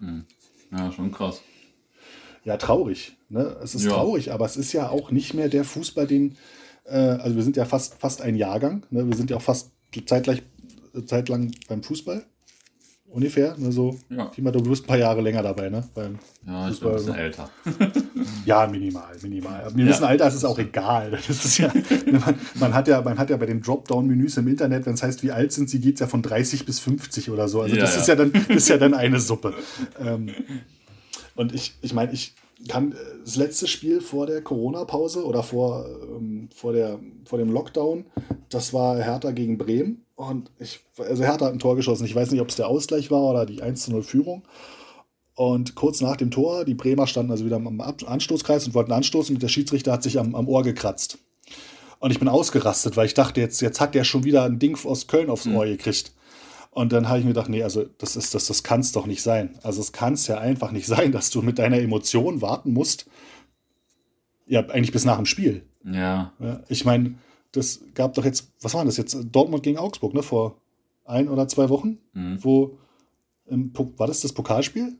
[0.00, 0.24] Hm.
[0.70, 1.42] Ja, schon krass.
[2.44, 3.16] Ja, traurig.
[3.28, 3.56] Ne?
[3.62, 3.92] Es ist ja.
[3.92, 6.36] traurig, aber es ist ja auch nicht mehr der Fußball, den.
[6.84, 8.86] Äh, also, wir sind ja fast, fast ein Jahrgang.
[8.90, 9.06] Ne?
[9.06, 9.72] Wir sind ja auch fast
[10.06, 10.42] zeitgleich,
[11.06, 12.24] zeitlang beim Fußball
[13.10, 13.56] ungefähr.
[13.58, 14.30] Ne, so, ja.
[14.36, 15.84] du bist ein paar Jahre länger dabei, ne?
[15.94, 17.50] Beim ja, ich bin ein bisschen älter.
[18.46, 19.60] ja, minimal, minimal.
[19.60, 20.08] Ab einem gewissen ja.
[20.08, 21.10] Alter ist es auch egal.
[21.10, 21.72] Das ist ja,
[22.06, 25.22] man, man, hat ja, man hat ja bei den Dropdown-Menüs im Internet, wenn es heißt,
[25.22, 27.60] wie alt sind sie, geht es ja von 30 bis 50 oder so.
[27.60, 28.00] Also ja, das ja.
[28.00, 29.54] ist ja dann, ist ja dann eine Suppe.
[29.98, 30.30] Ähm,
[31.36, 32.34] und ich, ich meine, ich
[32.68, 32.94] kann
[33.24, 35.86] das letzte Spiel vor der Corona-Pause oder vor,
[36.16, 38.04] ähm, vor, der, vor dem Lockdown,
[38.50, 40.04] das war Hertha gegen Bremen.
[40.20, 42.04] Und ich, also Hertha hat ein Tor geschossen.
[42.04, 44.42] Ich weiß nicht, ob es der Ausgleich war oder die 1 0 Führung.
[45.34, 49.34] Und kurz nach dem Tor, die Bremer standen also wieder am Anstoßkreis und wollten anstoßen
[49.34, 51.16] und der Schiedsrichter hat sich am, am Ohr gekratzt.
[52.00, 54.76] Und ich bin ausgerastet, weil ich dachte, jetzt, jetzt hat der schon wieder ein Ding
[54.84, 55.56] aus Köln aufs mhm.
[55.56, 56.12] Ohr gekriegt.
[56.70, 59.06] Und dann habe ich mir gedacht, nee, also das ist das, das kann es doch
[59.06, 59.58] nicht sein.
[59.62, 63.06] Also es kann es ja einfach nicht sein, dass du mit deiner Emotion warten musst.
[64.46, 65.64] Ja, eigentlich bis nach dem Spiel.
[65.82, 66.34] Ja.
[66.38, 67.14] ja ich meine,
[67.52, 69.16] das gab doch jetzt, was war das jetzt?
[69.32, 70.22] Dortmund gegen Augsburg, ne?
[70.22, 70.56] Vor
[71.04, 72.38] ein oder zwei Wochen, mhm.
[72.42, 72.78] wo
[73.46, 74.96] im, war das das Pokalspiel?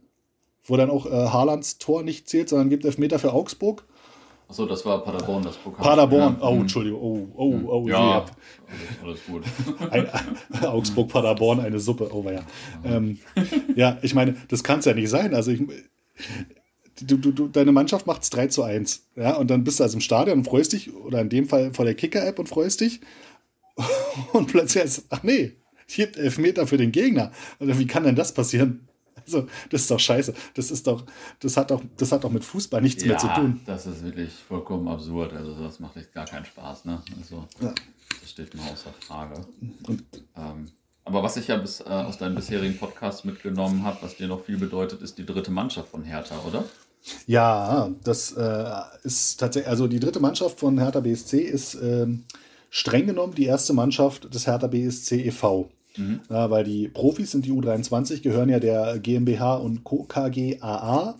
[0.64, 3.84] Wo dann auch äh, Haalands Tor nicht zählt, sondern gibt Elfmeter für Augsburg.
[4.48, 5.84] Achso, das war Paderborn, das Pokal.
[5.84, 6.60] Paderborn, oh, mhm.
[6.62, 7.68] Entschuldigung, oh, oh, mhm.
[7.68, 8.26] oh, ja,
[9.04, 9.44] alles, gut.
[9.90, 10.08] Ein,
[10.66, 12.42] Augsburg, Paderborn, eine Suppe, oh, ja.
[12.84, 13.20] Ähm,
[13.76, 15.34] ja, ich meine, das kann es ja nicht sein.
[15.34, 15.62] Also, ich,
[17.00, 19.06] du, du, du, deine Mannschaft macht es 3 zu 1.
[19.16, 21.72] Ja, und dann bist du also im Stadion und freust dich, oder in dem Fall
[21.74, 23.00] vor der Kicker-App und freust dich.
[24.32, 27.32] Und plötzlich ist, ach nee, hier Elfmeter für den Gegner.
[27.58, 28.88] Also wie kann denn das passieren?
[29.26, 30.34] Also, das ist doch scheiße.
[30.54, 31.04] Das ist doch,
[31.40, 33.60] das hat doch, das hat doch mit Fußball nichts ja, mehr zu tun.
[33.66, 35.32] Das ist wirklich vollkommen absurd.
[35.32, 37.02] Also, das macht echt gar keinen Spaß, ne?
[37.18, 37.72] Also, ja.
[38.20, 39.46] das steht mal außer Frage.
[39.86, 40.02] Und,
[40.36, 40.68] ähm,
[41.04, 44.44] aber was ich ja bis, äh, aus deinem bisherigen Podcast mitgenommen habe, was dir noch
[44.44, 46.64] viel bedeutet, ist die dritte Mannschaft von Hertha, oder?
[47.26, 48.70] Ja, das äh,
[49.04, 52.06] ist tatsächlich, also die dritte Mannschaft von Hertha BSC ist äh,
[52.70, 55.70] streng genommen die erste Mannschaft des Hertha BSC e.V.
[55.96, 56.20] Mhm.
[56.28, 60.04] Ja, weil die Profis sind die U23, gehören ja der GmbH und Co.
[60.04, 61.18] KGAA.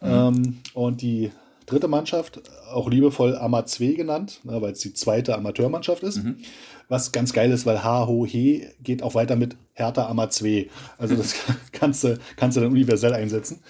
[0.00, 0.08] Mhm.
[0.08, 1.30] Ähm, und die
[1.66, 6.22] dritte Mannschaft, auch liebevoll Amazwe genannt, weil es die zweite Amateurmannschaft ist.
[6.22, 6.36] Mhm.
[6.88, 10.68] Was ganz geil ist, weil H, Ho, He geht auch weiter mit Hertha Ammer 2.
[10.98, 11.34] Also das
[11.72, 13.60] kannst du, kannst du dann universell einsetzen.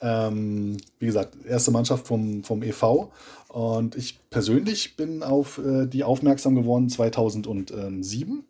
[0.00, 3.10] Ähm, wie gesagt, erste Mannschaft vom, vom EV.
[3.48, 8.44] Und ich persönlich bin auf äh, die aufmerksam geworden 2007.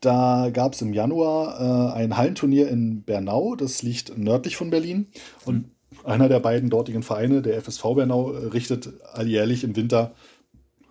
[0.00, 5.06] Da gab es im Januar äh, ein Hallenturnier in Bernau, das liegt nördlich von Berlin.
[5.46, 5.70] Und
[6.04, 10.12] einer der beiden dortigen Vereine, der FSV Bernau, richtet alljährlich im Winter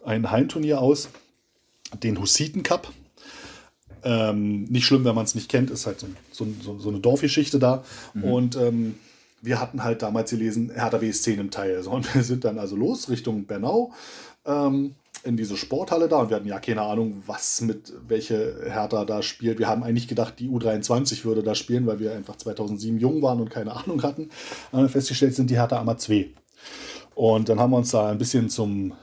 [0.03, 1.09] ein Hallenturnier aus,
[2.01, 2.91] den Hussiten Cup.
[4.03, 7.59] Ähm, nicht schlimm, wenn man es nicht kennt, ist halt so, so, so eine Dorfgeschichte
[7.59, 7.83] da.
[8.13, 8.23] Mhm.
[8.23, 8.95] Und ähm,
[9.43, 11.83] wir hatten halt damals gelesen, Hertha BS10 im Teil.
[11.83, 13.91] So, und wir sind dann also los Richtung Bernau
[14.45, 19.05] ähm, in diese Sporthalle da und wir hatten ja keine Ahnung, was mit welche Hertha
[19.05, 19.59] da spielt.
[19.59, 23.39] Wir haben eigentlich gedacht, die U23 würde da spielen, weil wir einfach 2007 jung waren
[23.39, 24.29] und keine Ahnung hatten.
[24.71, 26.29] Dann festgestellt sind die Hertha Ammer 2.
[27.15, 28.93] Und dann haben wir uns da ein bisschen zum,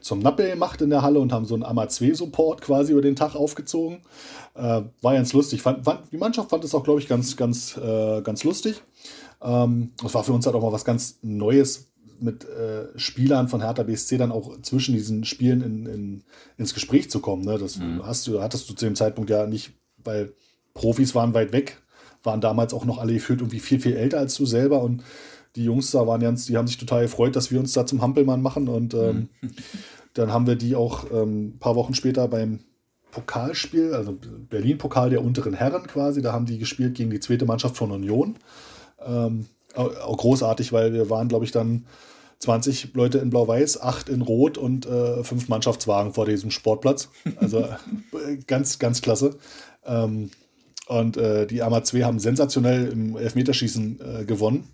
[0.00, 3.02] zum Nappel gemacht in der Halle und haben so einen Ammer 2 Support quasi über
[3.02, 3.98] den Tag aufgezogen.
[4.54, 5.62] Äh, war ganz lustig.
[5.62, 8.82] Fand, fand, die Mannschaft fand es auch, glaube ich, ganz, ganz, äh, ganz lustig.
[9.42, 11.90] Ähm, das war für uns halt auch mal was ganz Neues,
[12.20, 16.22] mit äh, Spielern von Hertha BSC dann auch zwischen diesen Spielen in, in,
[16.58, 17.44] ins Gespräch zu kommen.
[17.44, 17.58] Ne?
[17.58, 18.04] Das mhm.
[18.04, 19.72] hast du, hattest du zu dem Zeitpunkt ja nicht,
[20.04, 20.32] weil
[20.74, 21.80] Profis waren weit weg,
[22.22, 25.02] waren damals auch noch alle gefühlt irgendwie viel, viel älter als du selber und
[25.56, 28.02] die Jungs da waren ganz, die haben sich total gefreut, dass wir uns da zum
[28.02, 29.50] Hampelmann machen und ähm, mhm.
[30.14, 32.60] dann haben wir die auch ähm, ein paar Wochen später beim
[33.10, 34.16] Pokalspiel, also
[34.48, 38.36] Berlin-Pokal der unteren Herren quasi, da haben die gespielt gegen die zweite Mannschaft von Union.
[39.04, 41.86] Ähm, auch großartig, weil wir waren, glaube ich, dann
[42.40, 47.10] 20 Leute in Blau-Weiß, 8 in Rot und äh, fünf Mannschaftswagen vor diesem Sportplatz.
[47.36, 47.60] Also
[48.12, 49.36] äh, ganz, ganz klasse.
[49.84, 50.30] Ähm,
[50.86, 54.68] und äh, die Ama 2 haben sensationell im Elfmeterschießen äh, gewonnen.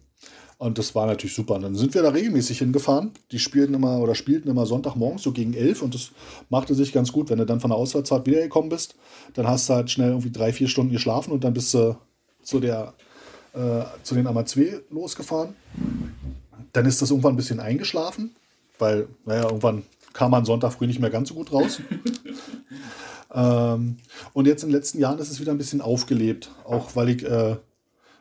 [0.59, 1.57] Und das war natürlich super.
[1.57, 3.11] Und dann sind wir da regelmäßig hingefahren.
[3.31, 6.13] Die spielten immer oder spielten immer Sonntagmorgens so gegen elf und das
[6.49, 7.29] machte sich ganz gut.
[7.29, 8.95] Wenn du dann von der Auswärtsfahrt wiedergekommen bist,
[9.35, 11.97] dann hast du halt schnell irgendwie drei, vier Stunden geschlafen und dann bist du
[12.43, 12.95] zu der
[13.57, 15.55] äh, zu den Amazwe losgefahren.
[16.73, 18.37] Dann ist das irgendwann ein bisschen eingeschlafen,
[18.79, 19.83] weil, naja, irgendwann
[20.13, 21.81] kam man Sonntag früh nicht mehr ganz so gut raus.
[23.35, 23.97] ähm,
[24.33, 27.25] und jetzt in den letzten Jahren ist es wieder ein bisschen aufgelebt, auch weil ich
[27.25, 27.57] äh,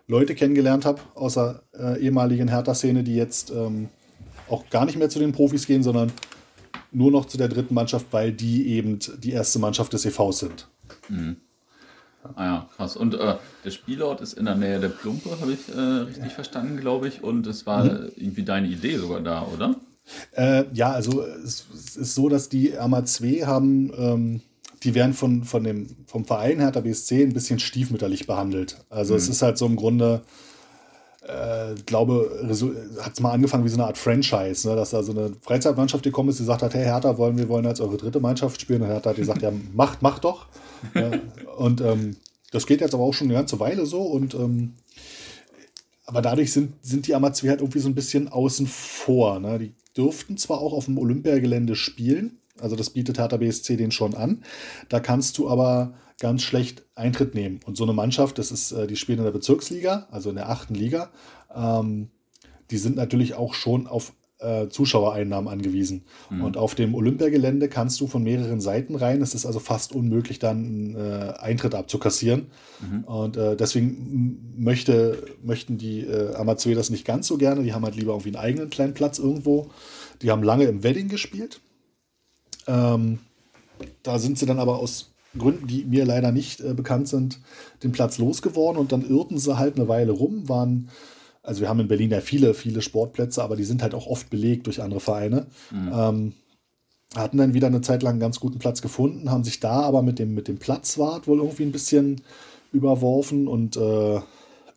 [0.08, 3.90] Leute kennengelernt habe aus der äh, ehemaligen Hertha-Szene, die jetzt ähm,
[4.50, 6.12] auch gar nicht mehr zu den Profis gehen, sondern
[6.92, 10.68] nur noch zu der dritten Mannschaft, weil die eben die erste Mannschaft des EVs sind.
[11.10, 11.38] Mhm.
[12.36, 12.96] Ah ja, krass.
[12.96, 16.78] Und äh, der Spielort ist in der Nähe der Plumpe, habe ich äh, richtig verstanden,
[16.78, 17.24] glaube ich.
[17.24, 18.12] Und es war mhm.
[18.16, 19.76] irgendwie deine Idee sogar da, oder?
[20.32, 24.42] Äh, ja, also es, es, ist so, dass die AMA 2 haben, ähm,
[24.84, 28.78] die werden von, von dem, vom Verein Hertha BSC ein bisschen stiefmütterlich behandelt.
[28.90, 29.20] Also mhm.
[29.20, 30.22] es ist halt so im Grunde,
[31.28, 32.46] äh, glaube,
[33.02, 34.76] hat es mal angefangen wie so eine Art Franchise, ne?
[34.76, 37.66] dass da so eine Freizeitmannschaft gekommen ist, die gesagt hat, hey Hertha, wollen wir wollen
[37.66, 38.82] als eure dritte Mannschaft spielen.
[38.82, 40.48] Und Hertha hat gesagt, ja, macht, macht doch.
[40.94, 41.12] ja,
[41.58, 42.18] und ähm,
[42.52, 44.76] das geht jetzt aber auch schon eine ganze Weile so und ähm,
[46.06, 49.40] aber dadurch sind, sind die Amazon halt irgendwie so ein bisschen außen vor.
[49.40, 49.58] Ne?
[49.58, 54.16] Die dürften zwar auch auf dem Olympiagelände spielen, also das bietet Hertha BSC den schon
[54.16, 54.44] an.
[54.90, 57.60] Da kannst du aber ganz schlecht Eintritt nehmen.
[57.64, 60.50] Und so eine Mannschaft, das ist, äh, die spielen in der Bezirksliga, also in der
[60.50, 61.12] achten Liga,
[61.56, 62.10] ähm,
[62.72, 66.06] die sind natürlich auch schon auf äh, Zuschauereinnahmen angewiesen.
[66.32, 66.44] Mhm.
[66.44, 69.22] Und auf dem Olympiagelände kannst du von mehreren Seiten rein.
[69.22, 72.48] Es ist also fast unmöglich, dann äh, Eintritt abzukassieren.
[72.82, 73.04] Mhm.
[73.04, 77.62] Und äh, deswegen möchte, möchten die äh, Amateur das nicht ganz so gerne.
[77.62, 79.70] Die haben halt lieber irgendwie einen eigenen kleinen Platz irgendwo.
[80.24, 81.62] Die haben lange im Wedding gespielt.
[82.68, 83.20] Ähm,
[84.04, 87.40] da sind sie dann aber aus Gründen, die mir leider nicht äh, bekannt sind,
[87.84, 90.90] den Platz losgeworden und dann irrten sie halt eine Weile rum, waren
[91.46, 94.30] also wir haben in Berlin ja viele, viele Sportplätze, aber die sind halt auch oft
[94.30, 95.46] belegt durch andere Vereine.
[95.72, 95.92] Mhm.
[95.94, 96.34] Ähm,
[97.16, 100.02] hatten dann wieder eine Zeit lang einen ganz guten Platz gefunden, haben sich da aber
[100.02, 102.22] mit dem, mit dem Platzwart wohl irgendwie ein bisschen
[102.74, 104.20] überworfen und äh,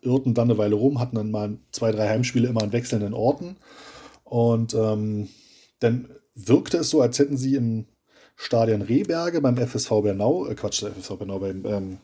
[0.01, 3.57] irrten dann eine Weile rum, hatten dann mal zwei, drei Heimspiele immer an wechselnden Orten.
[4.23, 5.27] Und ähm,
[5.79, 7.85] dann wirkte es so, als hätten sie im
[8.35, 11.97] Stadion Rehberge beim FSV Bernau, äh Quatsch, der FSV Bernau, beim, ähm,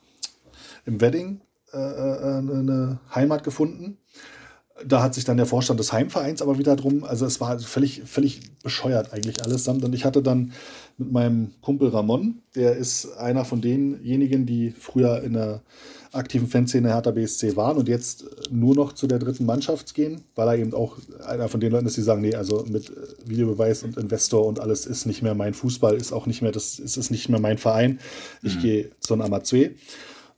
[0.86, 1.41] im Wedding
[1.73, 3.97] äh, äh, eine Heimat gefunden
[4.86, 8.03] da hat sich dann der Vorstand des Heimvereins aber wieder drum, also es war völlig,
[8.05, 9.67] völlig bescheuert eigentlich alles.
[9.67, 10.51] Und ich hatte dann
[10.97, 15.61] mit meinem Kumpel Ramon, der ist einer von denjenigen, die früher in der
[16.16, 20.47] aktiven Fanszene Hertha BSC waren und jetzt nur noch zu der dritten Mannschaft gehen, weil
[20.47, 22.91] er eben auch einer von den Leuten ist, die sagen, nee, also mit
[23.26, 26.80] Videobeweis und Investor und alles ist nicht mehr mein Fußball, ist auch nicht mehr, das
[26.80, 27.99] ist, ist nicht mehr mein Verein.
[28.41, 28.61] Ich mhm.
[28.61, 29.72] gehe zu einem Amazue.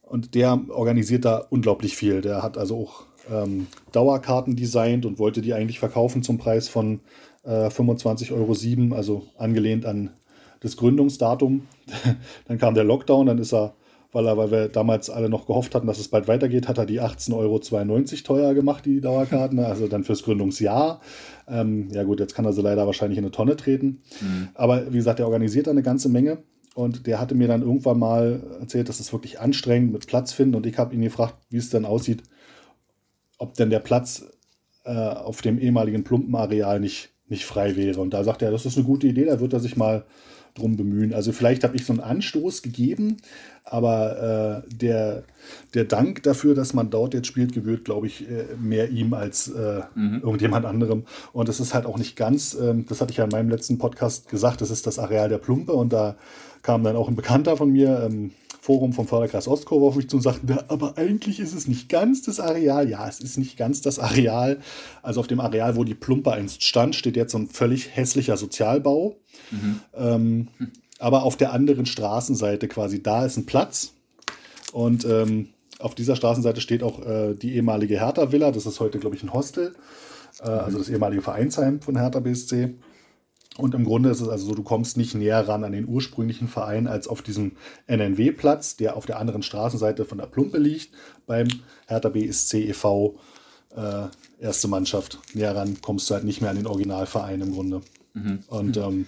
[0.01, 2.21] Und der organisiert da unglaublich viel.
[2.21, 7.01] Der hat also auch ähm, Dauerkarten designt und wollte die eigentlich verkaufen zum Preis von
[7.43, 10.11] äh, 25,07 Euro, also angelehnt an
[10.61, 11.67] das Gründungsdatum.
[12.47, 13.73] dann kam der Lockdown, dann ist er,
[14.17, 16.87] weil, er, weil wir damals alle noch gehofft hatten, dass es bald weitergeht, hat er
[16.87, 17.59] die 18,92 Euro
[18.23, 21.01] teuer gemacht, die Dauerkarten, also dann fürs Gründungsjahr.
[21.47, 24.01] Ähm, ja gut, jetzt kann er sie leider wahrscheinlich in eine Tonne treten.
[24.19, 24.49] Mhm.
[24.55, 26.39] Aber wie gesagt, er organisiert da eine ganze Menge.
[26.73, 30.55] Und der hatte mir dann irgendwann mal erzählt, dass es wirklich anstrengend mit Platz finden.
[30.55, 32.23] Und ich habe ihn gefragt, wie es denn aussieht,
[33.37, 34.25] ob denn der Platz
[34.83, 37.99] äh, auf dem ehemaligen Plumpenareal nicht, nicht frei wäre.
[38.01, 40.05] Und da sagt er, das ist eine gute Idee, da wird er sich mal
[40.57, 41.13] drum bemühen.
[41.13, 43.17] Also vielleicht habe ich so einen Anstoß gegeben,
[43.63, 45.23] aber äh, der,
[45.73, 49.49] der Dank dafür, dass man dort jetzt spielt, gebührt, glaube ich, äh, mehr ihm als
[49.49, 50.21] äh, mhm.
[50.23, 51.03] irgendjemand anderem.
[51.33, 53.77] Und das ist halt auch nicht ganz, ähm, das hatte ich ja in meinem letzten
[53.77, 56.15] Podcast gesagt, das ist das Areal der Plumpe und da
[56.61, 58.31] kam dann auch ein Bekannter von mir, ähm,
[58.67, 62.21] Forum vom Förderkreis Ostkurve auf mich zu und sagten, aber eigentlich ist es nicht ganz
[62.23, 62.89] das Areal.
[62.89, 64.59] Ja, es ist nicht ganz das Areal.
[65.01, 68.35] Also auf dem Areal, wo die Plumpe einst stand, steht jetzt so ein völlig hässlicher
[68.35, 69.15] Sozialbau.
[69.51, 69.79] Mhm.
[69.95, 70.47] Ähm,
[70.99, 73.93] aber auf der anderen Straßenseite quasi, da ist ein Platz.
[74.73, 75.47] Und ähm,
[75.79, 78.51] auf dieser Straßenseite steht auch äh, die ehemalige Hertha-Villa.
[78.51, 79.75] Das ist heute, glaube ich, ein Hostel.
[80.41, 82.75] Äh, also das ehemalige Vereinsheim von Hertha BSC.
[83.57, 86.47] Und im Grunde ist es also so, du kommst nicht näher ran an den ursprünglichen
[86.47, 87.53] Verein als auf diesem
[87.87, 90.91] NNW-Platz, der auf der anderen Straßenseite von der Plumpe liegt,
[91.25, 91.47] beim
[91.87, 93.15] Hertha BSC e.V.
[93.75, 94.05] Äh,
[94.39, 95.19] erste Mannschaft.
[95.33, 97.81] Näher ran kommst du halt nicht mehr an den Originalverein im Grunde.
[98.13, 98.43] Mhm.
[98.47, 99.05] Und ähm,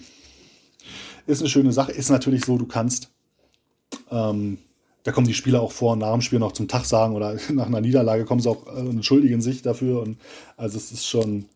[1.26, 1.92] ist eine schöne Sache.
[1.92, 3.10] Ist natürlich so, du kannst,
[4.10, 4.58] ähm,
[5.04, 7.66] da kommen die Spieler auch vor, nach dem Spiel noch zum Tag sagen oder nach
[7.66, 10.02] einer Niederlage kommen sie auch äh, und entschuldigen sich dafür.
[10.02, 10.18] Und
[10.56, 11.46] also es ist schon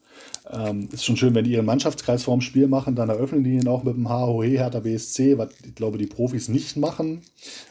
[0.51, 3.69] ähm, ist schon schön, wenn die ihren Mannschaftskreis vorm Spiel machen, dann eröffnen die ihn
[3.69, 7.23] auch mit dem HOE Hertha BSC, was ich glaube, die Profis nicht machen,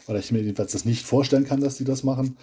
[0.06, 2.36] weil ich mir jedenfalls das nicht vorstellen kann, dass die das machen.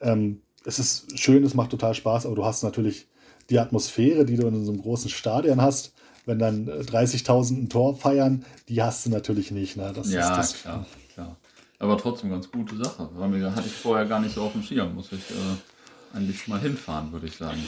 [0.00, 3.06] Ähm, es ist schön, es macht total Spaß, aber du hast natürlich
[3.50, 5.92] die Atmosphäre, die du in so einem großen Stadion hast,
[6.26, 9.76] wenn dann 30.000 ein Tor feiern, die hast du natürlich nicht.
[9.76, 9.92] Ne?
[9.94, 11.36] Das ja, das klar, klar.
[11.78, 13.08] Aber trotzdem ganz gute Sache.
[13.16, 17.12] Hatte ich vorher gar nicht so auf dem Schirm, muss ich äh, eigentlich mal hinfahren,
[17.12, 17.62] würde ich sagen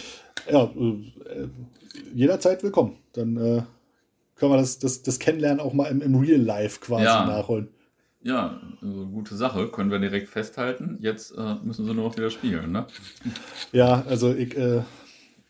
[0.51, 1.49] ja, äh,
[2.15, 2.97] jederzeit willkommen.
[3.13, 3.63] Dann äh,
[4.37, 7.27] können wir das, das, das Kennenlernen auch mal im, im Real Life quasi ja.
[7.27, 7.69] nachholen.
[8.23, 10.99] Ja, also gute Sache, können wir direkt festhalten.
[11.01, 12.87] Jetzt äh, müssen sie nur noch wieder spielen, ne?
[13.73, 14.83] Ja, also ich, äh,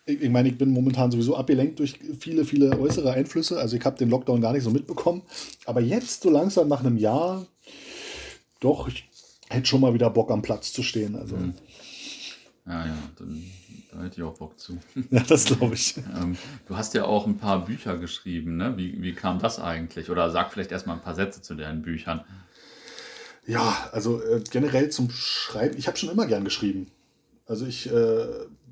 [0.07, 3.59] ich, ich meine, ich bin momentan sowieso abgelenkt durch viele, viele äußere Einflüsse.
[3.59, 5.23] Also ich habe den Lockdown gar nicht so mitbekommen.
[5.67, 7.45] Aber jetzt so langsam nach einem Jahr,
[8.61, 9.09] doch, ich
[9.49, 11.17] hätte schon mal wieder Bock am Platz zu stehen.
[11.17, 11.37] Also.
[11.37, 11.55] Mhm.
[12.67, 13.45] Ja, ja, dann
[13.93, 14.79] da hätte ich auch Bock zu.
[15.11, 15.97] Ja, das glaube ich.
[15.97, 16.37] Ähm,
[16.67, 18.77] du hast ja auch ein paar Bücher geschrieben, ne?
[18.77, 20.11] Wie, wie kam das eigentlich?
[20.11, 22.23] Oder sag vielleicht erstmal ein paar Sätze zu deinen Büchern.
[23.47, 26.87] Ja, also äh, generell zum Schreiben, ich habe schon immer gern geschrieben.
[27.47, 28.27] Also ich äh,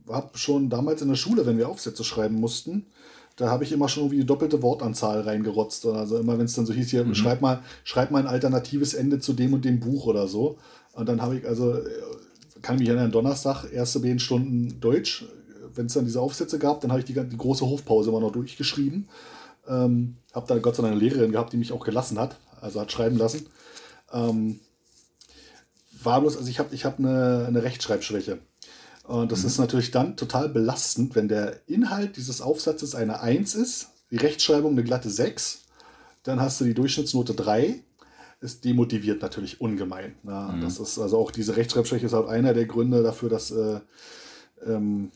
[0.08, 2.86] habe schon damals in der Schule, wenn wir Aufsätze schreiben mussten,
[3.38, 5.86] da habe ich immer schon irgendwie die doppelte Wortanzahl reingerotzt.
[5.86, 7.14] Also immer, wenn es dann so hieß, hier, mhm.
[7.14, 10.58] schreib, mal, schreib mal ein alternatives Ende zu dem und dem Buch oder so.
[10.92, 11.88] Und dann habe ich also äh,
[12.62, 15.24] kann ich mich erinnern, Donnerstag, erste beiden Stunden Deutsch.
[15.74, 18.32] Wenn es dann diese Aufsätze gab, dann habe ich die, die, große Hofpause immer noch
[18.32, 19.08] durchgeschrieben.
[19.68, 22.80] Ähm, habe dann Gott sei Dank eine Lehrerin gehabt, die mich auch gelassen hat, also
[22.80, 23.46] hat schreiben lassen.
[24.12, 24.60] Ähm,
[26.02, 28.38] war bloß, also ich habe ich hab eine, eine Rechtschreibschwäche.
[29.04, 29.46] Und das mhm.
[29.46, 34.72] ist natürlich dann total belastend, wenn der Inhalt dieses Aufsatzes eine 1 ist, die Rechtschreibung
[34.72, 35.62] eine glatte 6,
[36.24, 37.80] dann hast du die Durchschnittsnote 3
[38.40, 40.14] es demotiviert natürlich ungemein.
[40.22, 40.54] Ne?
[40.56, 40.60] Mhm.
[40.60, 43.80] Das ist also auch diese Rechtschreibschwäche ist halt einer der Gründe dafür, dass äh,
[44.66, 45.10] ähm,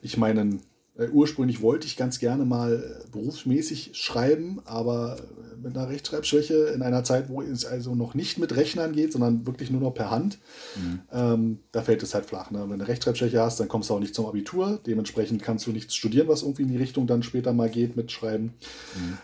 [0.00, 0.62] ich meinen
[0.96, 5.16] äh, ursprünglich wollte ich ganz gerne mal berufsmäßig schreiben, aber
[5.62, 9.46] mit einer Rechtschreibschwäche in einer Zeit, wo es also noch nicht mit Rechnern geht, sondern
[9.46, 10.38] wirklich nur noch per Hand,
[10.76, 11.00] mhm.
[11.12, 12.50] ähm, da fällt es halt flach.
[12.50, 12.60] Ne?
[12.60, 14.80] Wenn du eine Rechtschreibschwäche hast, dann kommst du auch nicht zum Abitur.
[14.86, 18.12] Dementsprechend kannst du nichts studieren, was irgendwie in die Richtung dann später mal geht mit
[18.12, 18.54] Schreiben.
[18.94, 19.18] Mhm.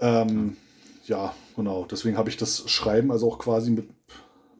[0.00, 0.56] Ähm,
[1.10, 1.84] ja, genau.
[1.90, 3.90] Deswegen habe ich das Schreiben also auch quasi mit,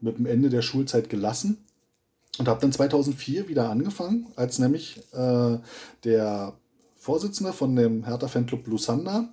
[0.01, 1.65] mit dem Ende der Schulzeit gelassen
[2.37, 5.57] und habe dann 2004 wieder angefangen, als nämlich äh,
[6.03, 6.53] der
[6.97, 9.29] Vorsitzende von dem Hertha-Fanclub Lusander,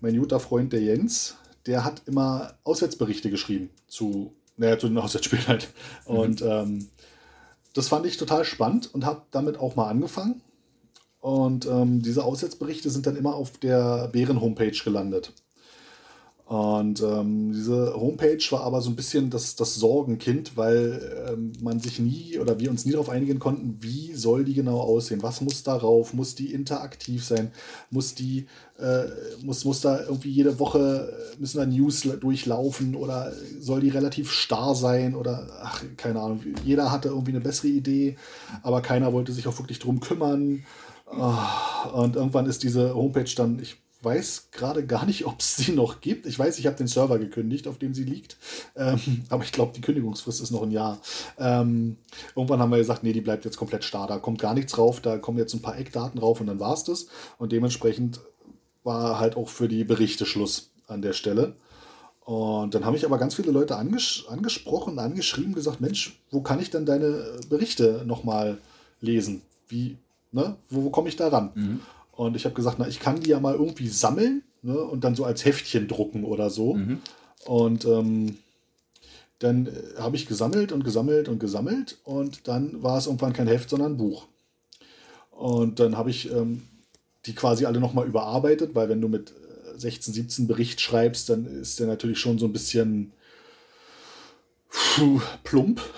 [0.00, 1.36] mein guter Freund der Jens,
[1.66, 5.68] der hat immer Auswärtsberichte geschrieben zu, naja, zu den Auswärtsspielen halt.
[6.06, 6.16] Mhm.
[6.16, 6.88] Und ähm,
[7.74, 10.40] das fand ich total spannend und habe damit auch mal angefangen.
[11.18, 15.32] Und ähm, diese Auswärtsberichte sind dann immer auf der Bären-Homepage gelandet.
[16.48, 21.78] Und ähm, diese Homepage war aber so ein bisschen das, das Sorgenkind, weil ähm, man
[21.78, 25.42] sich nie oder wir uns nie darauf einigen konnten, wie soll die genau aussehen, was
[25.42, 27.52] muss darauf, muss die interaktiv sein,
[27.90, 28.46] muss die,
[28.78, 29.04] äh,
[29.42, 33.30] muss, muss da irgendwie jede Woche, äh, müssen da News durchlaufen oder
[33.60, 38.16] soll die relativ starr sein oder ach, keine Ahnung, jeder hatte irgendwie eine bessere Idee,
[38.62, 40.64] aber keiner wollte sich auch wirklich drum kümmern.
[41.10, 45.72] Oh, und irgendwann ist diese Homepage dann, ich weiß gerade gar nicht, ob es sie
[45.72, 46.26] noch gibt.
[46.26, 48.36] Ich weiß, ich habe den Server gekündigt, auf dem sie liegt.
[48.76, 51.00] Ähm, aber ich glaube, die Kündigungsfrist ist noch ein Jahr.
[51.38, 51.96] Ähm,
[52.34, 54.06] irgendwann haben wir gesagt, nee, die bleibt jetzt komplett starr.
[54.06, 55.00] Da kommt gar nichts drauf.
[55.00, 57.06] Da kommen jetzt ein paar Eckdaten drauf und dann war es das.
[57.38, 58.20] Und dementsprechend
[58.84, 61.54] war halt auch für die Berichte Schluss an der Stelle.
[62.24, 66.60] Und dann habe ich aber ganz viele Leute anges angesprochen, angeschrieben, gesagt, Mensch, wo kann
[66.60, 68.58] ich denn deine Berichte nochmal
[69.00, 69.40] lesen?
[69.66, 69.96] Wie,
[70.30, 70.56] ne?
[70.68, 71.52] Wo, wo komme ich da ran?
[71.54, 71.80] Mhm.
[72.18, 75.14] Und ich habe gesagt, na, ich kann die ja mal irgendwie sammeln ne, und dann
[75.14, 76.74] so als Heftchen drucken oder so.
[76.74, 77.00] Mhm.
[77.44, 78.38] Und ähm,
[79.38, 83.46] dann äh, habe ich gesammelt und gesammelt und gesammelt und dann war es irgendwann kein
[83.46, 84.26] Heft, sondern ein Buch.
[85.30, 86.62] Und dann habe ich ähm,
[87.24, 89.32] die quasi alle nochmal überarbeitet, weil wenn du mit
[89.76, 93.12] 16, äh, 17 Bericht schreibst, dann ist der natürlich schon so ein bisschen
[94.96, 95.80] puh, plump.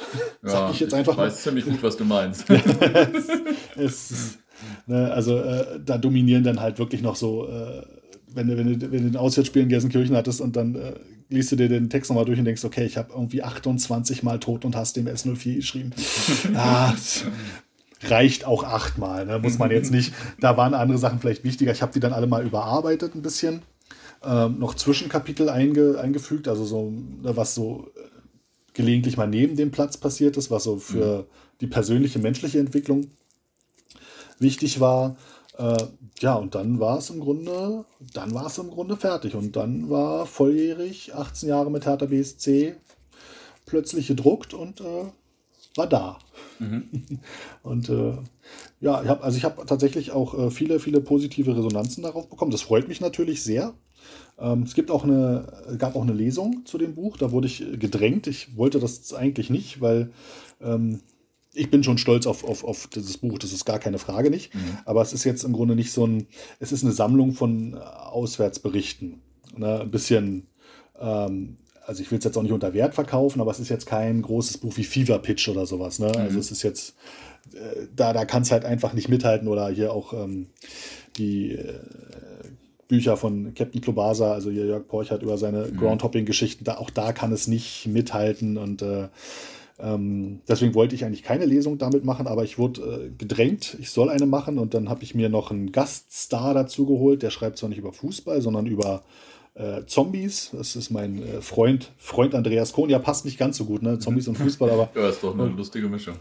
[0.43, 1.39] Ja, Sag ich jetzt einfach ich weiß mal.
[1.39, 2.49] ziemlich gut, was du meinst.
[3.77, 4.39] es, es,
[4.87, 7.83] Ne, also äh, da dominieren dann halt wirklich noch so, äh,
[8.35, 10.95] wenn, du, wenn, du, wenn du ein Auswärtsspiel in Gelsenkirchen hattest und dann äh,
[11.29, 14.41] liest du dir den Text nochmal durch und denkst, okay, ich habe irgendwie 28 Mal
[14.41, 15.93] Tod und Hass dem S04 geschrieben.
[16.55, 16.95] ah,
[18.03, 19.39] reicht auch achtmal, ne?
[19.39, 20.13] muss man jetzt nicht.
[20.41, 21.73] Da waren andere Sachen vielleicht wichtiger.
[21.73, 23.63] Ich habe die dann alle mal überarbeitet ein bisschen.
[24.23, 28.01] Ähm, noch Zwischenkapitel einge, eingefügt, also so, ne, was so äh,
[28.75, 31.25] gelegentlich mal neben dem Platz passiert ist, was so für mhm.
[31.63, 33.07] die persönliche menschliche Entwicklung
[34.41, 35.17] wichtig war.
[35.57, 35.77] Äh,
[36.21, 39.35] ja, und dann war es im Grunde, dann war es im Grunde fertig.
[39.35, 42.75] Und dann war volljährig, 18 Jahre mit Hertha BSC,
[43.67, 45.05] plötzlich gedruckt und äh,
[45.77, 46.19] war da.
[46.59, 46.89] Mhm.
[47.63, 48.15] Und äh,
[48.81, 52.51] ja, ich hab, also ich habe tatsächlich auch äh, viele, viele positive Resonanzen darauf bekommen.
[52.51, 53.75] Das freut mich natürlich sehr.
[54.39, 57.65] Ähm, es gibt auch eine, gab auch eine Lesung zu dem Buch, da wurde ich
[57.79, 58.27] gedrängt.
[58.27, 60.11] Ich wollte das eigentlich nicht, weil
[60.61, 61.01] ähm,
[61.55, 64.55] ich bin schon stolz auf, auf, auf dieses Buch, das ist gar keine Frage nicht.
[64.55, 64.79] Mhm.
[64.85, 66.27] Aber es ist jetzt im Grunde nicht so ein,
[66.61, 69.21] es ist eine Sammlung von Auswärtsberichten.
[69.57, 69.81] Ne?
[69.81, 70.47] Ein bisschen,
[71.01, 73.87] ähm, also ich will es jetzt auch nicht unter Wert verkaufen, aber es ist jetzt
[73.87, 75.99] kein großes Buch wie Fever Pitch oder sowas.
[75.99, 76.07] Ne?
[76.07, 76.27] Also mhm.
[76.27, 76.95] Also es ist jetzt,
[77.53, 80.47] äh, da, da kann es halt einfach nicht mithalten oder hier auch ähm,
[81.17, 81.81] die äh,
[82.87, 85.77] Bücher von Captain Klobasa, also hier Jörg Porch über seine mhm.
[85.77, 89.09] Groundhopping-Geschichten, da, auch da kann es nicht mithalten und äh,
[89.83, 93.91] ähm, deswegen wollte ich eigentlich keine Lesung damit machen, aber ich wurde äh, gedrängt, ich
[93.91, 97.59] soll eine machen und dann habe ich mir noch einen Gaststar dazu geholt, der schreibt
[97.59, 99.03] zwar nicht über Fußball, sondern über
[99.55, 100.51] äh, Zombies.
[100.53, 102.91] Das ist mein äh, Freund, Freund Andreas Kohn.
[102.91, 103.99] Ja, passt nicht ganz so gut, ne?
[103.99, 104.91] Zombies und Fußball, aber.
[105.01, 106.15] Ja, ist doch eine lustige Mischung.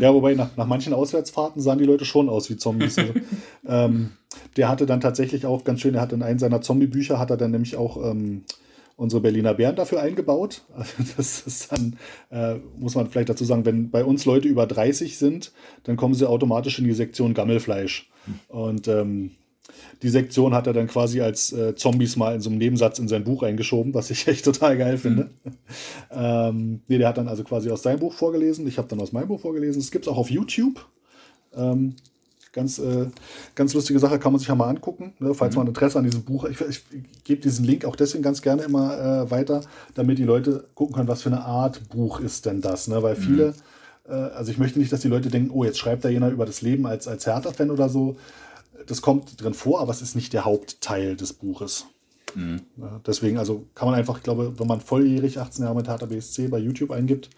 [0.00, 2.98] ja, wobei nach, nach manchen Auswärtsfahrten sahen die Leute schon aus wie Zombies.
[2.98, 3.12] Also,
[3.66, 4.10] ähm,
[4.56, 7.36] der hatte dann tatsächlich auch ganz schön, er hat in einem seiner Zombie-Bücher, hat er
[7.36, 8.44] dann nämlich auch ähm,
[9.00, 10.62] unsere Berliner Bären dafür eingebaut.
[11.16, 11.96] Das ist dann,
[12.30, 15.52] äh, muss man vielleicht dazu sagen, wenn bei uns Leute über 30 sind,
[15.84, 18.10] dann kommen sie automatisch in die Sektion Gammelfleisch.
[18.48, 19.32] Und ähm,
[20.02, 23.08] die Sektion hat er dann quasi als äh, Zombies mal in so einem Nebensatz in
[23.08, 25.30] sein Buch eingeschoben, was ich echt total geil finde.
[25.44, 25.52] Mhm.
[26.10, 28.66] ähm, nee, der hat dann also quasi aus seinem Buch vorgelesen.
[28.68, 29.80] Ich habe dann aus meinem Buch vorgelesen.
[29.80, 30.86] Es gibt es auch auf YouTube.
[31.54, 31.96] Ähm,
[32.52, 33.06] Ganz, äh,
[33.54, 35.60] ganz lustige Sache, kann man sich ja mal angucken, ne, falls mhm.
[35.60, 36.44] man Interesse an diesem Buch.
[36.46, 36.82] Ich, ich,
[37.22, 39.60] gebe diesen Link auch deswegen ganz gerne immer äh, weiter,
[39.94, 42.88] damit die Leute gucken können, was für eine Art Buch ist denn das.
[42.88, 43.02] Ne?
[43.04, 43.54] Weil viele,
[44.08, 44.12] mhm.
[44.12, 46.44] äh, also ich möchte nicht, dass die Leute denken, oh, jetzt schreibt da jemand über
[46.44, 48.16] das Leben als, als Hertha-Fan oder so.
[48.86, 51.86] Das kommt drin vor, aber es ist nicht der Hauptteil des Buches.
[52.34, 52.62] Mhm.
[52.78, 56.06] Ja, deswegen, also kann man einfach, ich glaube, wenn man volljährig 18 Jahre mit Hertha
[56.06, 57.30] BSC bei YouTube eingibt,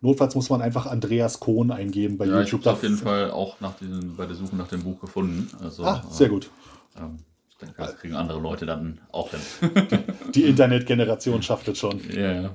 [0.00, 2.60] Notfalls muss man einfach Andreas Kohn eingeben bei ja, YouTube.
[2.60, 5.48] Ich habe auf jeden Fall auch nach diesen, bei der Suche nach dem Buch gefunden.
[5.62, 6.50] Also, ah, sehr gut.
[6.96, 7.18] Ähm,
[7.48, 9.40] ich denke, das kriegen andere Leute dann auch hin.
[10.34, 12.00] Die Internetgeneration schafft es schon.
[12.12, 12.50] Ja, ja.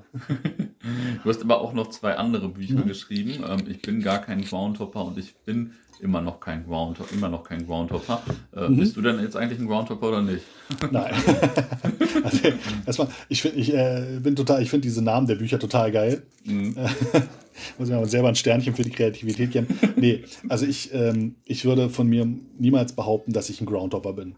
[1.24, 2.88] Du hast aber auch noch zwei andere Bücher mhm.
[2.88, 3.44] geschrieben.
[3.48, 7.14] Ähm, ich bin gar kein Groundhopper und ich bin immer noch kein Groundhopper.
[7.14, 8.22] Immer noch kein Groundhopper.
[8.56, 8.78] Äh, mhm.
[8.78, 10.44] Bist du denn jetzt eigentlich ein Groundhopper oder nicht?
[10.92, 11.14] Nein.
[12.24, 12.40] also,
[12.86, 16.24] erstmal, ich, find, ich äh, bin total, ich finde diese Namen der Bücher total geil.
[16.46, 16.76] Mhm.
[17.78, 19.68] Muss ich mir selber ein Sternchen für die Kreativität geben.
[19.98, 22.26] Nee, also ich, ähm, ich würde von mir
[22.58, 24.36] niemals behaupten, dass ich ein Groundhopper bin.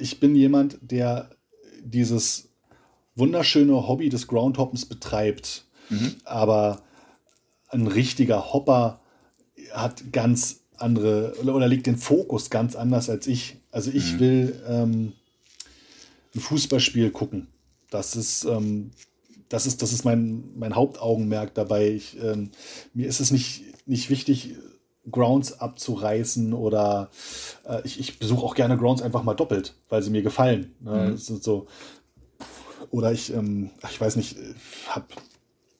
[0.00, 1.30] Ich bin jemand, der
[1.80, 2.48] dieses
[3.14, 5.64] wunderschöne Hobby des Groundhoppens betreibt.
[5.90, 6.16] Mhm.
[6.24, 6.82] Aber
[7.68, 9.00] ein richtiger Hopper
[9.72, 13.56] hat ganz andere oder legt den Fokus ganz anders als ich.
[13.70, 14.20] Also ich mhm.
[14.20, 15.12] will ähm,
[16.34, 17.48] ein Fußballspiel gucken.
[17.90, 18.90] Das ist, ähm,
[19.48, 21.90] das ist, das ist mein, mein Hauptaugenmerk dabei.
[21.90, 22.50] Ich, ähm,
[22.94, 24.54] mir ist es nicht, nicht wichtig,
[25.10, 27.10] Grounds abzureißen oder
[27.64, 30.74] äh, ich, ich besuche auch gerne Grounds einfach mal doppelt, weil sie mir gefallen.
[30.80, 31.12] Ne?
[31.12, 31.16] Mhm.
[31.16, 31.66] so,
[32.90, 34.36] oder ich, ähm, ich weiß nicht,
[34.88, 35.06] habe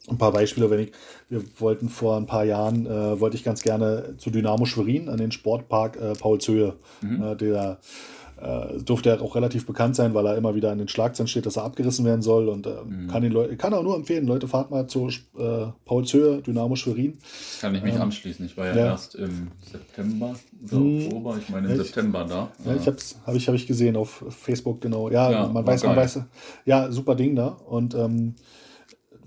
[0.09, 0.93] ein paar Beispiele, wenn ich,
[1.29, 5.19] wir wollten vor ein paar Jahren, äh, wollte ich ganz gerne zu Dynamo Schwerin an
[5.19, 7.23] den Sportpark äh, Paul Zöhe, mhm.
[7.23, 7.79] äh, der
[8.41, 11.47] äh, durfte er auch relativ bekannt sein, weil er immer wieder in den Schlagzeilen steht,
[11.47, 12.49] dass er abgerissen werden soll.
[12.49, 13.09] Und äh, mhm.
[13.09, 16.77] kann, den Leute, kann auch nur empfehlen, Leute, fahrt mal zu äh, Paul Zöhe, Dynamo
[16.77, 17.17] Schwerin.
[17.61, 18.45] Kann ich mich ähm, anschließen.
[18.45, 20.35] Ich war ja, ja, erst im September
[20.67, 21.07] oder mhm.
[21.07, 22.51] Oktober, ich meine im ja, September da.
[22.65, 22.97] Ja, ich habe
[23.27, 25.09] hab ich, hab ich gesehen auf Facebook, genau.
[25.09, 25.95] Ja, ja man weiß, geil.
[25.95, 26.21] man weiß.
[26.67, 27.49] Ja, super Ding da.
[27.49, 28.35] Und ähm,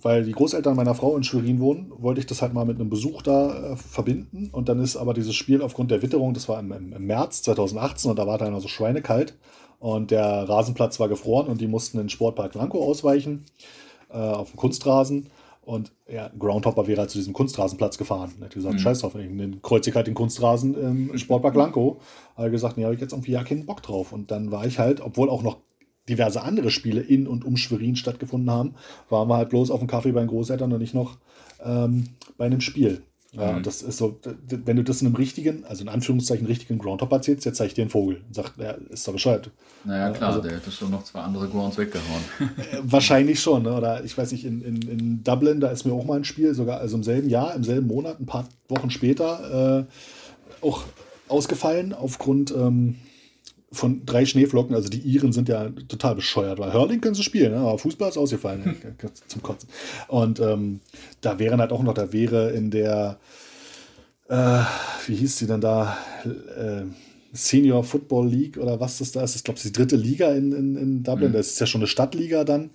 [0.01, 2.89] weil die Großeltern meiner Frau in Schwerin wohnen, wollte ich das halt mal mit einem
[2.89, 4.49] Besuch da äh, verbinden.
[4.51, 8.11] Und dann ist aber dieses Spiel aufgrund der Witterung, das war im, im, März 2018
[8.11, 9.37] und da war dann also schweinekalt.
[9.79, 13.45] Und der Rasenplatz war gefroren und die mussten in den Sportpark Blanco ausweichen
[14.09, 15.29] äh, auf dem Kunstrasen.
[15.61, 18.33] Und ja, Groundhopper wäre halt zu diesem Kunstrasenplatz gefahren.
[18.39, 18.79] Er hat gesagt, mhm.
[18.79, 21.99] scheiß drauf, dann kreuze ich halt den Kunstrasen im Sportpark Blanco.
[22.35, 24.11] Hat er gesagt, nee, habe ich jetzt irgendwie ja keinen Bock drauf.
[24.11, 25.57] Und dann war ich halt, obwohl auch noch
[26.09, 28.75] diverse andere Spiele in und um Schwerin stattgefunden haben,
[29.09, 31.17] waren wir halt bloß auf dem Kaffee bei den Großeltern und nicht noch
[31.63, 32.05] ähm,
[32.37, 33.03] bei einem Spiel.
[33.31, 33.63] Ja, mhm.
[33.63, 37.45] das ist so, wenn du das in einem richtigen, also in Anführungszeichen richtigen Groundhopper erzählst,
[37.45, 39.51] jetzt zeige ich dir einen Vogel und sagt, ja, ist doch Bescheid.
[39.83, 42.23] Naja, klar, also, der hätte schon noch zwei andere Grounds weggehauen.
[42.57, 43.73] Äh, wahrscheinlich schon, ne?
[43.73, 46.55] oder ich weiß nicht, in, in, in Dublin, da ist mir auch mal ein Spiel,
[46.55, 50.83] sogar also im selben Jahr, im selben Monat, ein paar Wochen später, äh, auch
[51.27, 52.95] ausgefallen aufgrund ähm,
[53.71, 57.51] von drei Schneeflocken, also die Iren sind ja total bescheuert, weil Hurling können sie spielen,
[57.51, 57.59] ne?
[57.59, 58.75] aber Fußball ist ausgefallen,
[59.27, 59.69] zum Kotzen.
[60.07, 60.79] Und ähm,
[61.21, 63.19] da wären halt auch noch, da wäre in der,
[64.27, 64.61] äh,
[65.05, 66.85] wie hieß sie denn da, äh,
[67.31, 70.31] Senior Football League oder was das da ist, ich glaube, das ist die dritte Liga
[70.31, 71.33] in, in, in Dublin, mhm.
[71.33, 72.71] das ist ja schon eine Stadtliga dann.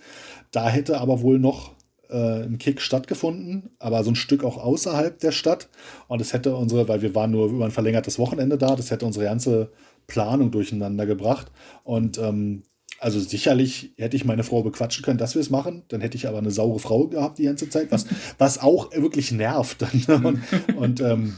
[0.53, 1.73] Da hätte aber wohl noch
[2.09, 5.69] äh, ein Kick stattgefunden, aber so ein Stück auch außerhalb der Stadt.
[6.07, 9.07] Und es hätte unsere, weil wir waren nur über ein verlängertes Wochenende da, das hätte
[9.07, 9.73] unsere ganze
[10.07, 11.51] Planung durcheinander gebracht.
[11.83, 12.63] Und ähm,
[13.01, 15.83] also sicherlich hätte ich meine Frau bequatschen können, dass wir es machen.
[15.89, 18.07] Dann hätte ich aber eine saure Frau gehabt die ganze Zeit, was,
[18.39, 19.85] was auch wirklich nervt.
[20.09, 20.39] und,
[20.77, 21.35] und ähm,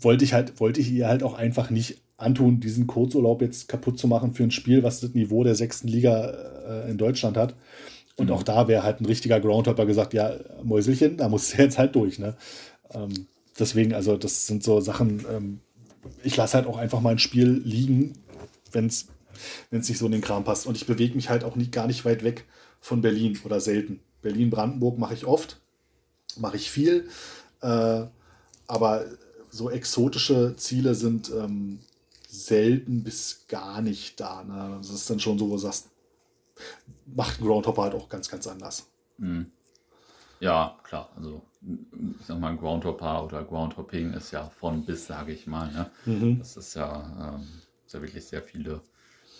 [0.00, 3.98] wollte ich halt, wollte ich ihr halt auch einfach nicht antun, diesen Kurzurlaub jetzt kaputt
[3.98, 6.34] zu machen für ein Spiel, was das Niveau der sechsten Liga
[6.68, 7.54] äh, in Deutschland hat.
[8.16, 8.32] Und mhm.
[8.32, 10.32] auch da wäre halt ein richtiger Groundhopper gesagt, ja,
[10.62, 12.18] Mäuselchen, da muss du jetzt halt durch.
[12.18, 12.34] Ne?
[12.92, 13.26] Ähm,
[13.58, 15.60] deswegen, also das sind so Sachen, ähm,
[16.22, 18.18] ich lasse halt auch einfach mal ein Spiel liegen,
[18.72, 19.08] wenn es
[19.70, 20.66] nicht so in den Kram passt.
[20.66, 22.44] Und ich bewege mich halt auch nicht, gar nicht weit weg
[22.80, 24.00] von Berlin oder selten.
[24.22, 25.60] Berlin-Brandenburg mache ich oft,
[26.36, 27.08] mache ich viel.
[27.60, 28.04] Äh,
[28.66, 29.04] aber
[29.50, 31.80] so exotische Ziele sind ähm,
[32.28, 34.44] selten bis gar nicht da.
[34.44, 34.78] Ne?
[34.78, 35.88] Das ist dann schon so, wo du sagst,
[37.06, 38.86] macht ein Groundhopper halt auch ganz, ganz anders.
[39.16, 39.50] Mhm.
[40.40, 41.10] Ja, klar.
[41.16, 41.42] Also
[42.20, 45.70] ich sag mal, Groundhopper oder Groundhopping ist ja von bis, sage ich mal.
[45.72, 45.90] Ne?
[46.06, 46.38] Mhm.
[46.38, 47.46] Das ist ja, ähm,
[47.86, 48.80] ist ja wirklich sehr viele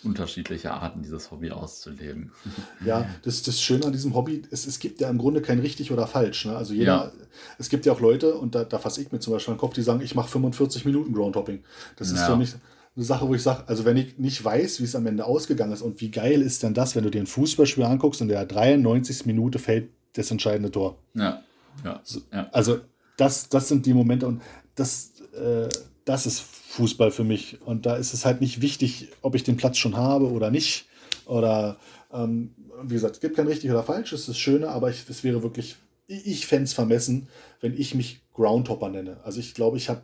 [0.03, 2.31] unterschiedliche Arten, dieses Hobby auszuleben.
[2.85, 5.91] Ja, das, das Schöne an diesem Hobby ist, es gibt ja im Grunde kein richtig
[5.91, 6.45] oder falsch.
[6.45, 6.55] Ne?
[6.55, 7.11] Also jeder, ja.
[7.57, 9.73] es gibt ja auch Leute, und da, da fasse ich mir zum Beispiel den Kopf,
[9.73, 11.63] die sagen, ich mache 45 Minuten Groundhopping.
[11.97, 12.27] Das ist ja.
[12.27, 12.55] für mich
[12.95, 15.73] eine Sache, wo ich sage, also wenn ich nicht weiß, wie es am Ende ausgegangen
[15.73, 18.45] ist und wie geil ist denn das, wenn du dir ein Fußballspiel anguckst und der
[18.45, 19.25] 93.
[19.25, 20.97] Minute fällt das entscheidende Tor.
[21.13, 21.43] Ja.
[21.83, 22.01] Ja,
[22.33, 22.49] ja.
[22.51, 22.79] Also
[23.17, 24.41] das, das sind die Momente und
[24.75, 25.67] das, äh,
[26.05, 27.61] das ist Fußball für mich.
[27.61, 30.87] Und da ist es halt nicht wichtig, ob ich den Platz schon habe oder nicht.
[31.25, 31.77] Oder
[32.11, 35.23] ähm, wie gesagt, es gibt kein richtig oder falsch, es ist das Schöne, aber es
[35.23, 35.75] wäre wirklich,
[36.07, 37.27] ich, ich fände es vermessen,
[37.61, 39.19] wenn ich mich Groundhopper nenne.
[39.23, 40.01] Also ich glaube, ich habe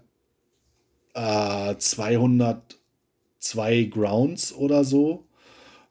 [1.13, 5.25] äh, 202 Grounds oder so.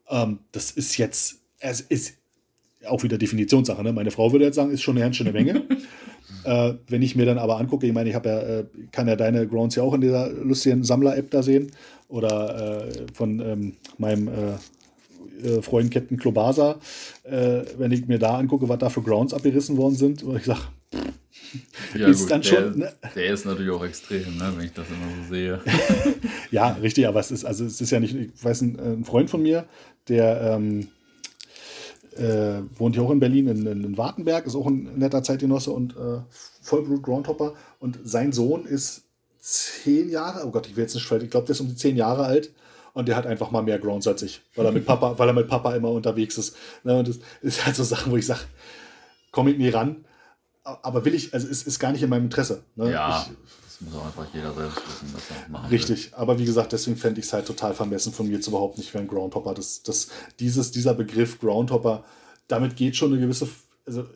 [0.09, 2.19] Ähm, das ist jetzt, es ist
[2.87, 3.83] auch wieder Definitionssache.
[3.83, 3.93] Ne?
[3.93, 5.63] Meine Frau würde jetzt sagen, ist schon eine ganz schöne Menge.
[6.45, 9.47] äh, wenn ich mir dann aber angucke, ich meine, ich ja, äh, kann ja deine
[9.47, 11.71] Grounds ja auch in dieser lustigen Sammler-App da sehen.
[12.09, 14.55] Oder äh, von ähm, meinem äh,
[15.43, 16.79] äh, Freund Captain Klobasa,
[17.25, 20.45] äh, wenn ich mir da angucke, was da für Grounds abgerissen worden sind, und ich
[20.45, 20.61] sage,
[21.95, 22.79] ja, ist gut, dann der, schon.
[22.79, 22.93] Ne?
[23.15, 25.61] Der ist natürlich auch extrem, ne, wenn ich das immer so sehe.
[26.51, 29.31] ja, richtig, aber es ist, also es ist ja nicht, ich weiß, ein, ein Freund
[29.31, 29.67] von mir,
[30.09, 30.89] der ähm,
[32.17, 35.97] äh, wohnt hier auch in Berlin, in, in, Wartenberg, ist auch ein netter Zeitgenosse und
[35.97, 36.21] äh,
[36.63, 37.55] Vollblut Groundhopper.
[37.81, 39.03] Und sein Sohn ist
[39.39, 41.97] zehn Jahre, oh Gott, ich will jetzt nicht ich glaube, der ist um die zehn
[41.97, 42.53] Jahre alt.
[42.95, 45.35] Und der hat einfach mal mehr Grounds als ich, weil er mit Papa, weil er
[45.35, 46.57] mit Papa immer unterwegs ist.
[46.85, 48.43] Ne, und das ist halt so Sachen, wo ich sage,
[49.33, 50.05] komme ich nie ran.
[50.63, 52.63] Aber will ich, also es ist gar nicht in meinem Interesse.
[52.77, 52.93] Ne?
[52.93, 53.27] Ja.
[53.29, 53.37] Ich,
[53.75, 56.19] das muss auch einfach jeder selbst wissen, was er machen Richtig, will.
[56.19, 58.91] aber wie gesagt, deswegen fände ich es halt total vermessen von mir zu überhaupt nicht
[58.91, 59.53] für einen Groundhopper.
[59.53, 60.09] Das, das,
[60.39, 62.05] dieses, dieser Begriff Groundhopper,
[62.47, 63.49] damit geht schon eine gewisse,
[63.85, 64.07] also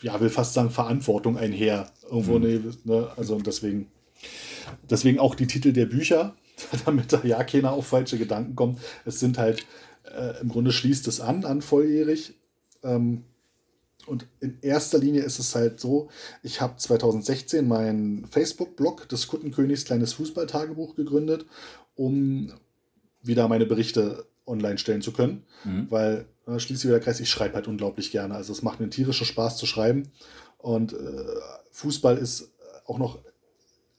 [0.00, 1.90] ja, will fast sagen, Verantwortung einher.
[2.04, 2.74] Irgendwo, mhm.
[2.84, 3.90] ne, also deswegen,
[4.88, 6.34] deswegen auch die Titel der Bücher,
[6.86, 8.80] damit da ja keiner auf falsche Gedanken kommt.
[9.04, 9.66] Es sind halt,
[10.16, 12.34] äh, im Grunde schließt es an, an volljährig.
[12.82, 13.24] Ähm,
[14.06, 16.08] und in erster Linie ist es halt so,
[16.42, 21.46] ich habe 2016 meinen Facebook-Blog des Kuttenkönigs kleines Fußballtagebuch gegründet,
[21.94, 22.52] um
[23.22, 25.90] wieder meine Berichte online stellen zu können, mhm.
[25.90, 28.34] weil äh, schließlich wieder Kreis, ich schreibe halt unglaublich gerne.
[28.34, 30.10] Also es macht mir tierische Spaß zu schreiben
[30.58, 31.24] und äh,
[31.70, 32.52] Fußball ist
[32.86, 33.18] auch noch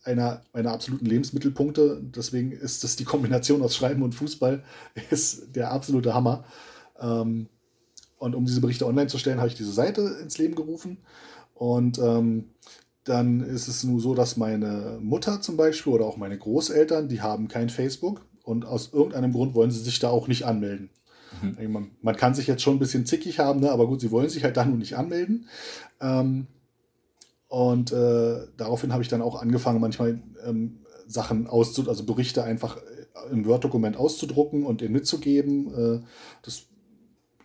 [0.03, 1.99] einer meiner absoluten Lebensmittelpunkte.
[2.03, 4.64] Deswegen ist das die Kombination aus Schreiben und Fußball
[5.10, 6.45] ist der absolute Hammer.
[6.99, 7.49] Ähm,
[8.18, 10.97] und um diese Berichte online zu stellen, habe ich diese Seite ins Leben gerufen.
[11.53, 12.49] Und ähm,
[13.03, 17.22] dann ist es nur so, dass meine Mutter zum Beispiel oder auch meine Großeltern, die
[17.22, 20.89] haben kein Facebook und aus irgendeinem Grund wollen sie sich da auch nicht anmelden.
[21.41, 21.72] Mhm.
[21.72, 23.72] Man, man, kann sich jetzt schon ein bisschen zickig haben, ne?
[23.72, 25.47] aber gut, sie wollen sich halt da nur nicht anmelden.
[26.01, 26.47] Ähm,
[27.47, 32.78] und äh, daraufhin habe ich dann auch angefangen, manchmal ähm, Sachen auszudrucken, also Berichte einfach
[32.78, 35.74] äh, im Word-Dokument auszudrucken und ihnen mitzugeben.
[35.74, 36.01] Äh,
[36.41, 36.68] das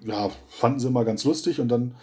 [0.05, 1.95] ja, fanden sie immer ganz lustig und dann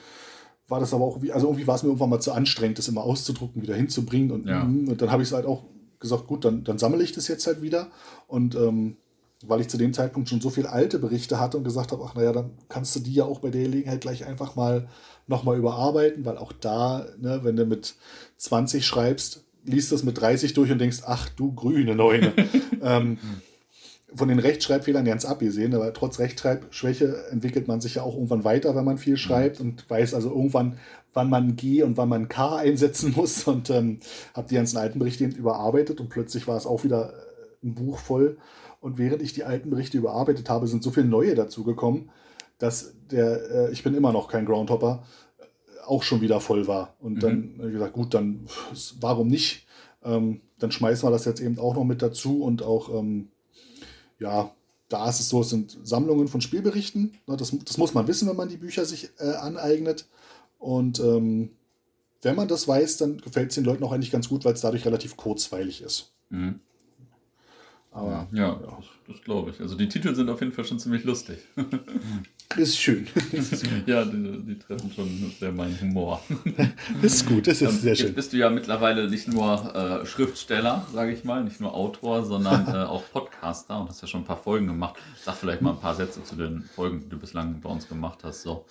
[0.68, 2.88] war das aber auch, wie, also irgendwie war es mir irgendwann mal zu anstrengend, das
[2.88, 4.64] immer auszudrucken, wieder hinzubringen und, ja.
[4.64, 5.64] und dann habe ich es halt auch
[6.00, 7.88] gesagt, gut, dann, dann sammle ich das jetzt halt wieder
[8.28, 8.98] und ähm,
[9.46, 12.16] weil ich zu dem Zeitpunkt schon so viele alte Berichte hatte und gesagt habe, ach
[12.16, 14.88] naja, dann kannst du die ja auch bei der Gelegenheit gleich einfach mal
[15.28, 17.96] nochmal überarbeiten, weil auch da, ne, wenn du mit
[18.38, 22.34] 20 schreibst, liest das mit 30 durch und denkst, ach du grüne Neune.
[22.82, 23.20] ähm,
[24.18, 28.76] von den Rechtschreibfehlern ganz abgesehen, aber trotz Rechtschreibschwäche entwickelt man sich ja auch irgendwann weiter,
[28.76, 30.78] wenn man viel schreibt und weiß also irgendwann,
[31.14, 34.00] wann man G und wann man K einsetzen muss und ähm,
[34.34, 37.14] habe die ganzen alten Berichte überarbeitet und plötzlich war es auch wieder
[37.64, 38.38] ein Buch voll
[38.82, 42.10] und während ich die alten Berichte überarbeitet habe, sind so viele neue dazugekommen,
[42.58, 45.04] dass der, äh, ich bin immer noch kein Groundhopper,
[45.40, 45.44] äh,
[45.86, 46.96] auch schon wieder voll war.
[47.00, 47.20] Und mhm.
[47.20, 48.48] dann habe ich gesagt, gut, dann
[49.00, 49.68] warum nicht?
[50.04, 53.30] Ähm, dann schmeißen wir das jetzt eben auch noch mit dazu und auch, ähm,
[54.20, 54.52] ja,
[54.90, 57.18] da ist es so, es sind Sammlungen von Spielberichten.
[57.28, 60.08] Das, das muss man wissen, wenn man die Bücher sich äh, aneignet.
[60.60, 61.50] Und ähm,
[62.22, 64.62] wenn man das weiß, dann gefällt es den Leuten auch eigentlich ganz gut, weil es
[64.62, 66.12] dadurch relativ kurzweilig ist.
[66.30, 66.60] Mhm.
[67.92, 68.56] Aber, ja, ja.
[68.56, 69.60] das, das glaube ich.
[69.60, 71.40] Also die Titel sind auf jeden Fall schon ziemlich lustig.
[72.56, 73.08] ist schön.
[73.86, 76.22] ja, die, die, treffen schon sehr meinen Humor.
[77.02, 78.08] Das ist gut, das ist ähm, sehr schön.
[78.08, 82.26] Jetzt bist du ja mittlerweile nicht nur äh, Schriftsteller, sage ich mal, nicht nur Autor,
[82.26, 84.96] sondern äh, auch Podcaster und hast ja schon ein paar Folgen gemacht.
[85.24, 88.20] Sag vielleicht mal ein paar Sätze zu den Folgen, die du bislang bei uns gemacht
[88.24, 88.44] hast.
[88.44, 88.66] So.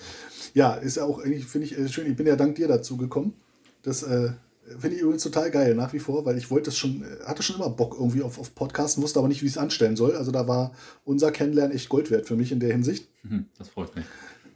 [0.54, 2.10] Ja, ist ja auch eigentlich, finde ich, äh, schön.
[2.10, 3.34] Ich bin ja dank dir dazu gekommen.
[3.82, 4.30] Das äh,
[4.78, 7.56] Finde ich übrigens total geil, nach wie vor, weil ich wollte das schon, hatte schon
[7.56, 10.16] immer Bock irgendwie auf, auf Podcasten, wusste aber nicht, wie es anstellen soll.
[10.16, 10.72] Also da war
[11.04, 13.08] unser Kennenlernen echt Gold wert für mich in der Hinsicht.
[13.22, 14.04] Mhm, das freut mich.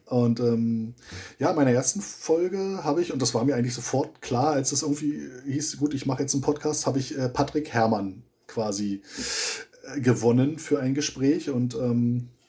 [0.06, 0.94] Und ähm,
[1.38, 4.72] ja, in meiner ersten Folge habe ich, und das war mir eigentlich sofort klar, als
[4.72, 9.02] es irgendwie hieß, gut, ich mache jetzt einen Podcast, habe ich äh, Patrick Herrmann quasi
[9.94, 11.50] äh, gewonnen für ein Gespräch.
[11.50, 12.39] Und ähm, äh,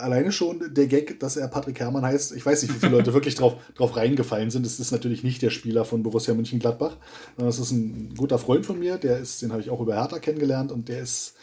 [0.00, 3.14] alleine schon der Gag, dass er Patrick Herrmann heißt, ich weiß nicht, wie viele Leute
[3.14, 4.64] wirklich drauf, drauf reingefallen sind.
[4.64, 6.96] Das ist natürlich nicht der Spieler von Borussia Mönchengladbach.
[7.36, 10.18] Das ist ein guter Freund von mir, der ist, den habe ich auch über Hertha
[10.18, 11.34] kennengelernt und der ist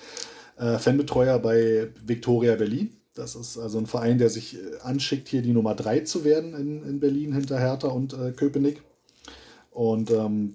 [0.57, 2.95] äh, Fanbetreuer bei Viktoria Berlin.
[3.15, 6.55] Das ist also ein Verein, der sich äh, anschickt, hier die Nummer 3 zu werden
[6.55, 8.81] in, in Berlin hinter Hertha und äh, Köpenick.
[9.71, 10.53] Und ähm,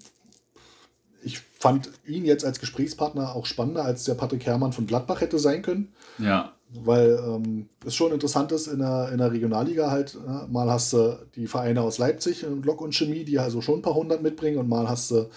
[1.23, 5.39] ich fand ihn jetzt als Gesprächspartner auch spannender, als der Patrick Herrmann von Gladbach hätte
[5.39, 5.93] sein können.
[6.19, 6.53] Ja.
[6.71, 10.47] Weil ähm, es schon interessant ist in der, in der Regionalliga halt, ne?
[10.51, 13.95] mal hast du die Vereine aus Leipzig, Lok und Chemie, die also schon ein paar
[13.95, 15.31] hundert mitbringen und mal hast du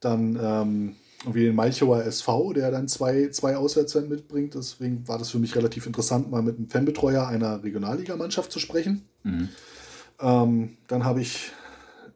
[0.00, 4.54] dann ähm, wie den Malchower SV, der dann zwei, zwei Auswärtsfans mitbringt.
[4.54, 9.04] Deswegen war das für mich relativ interessant, mal mit einem Fanbetreuer einer Regionalligamannschaft zu sprechen.
[9.22, 9.48] Mhm.
[10.20, 11.52] Ähm, dann habe ich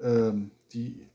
[0.03, 1.07] ähm, die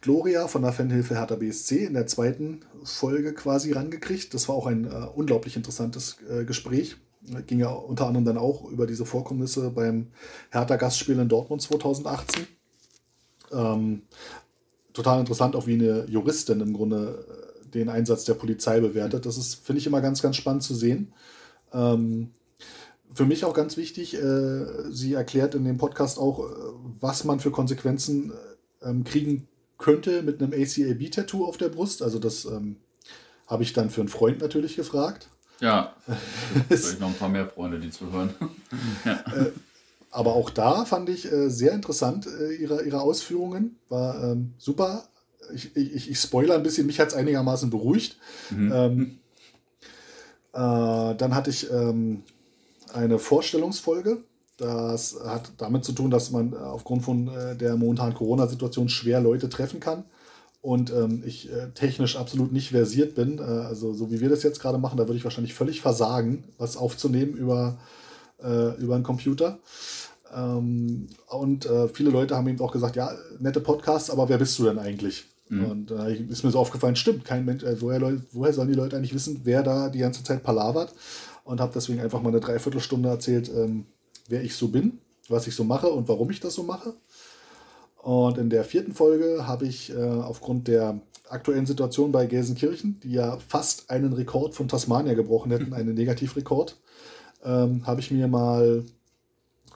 [0.00, 4.34] Gloria von der Fanhilfe Hertha BSC in der zweiten Folge quasi rangekriegt.
[4.34, 6.96] Das war auch ein äh, unglaublich interessantes äh, Gespräch.
[7.46, 10.08] Ging ja unter anderem dann auch über diese Vorkommnisse beim
[10.50, 12.46] Hertha-Gastspiel in Dortmund 2018.
[13.52, 14.02] Ähm,
[14.92, 19.26] total interessant, auch wie eine Juristin im Grunde äh, den Einsatz der Polizei bewertet.
[19.26, 21.12] Das ist, finde ich, immer ganz, ganz spannend zu sehen.
[21.72, 22.30] Ähm,
[23.12, 26.52] für mich auch ganz wichtig, äh, sie erklärt in dem Podcast auch, äh,
[27.00, 28.32] was man für Konsequenzen
[28.82, 29.48] ähm, kriegen
[29.80, 32.02] könnte mit einem ACAB-Tattoo auf der Brust.
[32.02, 32.76] Also das ähm,
[33.48, 35.28] habe ich dann für einen Freund natürlich gefragt.
[35.58, 35.96] Ja,
[36.68, 38.32] vielleicht noch ein paar mehr Freunde, die zuhören.
[39.04, 39.12] ja.
[39.34, 39.50] äh,
[40.10, 43.76] aber auch da fand ich äh, sehr interessant äh, ihre, ihre Ausführungen.
[43.88, 45.04] War ähm, super.
[45.52, 48.16] Ich, ich, ich spoiler ein bisschen, mich hat es einigermaßen beruhigt.
[48.50, 48.72] Mhm.
[48.72, 49.18] Ähm,
[50.52, 52.22] äh, dann hatte ich ähm,
[52.92, 54.22] eine Vorstellungsfolge
[54.60, 59.20] das hat damit zu tun, dass man äh, aufgrund von äh, der momentanen Corona-Situation schwer
[59.20, 60.04] Leute treffen kann.
[60.62, 63.38] Und ähm, ich äh, technisch absolut nicht versiert bin.
[63.38, 66.44] Äh, also so wie wir das jetzt gerade machen, da würde ich wahrscheinlich völlig versagen,
[66.58, 67.78] was aufzunehmen über,
[68.42, 69.58] äh, über einen Computer.
[70.34, 74.58] Ähm, und äh, viele Leute haben eben auch gesagt, ja, nette Podcasts, aber wer bist
[74.58, 75.24] du denn eigentlich?
[75.48, 75.64] Mhm.
[75.64, 78.96] Und da äh, ist mir so aufgefallen, stimmt, kein Mensch, woher, woher sollen die Leute
[78.96, 80.92] eigentlich wissen, wer da die ganze Zeit palavert?
[81.44, 83.86] Und habe deswegen einfach mal eine Dreiviertelstunde erzählt, ähm,
[84.30, 86.94] wer ich so bin, was ich so mache und warum ich das so mache.
[87.98, 93.12] Und in der vierten Folge habe ich äh, aufgrund der aktuellen Situation bei Gelsenkirchen, die
[93.12, 96.76] ja fast einen Rekord von Tasmania gebrochen hätten, einen Negativrekord,
[97.44, 98.84] ähm, habe ich mir mal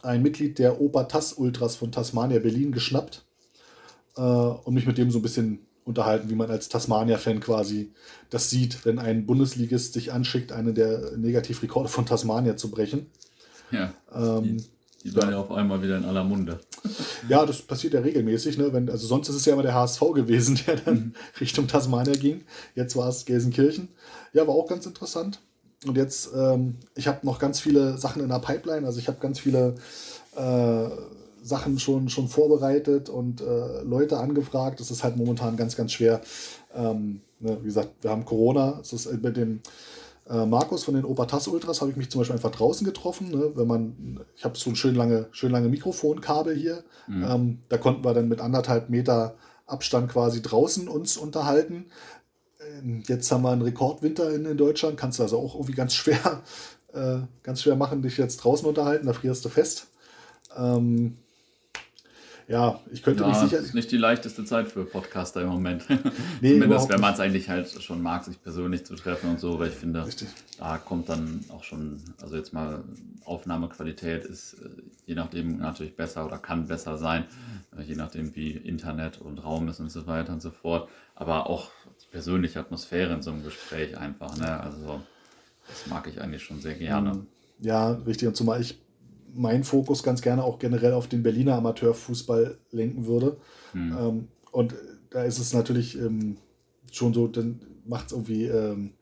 [0.02, 3.24] ein Mitglied der Opa Tass Ultras von Tasmania Berlin geschnappt
[4.16, 7.92] äh, und mich mit dem so ein bisschen unterhalten, wie man als Tasmania-Fan quasi
[8.30, 13.06] das sieht, wenn ein Bundesligist sich anschickt, einen der Negativrekorde von Tasmania zu brechen.
[13.70, 13.92] Ja.
[14.14, 15.36] Ähm, die, die waren ja.
[15.36, 16.60] ja auf einmal wieder in aller Munde.
[17.28, 18.58] Ja, das passiert ja regelmäßig.
[18.58, 18.70] Ne?
[18.72, 21.14] Wenn, also sonst ist es ja immer der HSV gewesen, der dann mhm.
[21.40, 22.42] Richtung Tasmania ging.
[22.74, 23.88] Jetzt war es Gelsenkirchen.
[24.34, 25.40] Ja, war auch ganz interessant.
[25.86, 28.86] Und jetzt, ähm, ich habe noch ganz viele Sachen in der Pipeline.
[28.86, 29.74] Also ich habe ganz viele
[30.36, 30.88] äh,
[31.42, 34.80] Sachen schon, schon vorbereitet und äh, Leute angefragt.
[34.80, 36.20] Das ist halt momentan ganz, ganz schwer.
[36.74, 37.58] Ähm, ne?
[37.60, 38.78] Wie gesagt, wir haben Corona.
[38.80, 39.60] Es ist mit dem
[40.28, 43.30] äh, Markus von den Obertass Ultras habe ich mich zum Beispiel einfach draußen getroffen.
[43.30, 43.52] Ne?
[43.54, 46.82] Wenn man, ich habe so ein schön lange, schön lange Mikrofonkabel hier.
[47.06, 47.24] Mhm.
[47.24, 49.34] Ähm, da konnten wir dann mit anderthalb Meter
[49.66, 51.86] Abstand quasi draußen uns unterhalten.
[52.60, 54.96] Ähm, jetzt haben wir einen Rekordwinter in, in Deutschland.
[54.96, 56.42] Kannst du also auch irgendwie ganz schwer,
[56.94, 59.06] äh, ganz schwer machen, dich jetzt draußen unterhalten.
[59.06, 59.88] Da frierst du fest.
[60.56, 61.18] Ähm,
[62.48, 63.58] ja, ich könnte ja, mich sicher.
[63.58, 65.84] ist nicht die leichteste Zeit für Podcaster im Moment.
[66.40, 69.58] Nee, Zumindest, wenn man es eigentlich halt schon mag, sich persönlich zu treffen und so,
[69.58, 70.28] weil ich finde, Richtig.
[70.58, 72.84] da kommt dann auch schon, also jetzt mal
[73.24, 74.68] Aufnahmequalität ist äh,
[75.06, 77.24] je nachdem natürlich besser oder kann besser sein,
[77.76, 80.88] äh, je nachdem wie Internet und Raum ist und so weiter und so fort.
[81.14, 81.70] Aber auch
[82.02, 84.60] die persönliche Atmosphäre in so einem Gespräch einfach, ne?
[84.60, 85.00] Also
[85.68, 87.26] das mag ich eigentlich schon sehr gerne.
[87.60, 88.28] Ja, richtig.
[88.28, 88.78] Und zumal ich
[89.34, 93.36] meinen Fokus ganz gerne auch generell auf den Berliner Amateurfußball lenken würde.
[93.72, 93.96] Mhm.
[93.98, 94.74] Ähm, und
[95.10, 96.36] da ist es natürlich ähm,
[96.90, 98.92] schon so, dann macht es irgendwie, ähm,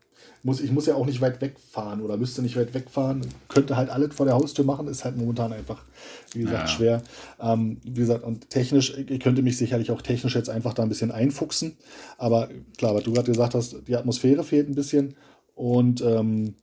[0.42, 3.90] muss, ich muss ja auch nicht weit wegfahren oder müsste nicht weit wegfahren, könnte halt
[3.90, 5.84] alles vor der Haustür machen, ist halt momentan einfach,
[6.32, 6.74] wie gesagt, ja.
[6.74, 7.02] schwer.
[7.40, 10.88] Ähm, wie gesagt, und technisch, ich könnte mich sicherlich auch technisch jetzt einfach da ein
[10.88, 11.76] bisschen einfuchsen,
[12.18, 15.14] aber klar, was du gerade gesagt hast, die Atmosphäre fehlt ein bisschen
[15.54, 16.54] und ähm,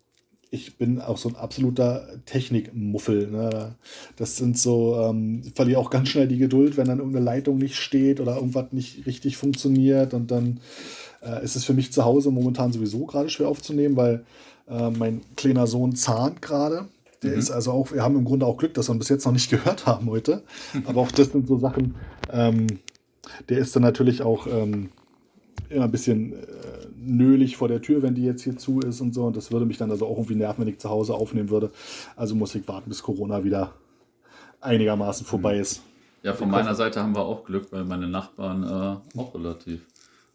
[0.51, 3.27] ich bin auch so ein absoluter Technikmuffel.
[3.27, 3.75] Ne?
[4.15, 7.57] Das sind so, ähm, ich verliere auch ganz schnell die Geduld, wenn dann irgendeine Leitung
[7.59, 10.13] nicht steht oder irgendwas nicht richtig funktioniert.
[10.13, 10.59] Und dann
[11.21, 14.25] äh, ist es für mich zu Hause momentan sowieso gerade schwer aufzunehmen, weil
[14.67, 16.87] äh, mein kleiner Sohn zahnt gerade.
[17.21, 17.39] Der mhm.
[17.39, 19.33] ist also auch, wir haben im Grunde auch Glück, dass wir ihn bis jetzt noch
[19.33, 20.41] nicht gehört haben heute.
[20.85, 21.95] Aber auch das sind so Sachen,
[22.31, 22.65] ähm,
[23.49, 24.89] der ist dann natürlich auch ähm,
[25.69, 29.13] immer ein bisschen äh, nölig vor der Tür, wenn die jetzt hier zu ist und
[29.13, 29.25] so.
[29.25, 31.71] Und das würde mich dann also auch irgendwie nerven, wenn ich zu Hause aufnehmen würde.
[32.15, 33.73] Also muss ich warten, bis Corona wieder
[34.61, 35.61] einigermaßen vorbei mhm.
[35.61, 35.81] ist.
[36.23, 39.81] Ja, von meiner Seite haben wir auch Glück, weil meine Nachbarn äh, auch relativ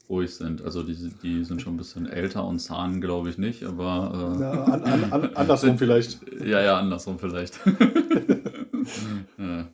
[0.09, 0.65] ruhig sind.
[0.65, 4.37] Also die, die sind schon ein bisschen älter und zahnen, glaube ich, nicht, aber.
[4.37, 6.21] Äh, ja, an, an, an, andersrum sind, vielleicht.
[6.43, 7.61] Ja, ja, andersrum vielleicht.
[9.39, 9.68] ja.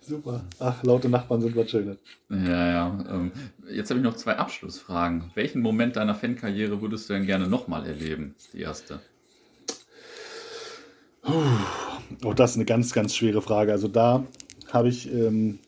[0.00, 0.44] Super.
[0.58, 1.98] Ach, laute Nachbarn sind was Schönes.
[2.28, 3.04] Ja, ja.
[3.08, 3.32] Ähm,
[3.70, 5.30] jetzt habe ich noch zwei Abschlussfragen.
[5.34, 8.34] Welchen Moment deiner Fankarriere würdest du denn gerne nochmal erleben?
[8.36, 9.00] Das ist die erste.
[11.24, 13.72] Oh, das ist eine ganz, ganz schwere Frage.
[13.72, 14.26] Also da
[14.72, 15.58] habe ich ähm,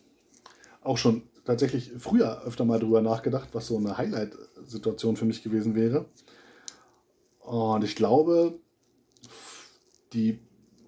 [0.83, 5.75] auch schon tatsächlich früher öfter mal drüber nachgedacht, was so eine Highlight-Situation für mich gewesen
[5.75, 6.07] wäre.
[7.41, 8.59] Und ich glaube,
[10.13, 10.39] die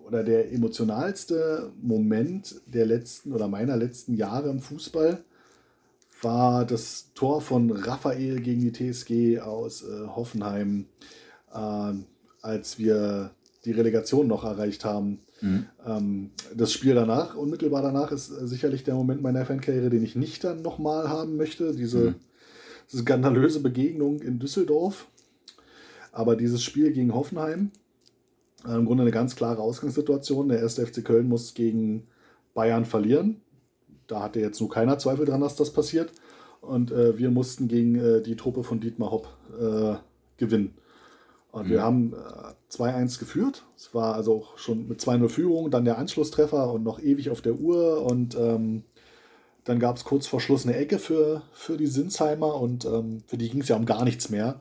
[0.06, 5.18] oder der emotionalste Moment der letzten oder meiner letzten Jahre im Fußball
[6.22, 10.86] war das Tor von Raphael gegen die TSG aus äh, Hoffenheim,
[11.52, 11.92] äh,
[12.40, 13.32] als wir
[13.64, 15.18] die Relegation noch erreicht haben.
[15.40, 15.66] Mhm.
[15.84, 20.44] Ähm, das Spiel danach, unmittelbar danach, ist sicherlich der Moment meiner Fankarriere, den ich nicht
[20.44, 21.74] dann nochmal haben möchte.
[21.74, 22.14] Diese, mhm.
[22.98, 25.08] skandalöse Begegnung in Düsseldorf.
[26.12, 27.85] Aber dieses Spiel gegen Hoffenheim, äh,
[28.68, 30.48] Im Grunde eine ganz klare Ausgangssituation.
[30.48, 32.06] Der erste FC Köln muss gegen
[32.54, 33.40] Bayern verlieren.
[34.06, 36.12] Da hatte jetzt nur keiner Zweifel dran, dass das passiert.
[36.60, 39.28] Und äh, wir mussten gegen äh, die Truppe von Dietmar Hopp
[39.60, 39.96] äh,
[40.36, 40.74] gewinnen.
[41.52, 41.70] Und mhm.
[41.70, 42.14] wir haben
[42.70, 43.64] 2-1 äh, geführt.
[43.76, 47.40] Es war also auch schon mit 2-0 Führung, dann der Anschlusstreffer und noch ewig auf
[47.40, 48.02] der Uhr.
[48.02, 48.82] Und ähm,
[49.64, 53.36] dann gab es kurz vor Schluss eine Ecke für, für die Sinsheimer und ähm, für
[53.36, 54.60] die ging es ja um gar nichts mehr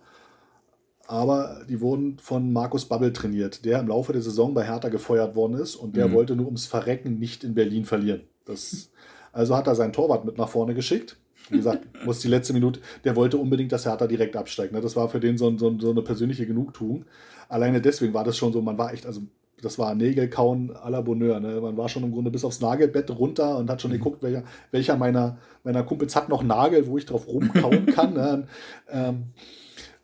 [1.07, 5.35] aber die wurden von Markus Babbel trainiert, der im Laufe der Saison bei Hertha gefeuert
[5.35, 6.13] worden ist und der mhm.
[6.13, 8.21] wollte nur ums Verrecken nicht in Berlin verlieren.
[8.45, 8.89] Das,
[9.31, 11.17] also hat er seinen Torwart mit nach vorne geschickt.
[11.49, 14.73] Wie gesagt, muss die letzte Minute, der wollte unbedingt, dass Hertha direkt absteigt.
[14.73, 14.81] Ne?
[14.81, 17.05] Das war für den so, so, so eine persönliche Genugtuung.
[17.49, 19.21] Alleine deswegen war das schon so, man war echt, also
[19.61, 21.39] das war Nägelkauen à la Bonheur.
[21.39, 21.61] Ne?
[21.61, 23.95] Man war schon im Grunde bis aufs Nagelbett runter und hat schon mhm.
[23.95, 28.13] geguckt, welcher, welcher meiner, meiner Kumpels hat noch Nagel, wo ich drauf rumkauen kann.
[28.13, 28.47] ne?
[28.89, 29.25] ähm,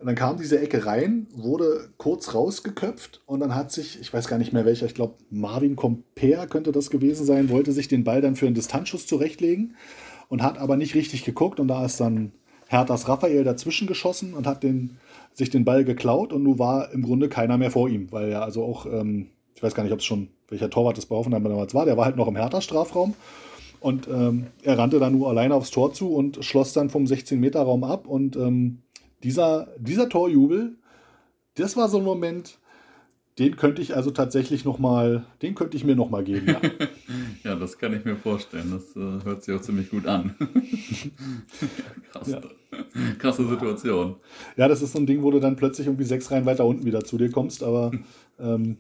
[0.01, 4.27] und dann kam diese Ecke rein, wurde kurz rausgeköpft und dann hat sich, ich weiß
[4.27, 8.03] gar nicht mehr welcher, ich glaube Marvin Comper könnte das gewesen sein, wollte sich den
[8.03, 9.75] Ball dann für einen Distanzschuss zurechtlegen
[10.27, 12.31] und hat aber nicht richtig geguckt und da ist dann
[12.67, 14.97] Herthas Raphael dazwischen geschossen und hat den,
[15.33, 18.41] sich den Ball geklaut und nun war im Grunde keiner mehr vor ihm, weil er
[18.41, 21.75] also auch, ähm, ich weiß gar nicht, ob es schon, welcher Torwart das bei damals
[21.75, 23.13] war, der war halt noch im Hertha-Strafraum
[23.81, 27.83] und ähm, er rannte dann nur alleine aufs Tor zu und schloss dann vom 16-Meter-Raum
[27.83, 28.79] ab und ähm,
[29.23, 30.75] dieser, dieser Torjubel,
[31.55, 32.59] das war so ein Moment,
[33.39, 36.47] den könnte ich also tatsächlich noch mal, den könnte ich mir noch mal geben.
[36.47, 36.61] Ja,
[37.43, 38.71] ja das kann ich mir vorstellen.
[38.71, 40.35] Das äh, hört sich auch ziemlich gut an.
[42.11, 42.27] Krass.
[42.27, 42.41] Ja.
[43.17, 44.15] Krasse Situation.
[44.57, 46.85] Ja, das ist so ein Ding, wo du dann plötzlich irgendwie sechs Reihen weiter unten
[46.85, 47.91] wieder zu dir kommst, aber
[48.39, 48.77] ähm,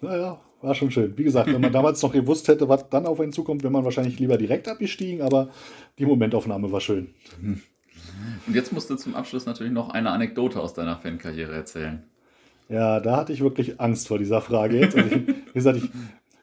[0.00, 1.18] naja, war schon schön.
[1.18, 3.84] Wie gesagt, wenn man damals noch gewusst hätte, was dann auf einen zukommt, wäre man
[3.84, 5.50] wahrscheinlich lieber direkt abgestiegen, aber
[5.98, 7.14] die Momentaufnahme war schön.
[8.46, 12.02] Und jetzt musst du zum Abschluss natürlich noch eine Anekdote aus deiner Fankarriere erzählen.
[12.68, 14.96] Ja, da hatte ich wirklich Angst vor dieser Frage jetzt.
[14.96, 15.90] Also ich, wie gesagt, ich,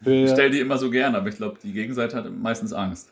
[0.06, 3.12] ich stelle die immer so gern, aber ich glaube, die Gegenseite hat meistens Angst.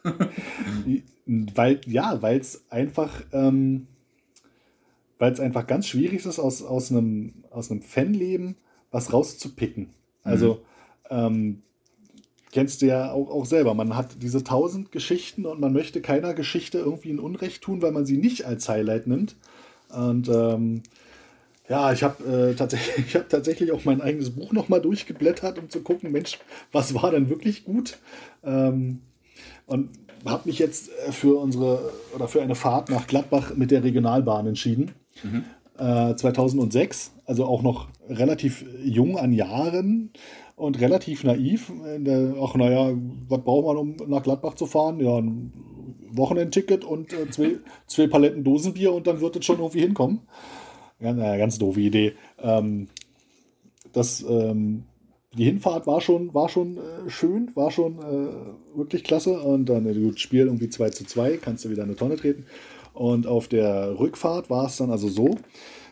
[1.25, 3.87] weil, ja, weil es einfach, ähm,
[5.19, 8.55] weil es einfach ganz schwierig ist, aus, aus, einem, aus einem Fanleben
[8.91, 9.89] was rauszupicken.
[10.23, 10.61] Also,
[11.09, 11.17] mhm.
[11.17, 11.61] ähm,
[12.51, 13.73] kennst du ja auch, auch selber.
[13.73, 17.91] Man hat diese tausend Geschichten und man möchte keiner Geschichte irgendwie ein Unrecht tun, weil
[17.91, 19.35] man sie nicht als Highlight nimmt.
[19.89, 20.83] Und ähm,
[21.69, 25.81] ja, ich habe äh, tatsächlich, hab tatsächlich auch mein eigenes Buch nochmal durchgeblättert, um zu
[25.81, 26.39] gucken, Mensch,
[26.71, 27.97] was war denn wirklich gut?
[28.43, 29.01] Ähm,
[29.65, 29.89] und
[30.25, 34.47] habe mich jetzt äh, für unsere oder für eine Fahrt nach Gladbach mit der Regionalbahn
[34.47, 34.91] entschieden.
[35.23, 35.43] Mhm.
[35.77, 40.11] Äh, 2006, also auch noch relativ jung an Jahren
[40.57, 41.71] und relativ naiv.
[41.99, 42.93] Der, ach naja,
[43.29, 44.99] was braucht man, um nach Gladbach zu fahren?
[44.99, 45.53] Ja, ein
[46.11, 50.21] Wochenendticket und äh, zwei, zwei Paletten Dosenbier und dann wird es schon irgendwie hinkommen.
[50.99, 52.13] Ja, naja, ganz doofe Idee.
[52.41, 52.87] Ähm,
[53.93, 54.83] das, ähm,
[55.37, 59.39] die Hinfahrt war schon, war schon äh, schön, war schon äh, wirklich klasse.
[59.39, 62.45] Und dann äh, gut, Spiel irgendwie 2 zu 2, kannst du wieder eine Tonne treten.
[62.93, 65.35] Und auf der Rückfahrt war es dann also so,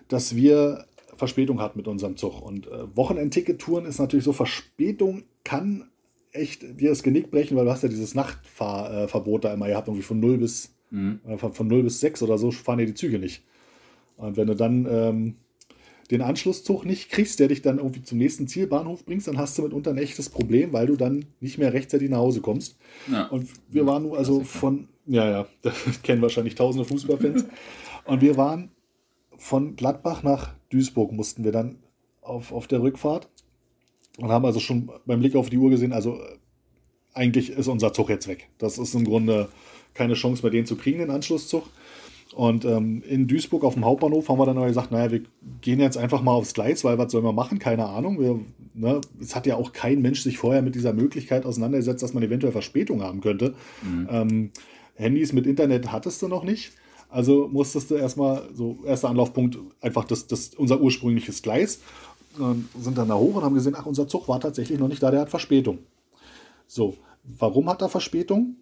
[0.07, 0.85] dass wir
[1.17, 2.41] Verspätung hatten mit unserem Zug.
[2.41, 5.89] Und äh, Wochenendticket-Touren ist natürlich so, Verspätung kann
[6.31, 9.87] echt dir das Genick brechen, weil du hast ja dieses Nachtfahrverbot äh, da immer gehabt,
[9.87, 11.19] irgendwie von 0 bis, mhm.
[11.25, 13.43] äh, von 0 bis 6 oder so fahren ja die Züge nicht.
[14.17, 15.35] Und wenn du dann ähm,
[16.11, 19.63] den Anschlusszug nicht kriegst, der dich dann irgendwie zum nächsten Zielbahnhof bringst, dann hast du
[19.63, 22.77] mitunter ein echtes Problem, weil du dann nicht mehr rechtzeitig nach Hause kommst.
[23.11, 23.25] Ja.
[23.27, 27.45] Und wir waren nur also von, ja, ja, das kennen wahrscheinlich tausende Fußballfans.
[28.05, 28.69] Und wir waren
[29.37, 31.77] von Gladbach nach Duisburg mussten wir dann
[32.21, 33.29] auf, auf der Rückfahrt
[34.17, 36.37] und haben also schon beim Blick auf die Uhr gesehen, also äh,
[37.13, 38.49] eigentlich ist unser Zug jetzt weg.
[38.57, 39.49] Das ist im Grunde
[39.93, 41.63] keine Chance mehr, den zu kriegen, den Anschlusszug.
[42.33, 45.21] Und ähm, in Duisburg auf dem Hauptbahnhof haben wir dann gesagt, naja, wir
[45.61, 47.59] gehen jetzt einfach mal aufs Gleis, weil was sollen wir machen?
[47.59, 48.19] Keine Ahnung.
[48.19, 48.39] Wir,
[48.73, 52.23] ne, es hat ja auch kein Mensch sich vorher mit dieser Möglichkeit auseinandergesetzt, dass man
[52.23, 53.55] eventuell Verspätung haben könnte.
[53.83, 54.07] Mhm.
[54.11, 54.51] Ähm,
[54.95, 56.73] Handys mit Internet hattest du noch nicht.
[57.09, 61.81] Also musstest du erstmal, so erster Anlaufpunkt, einfach das, das, unser ursprüngliches Gleis.
[62.37, 65.01] Und sind dann da hoch und haben gesehen, ach, unser Zug war tatsächlich noch nicht
[65.01, 65.79] da, der hat Verspätung.
[66.67, 68.57] So, warum hat er Verspätung?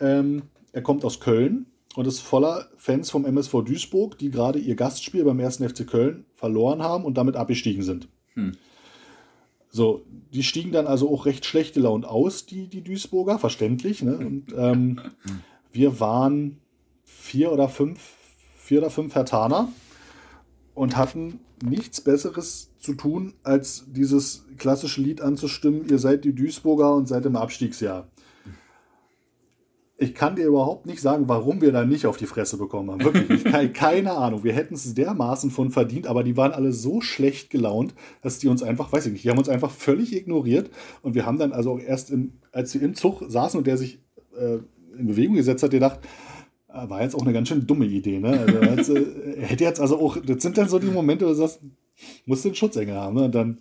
[0.00, 0.42] Ähm,
[0.72, 5.24] er kommt aus Köln und ist voller Fans vom MSV Duisburg, die gerade ihr Gastspiel
[5.24, 5.56] beim 1.
[5.56, 8.08] FC Köln verloren haben und damit abgestiegen sind.
[8.34, 8.52] Hm.
[9.70, 10.02] So,
[10.32, 14.02] die stiegen dann also auch recht schlecht gelaunt aus, die, die Duisburger, verständlich.
[14.02, 14.16] Ne?
[14.16, 15.00] Und ähm,
[15.72, 16.58] wir waren
[17.06, 18.00] vier oder fünf,
[18.58, 19.72] vier oder fünf Hertaner
[20.74, 26.94] und hatten nichts Besseres zu tun, als dieses klassische Lied anzustimmen, ihr seid die Duisburger
[26.94, 28.08] und seid im Abstiegsjahr
[29.98, 33.04] ich kann dir überhaupt nicht sagen, warum wir da nicht auf die Fresse bekommen haben.
[33.04, 34.44] Wirklich, keine, keine Ahnung.
[34.44, 38.48] Wir hätten es dermaßen von verdient, aber die waren alle so schlecht gelaunt, dass die
[38.48, 40.70] uns einfach, weiß ich nicht, die haben uns einfach völlig ignoriert.
[41.00, 44.02] Und wir haben dann also erst, im, als wir im Zug saßen und der sich
[44.38, 44.58] äh,
[44.98, 46.00] in Bewegung gesetzt hat, gedacht,
[46.88, 48.18] war jetzt auch eine ganz schön dumme Idee.
[48.18, 48.38] Ne?
[48.38, 51.34] Also, jetzt, äh, hätte jetzt also auch, das sind dann so die Momente, wo du
[51.34, 51.60] sagst,
[52.26, 53.16] musst einen Schutzengel haben.
[53.16, 53.24] Ne?
[53.24, 53.58] Und dann,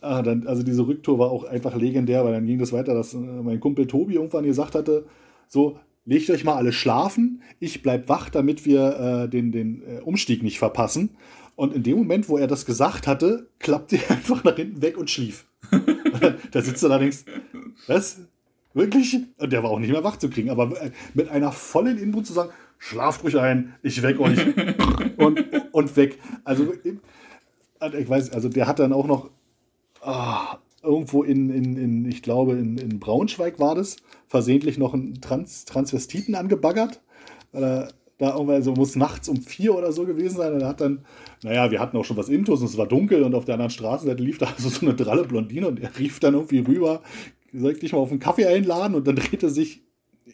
[0.00, 3.14] ah, dann, also diese Rücktour war auch einfach legendär, weil dann ging das weiter, dass
[3.14, 5.06] äh, mein Kumpel Tobi irgendwann gesagt hatte,
[5.48, 10.00] so, legt euch mal alle schlafen, ich bleib wach, damit wir äh, den, den äh,
[10.00, 11.10] Umstieg nicht verpassen.
[11.56, 14.96] Und in dem Moment, wo er das gesagt hatte, klappte er einfach nach hinten weg
[14.96, 15.46] und schlief.
[16.52, 17.24] da sitzt er allerdings,
[17.86, 18.25] was?
[18.76, 19.16] Wirklich?
[19.38, 22.28] Und der war auch nicht mehr wach zu kriegen, aber äh, mit einer vollen Inbrunst
[22.28, 24.38] zu sagen, schlaft ruhig ein, ich weck euch.
[25.16, 25.42] und,
[25.72, 26.18] und weg.
[26.44, 29.30] Also, äh, ich weiß, also der hat dann auch noch,
[30.04, 33.96] oh, irgendwo in, in, in ich glaube, in, in Braunschweig war das,
[34.26, 37.00] versehentlich noch einen Trans Transvestiten angebaggert.
[37.52, 37.86] Äh,
[38.18, 40.52] da irgendwann so muss nachts um vier oder so gewesen sein.
[40.54, 41.04] Und er hat dann,
[41.42, 43.70] naja, wir hatten auch schon was Intus und es war dunkel und auf der anderen
[43.70, 47.02] Straßenseite lief da so, so eine dralle Blondine und er rief dann irgendwie rüber,
[47.60, 48.94] soll ich dich mal auf einen Kaffee einladen?
[48.94, 49.82] Und dann drehte sich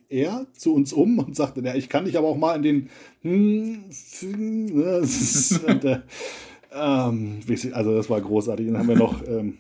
[0.09, 2.89] er zu uns um und sagte, ja, ich kann dich aber auch mal in den
[3.23, 3.85] hm,
[5.66, 6.01] und, äh,
[6.74, 7.40] ähm,
[7.73, 8.66] also das war großartig.
[8.66, 9.59] Dann haben wir noch ähm,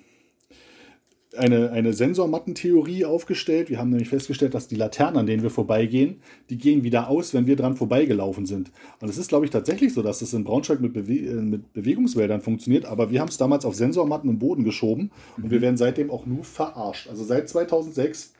[1.36, 3.70] eine, eine Sensormattentheorie aufgestellt.
[3.70, 7.34] Wir haben nämlich festgestellt, dass die Laternen, an denen wir vorbeigehen, die gehen wieder aus,
[7.34, 8.70] wenn wir dran vorbeigelaufen sind.
[9.00, 11.72] Und es ist, glaube ich, tatsächlich so, dass es in Braunschweig mit, Bewe äh, mit
[11.72, 15.50] Bewegungswäldern funktioniert, aber wir haben es damals auf Sensormatten im Boden geschoben und mhm.
[15.50, 17.08] wir werden seitdem auch nur verarscht.
[17.08, 18.34] Also seit 2006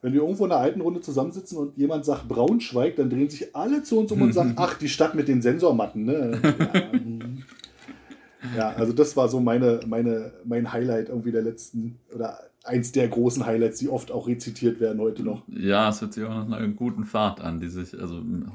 [0.00, 3.56] wenn wir irgendwo in einer alten Runde zusammensitzen und jemand sagt Braunschweig, dann drehen sich
[3.56, 6.04] alle zu uns um und sagen, ach, die Stadt mit den Sensormatten.
[6.04, 6.40] Ne?
[6.58, 7.42] Ja, hm.
[8.56, 13.08] Ja, also das war so meine, meine, mein Highlight irgendwie der letzten oder eins der
[13.08, 15.42] großen Highlights, die oft auch rezitiert werden heute noch.
[15.48, 18.46] Ja, es hört sich auch nach einer guten Fahrt an, die sich, also im,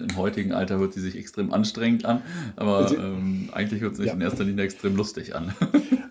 [0.00, 2.22] im heutigen Alter hört sie sich extrem anstrengend an,
[2.56, 4.14] aber also, ähm, eigentlich hört sie sich ja.
[4.14, 5.54] in erster Linie extrem lustig an.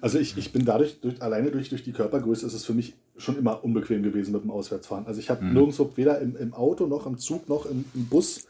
[0.04, 2.96] Also ich, ich bin dadurch, durch, alleine durch, durch die Körpergröße ist es für mich
[3.18, 5.06] schon immer unbequem gewesen mit dem Auswärtsfahren.
[5.06, 5.54] Also ich habe mhm.
[5.54, 8.48] nirgendwo, weder im, im Auto noch im Zug noch im, im Bus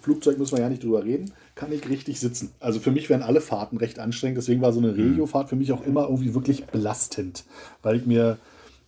[0.00, 2.52] Flugzeug müssen wir ja nicht drüber reden, kann ich richtig sitzen.
[2.60, 4.38] Also für mich wären alle Fahrten recht anstrengend.
[4.38, 5.00] Deswegen war so eine mhm.
[5.00, 7.44] Regio-Fahrt für mich auch immer irgendwie wirklich belastend,
[7.82, 8.38] weil ich mir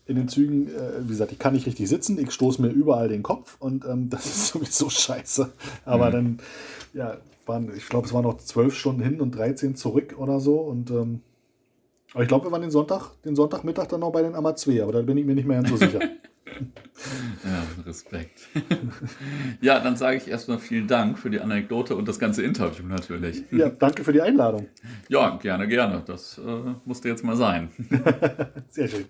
[0.07, 3.09] in den Zügen, äh, wie gesagt, ich kann nicht richtig sitzen, ich stoße mir überall
[3.09, 5.53] den Kopf und ähm, das ist sowieso scheiße.
[5.85, 6.12] Aber mhm.
[6.12, 6.39] dann,
[6.95, 7.16] ja,
[7.47, 10.61] waren, ich glaube, es waren noch zwölf Stunden hin und 13 zurück oder so.
[10.61, 11.20] Und ähm,
[12.15, 14.93] aber ich glaube, wir waren den Sonntag, den Sonntagmittag dann noch bei den Amazwe, aber
[14.93, 16.01] da bin ich mir nicht mehr ganz so sicher.
[17.44, 18.48] Ja, Respekt.
[19.60, 23.44] ja, dann sage ich erstmal vielen Dank für die Anekdote und das ganze Interview natürlich.
[23.51, 24.69] Ja, danke für die Einladung.
[25.09, 26.02] Ja, gerne, gerne.
[26.05, 27.70] Das äh, musste jetzt mal sein.
[28.69, 29.06] Sehr schön.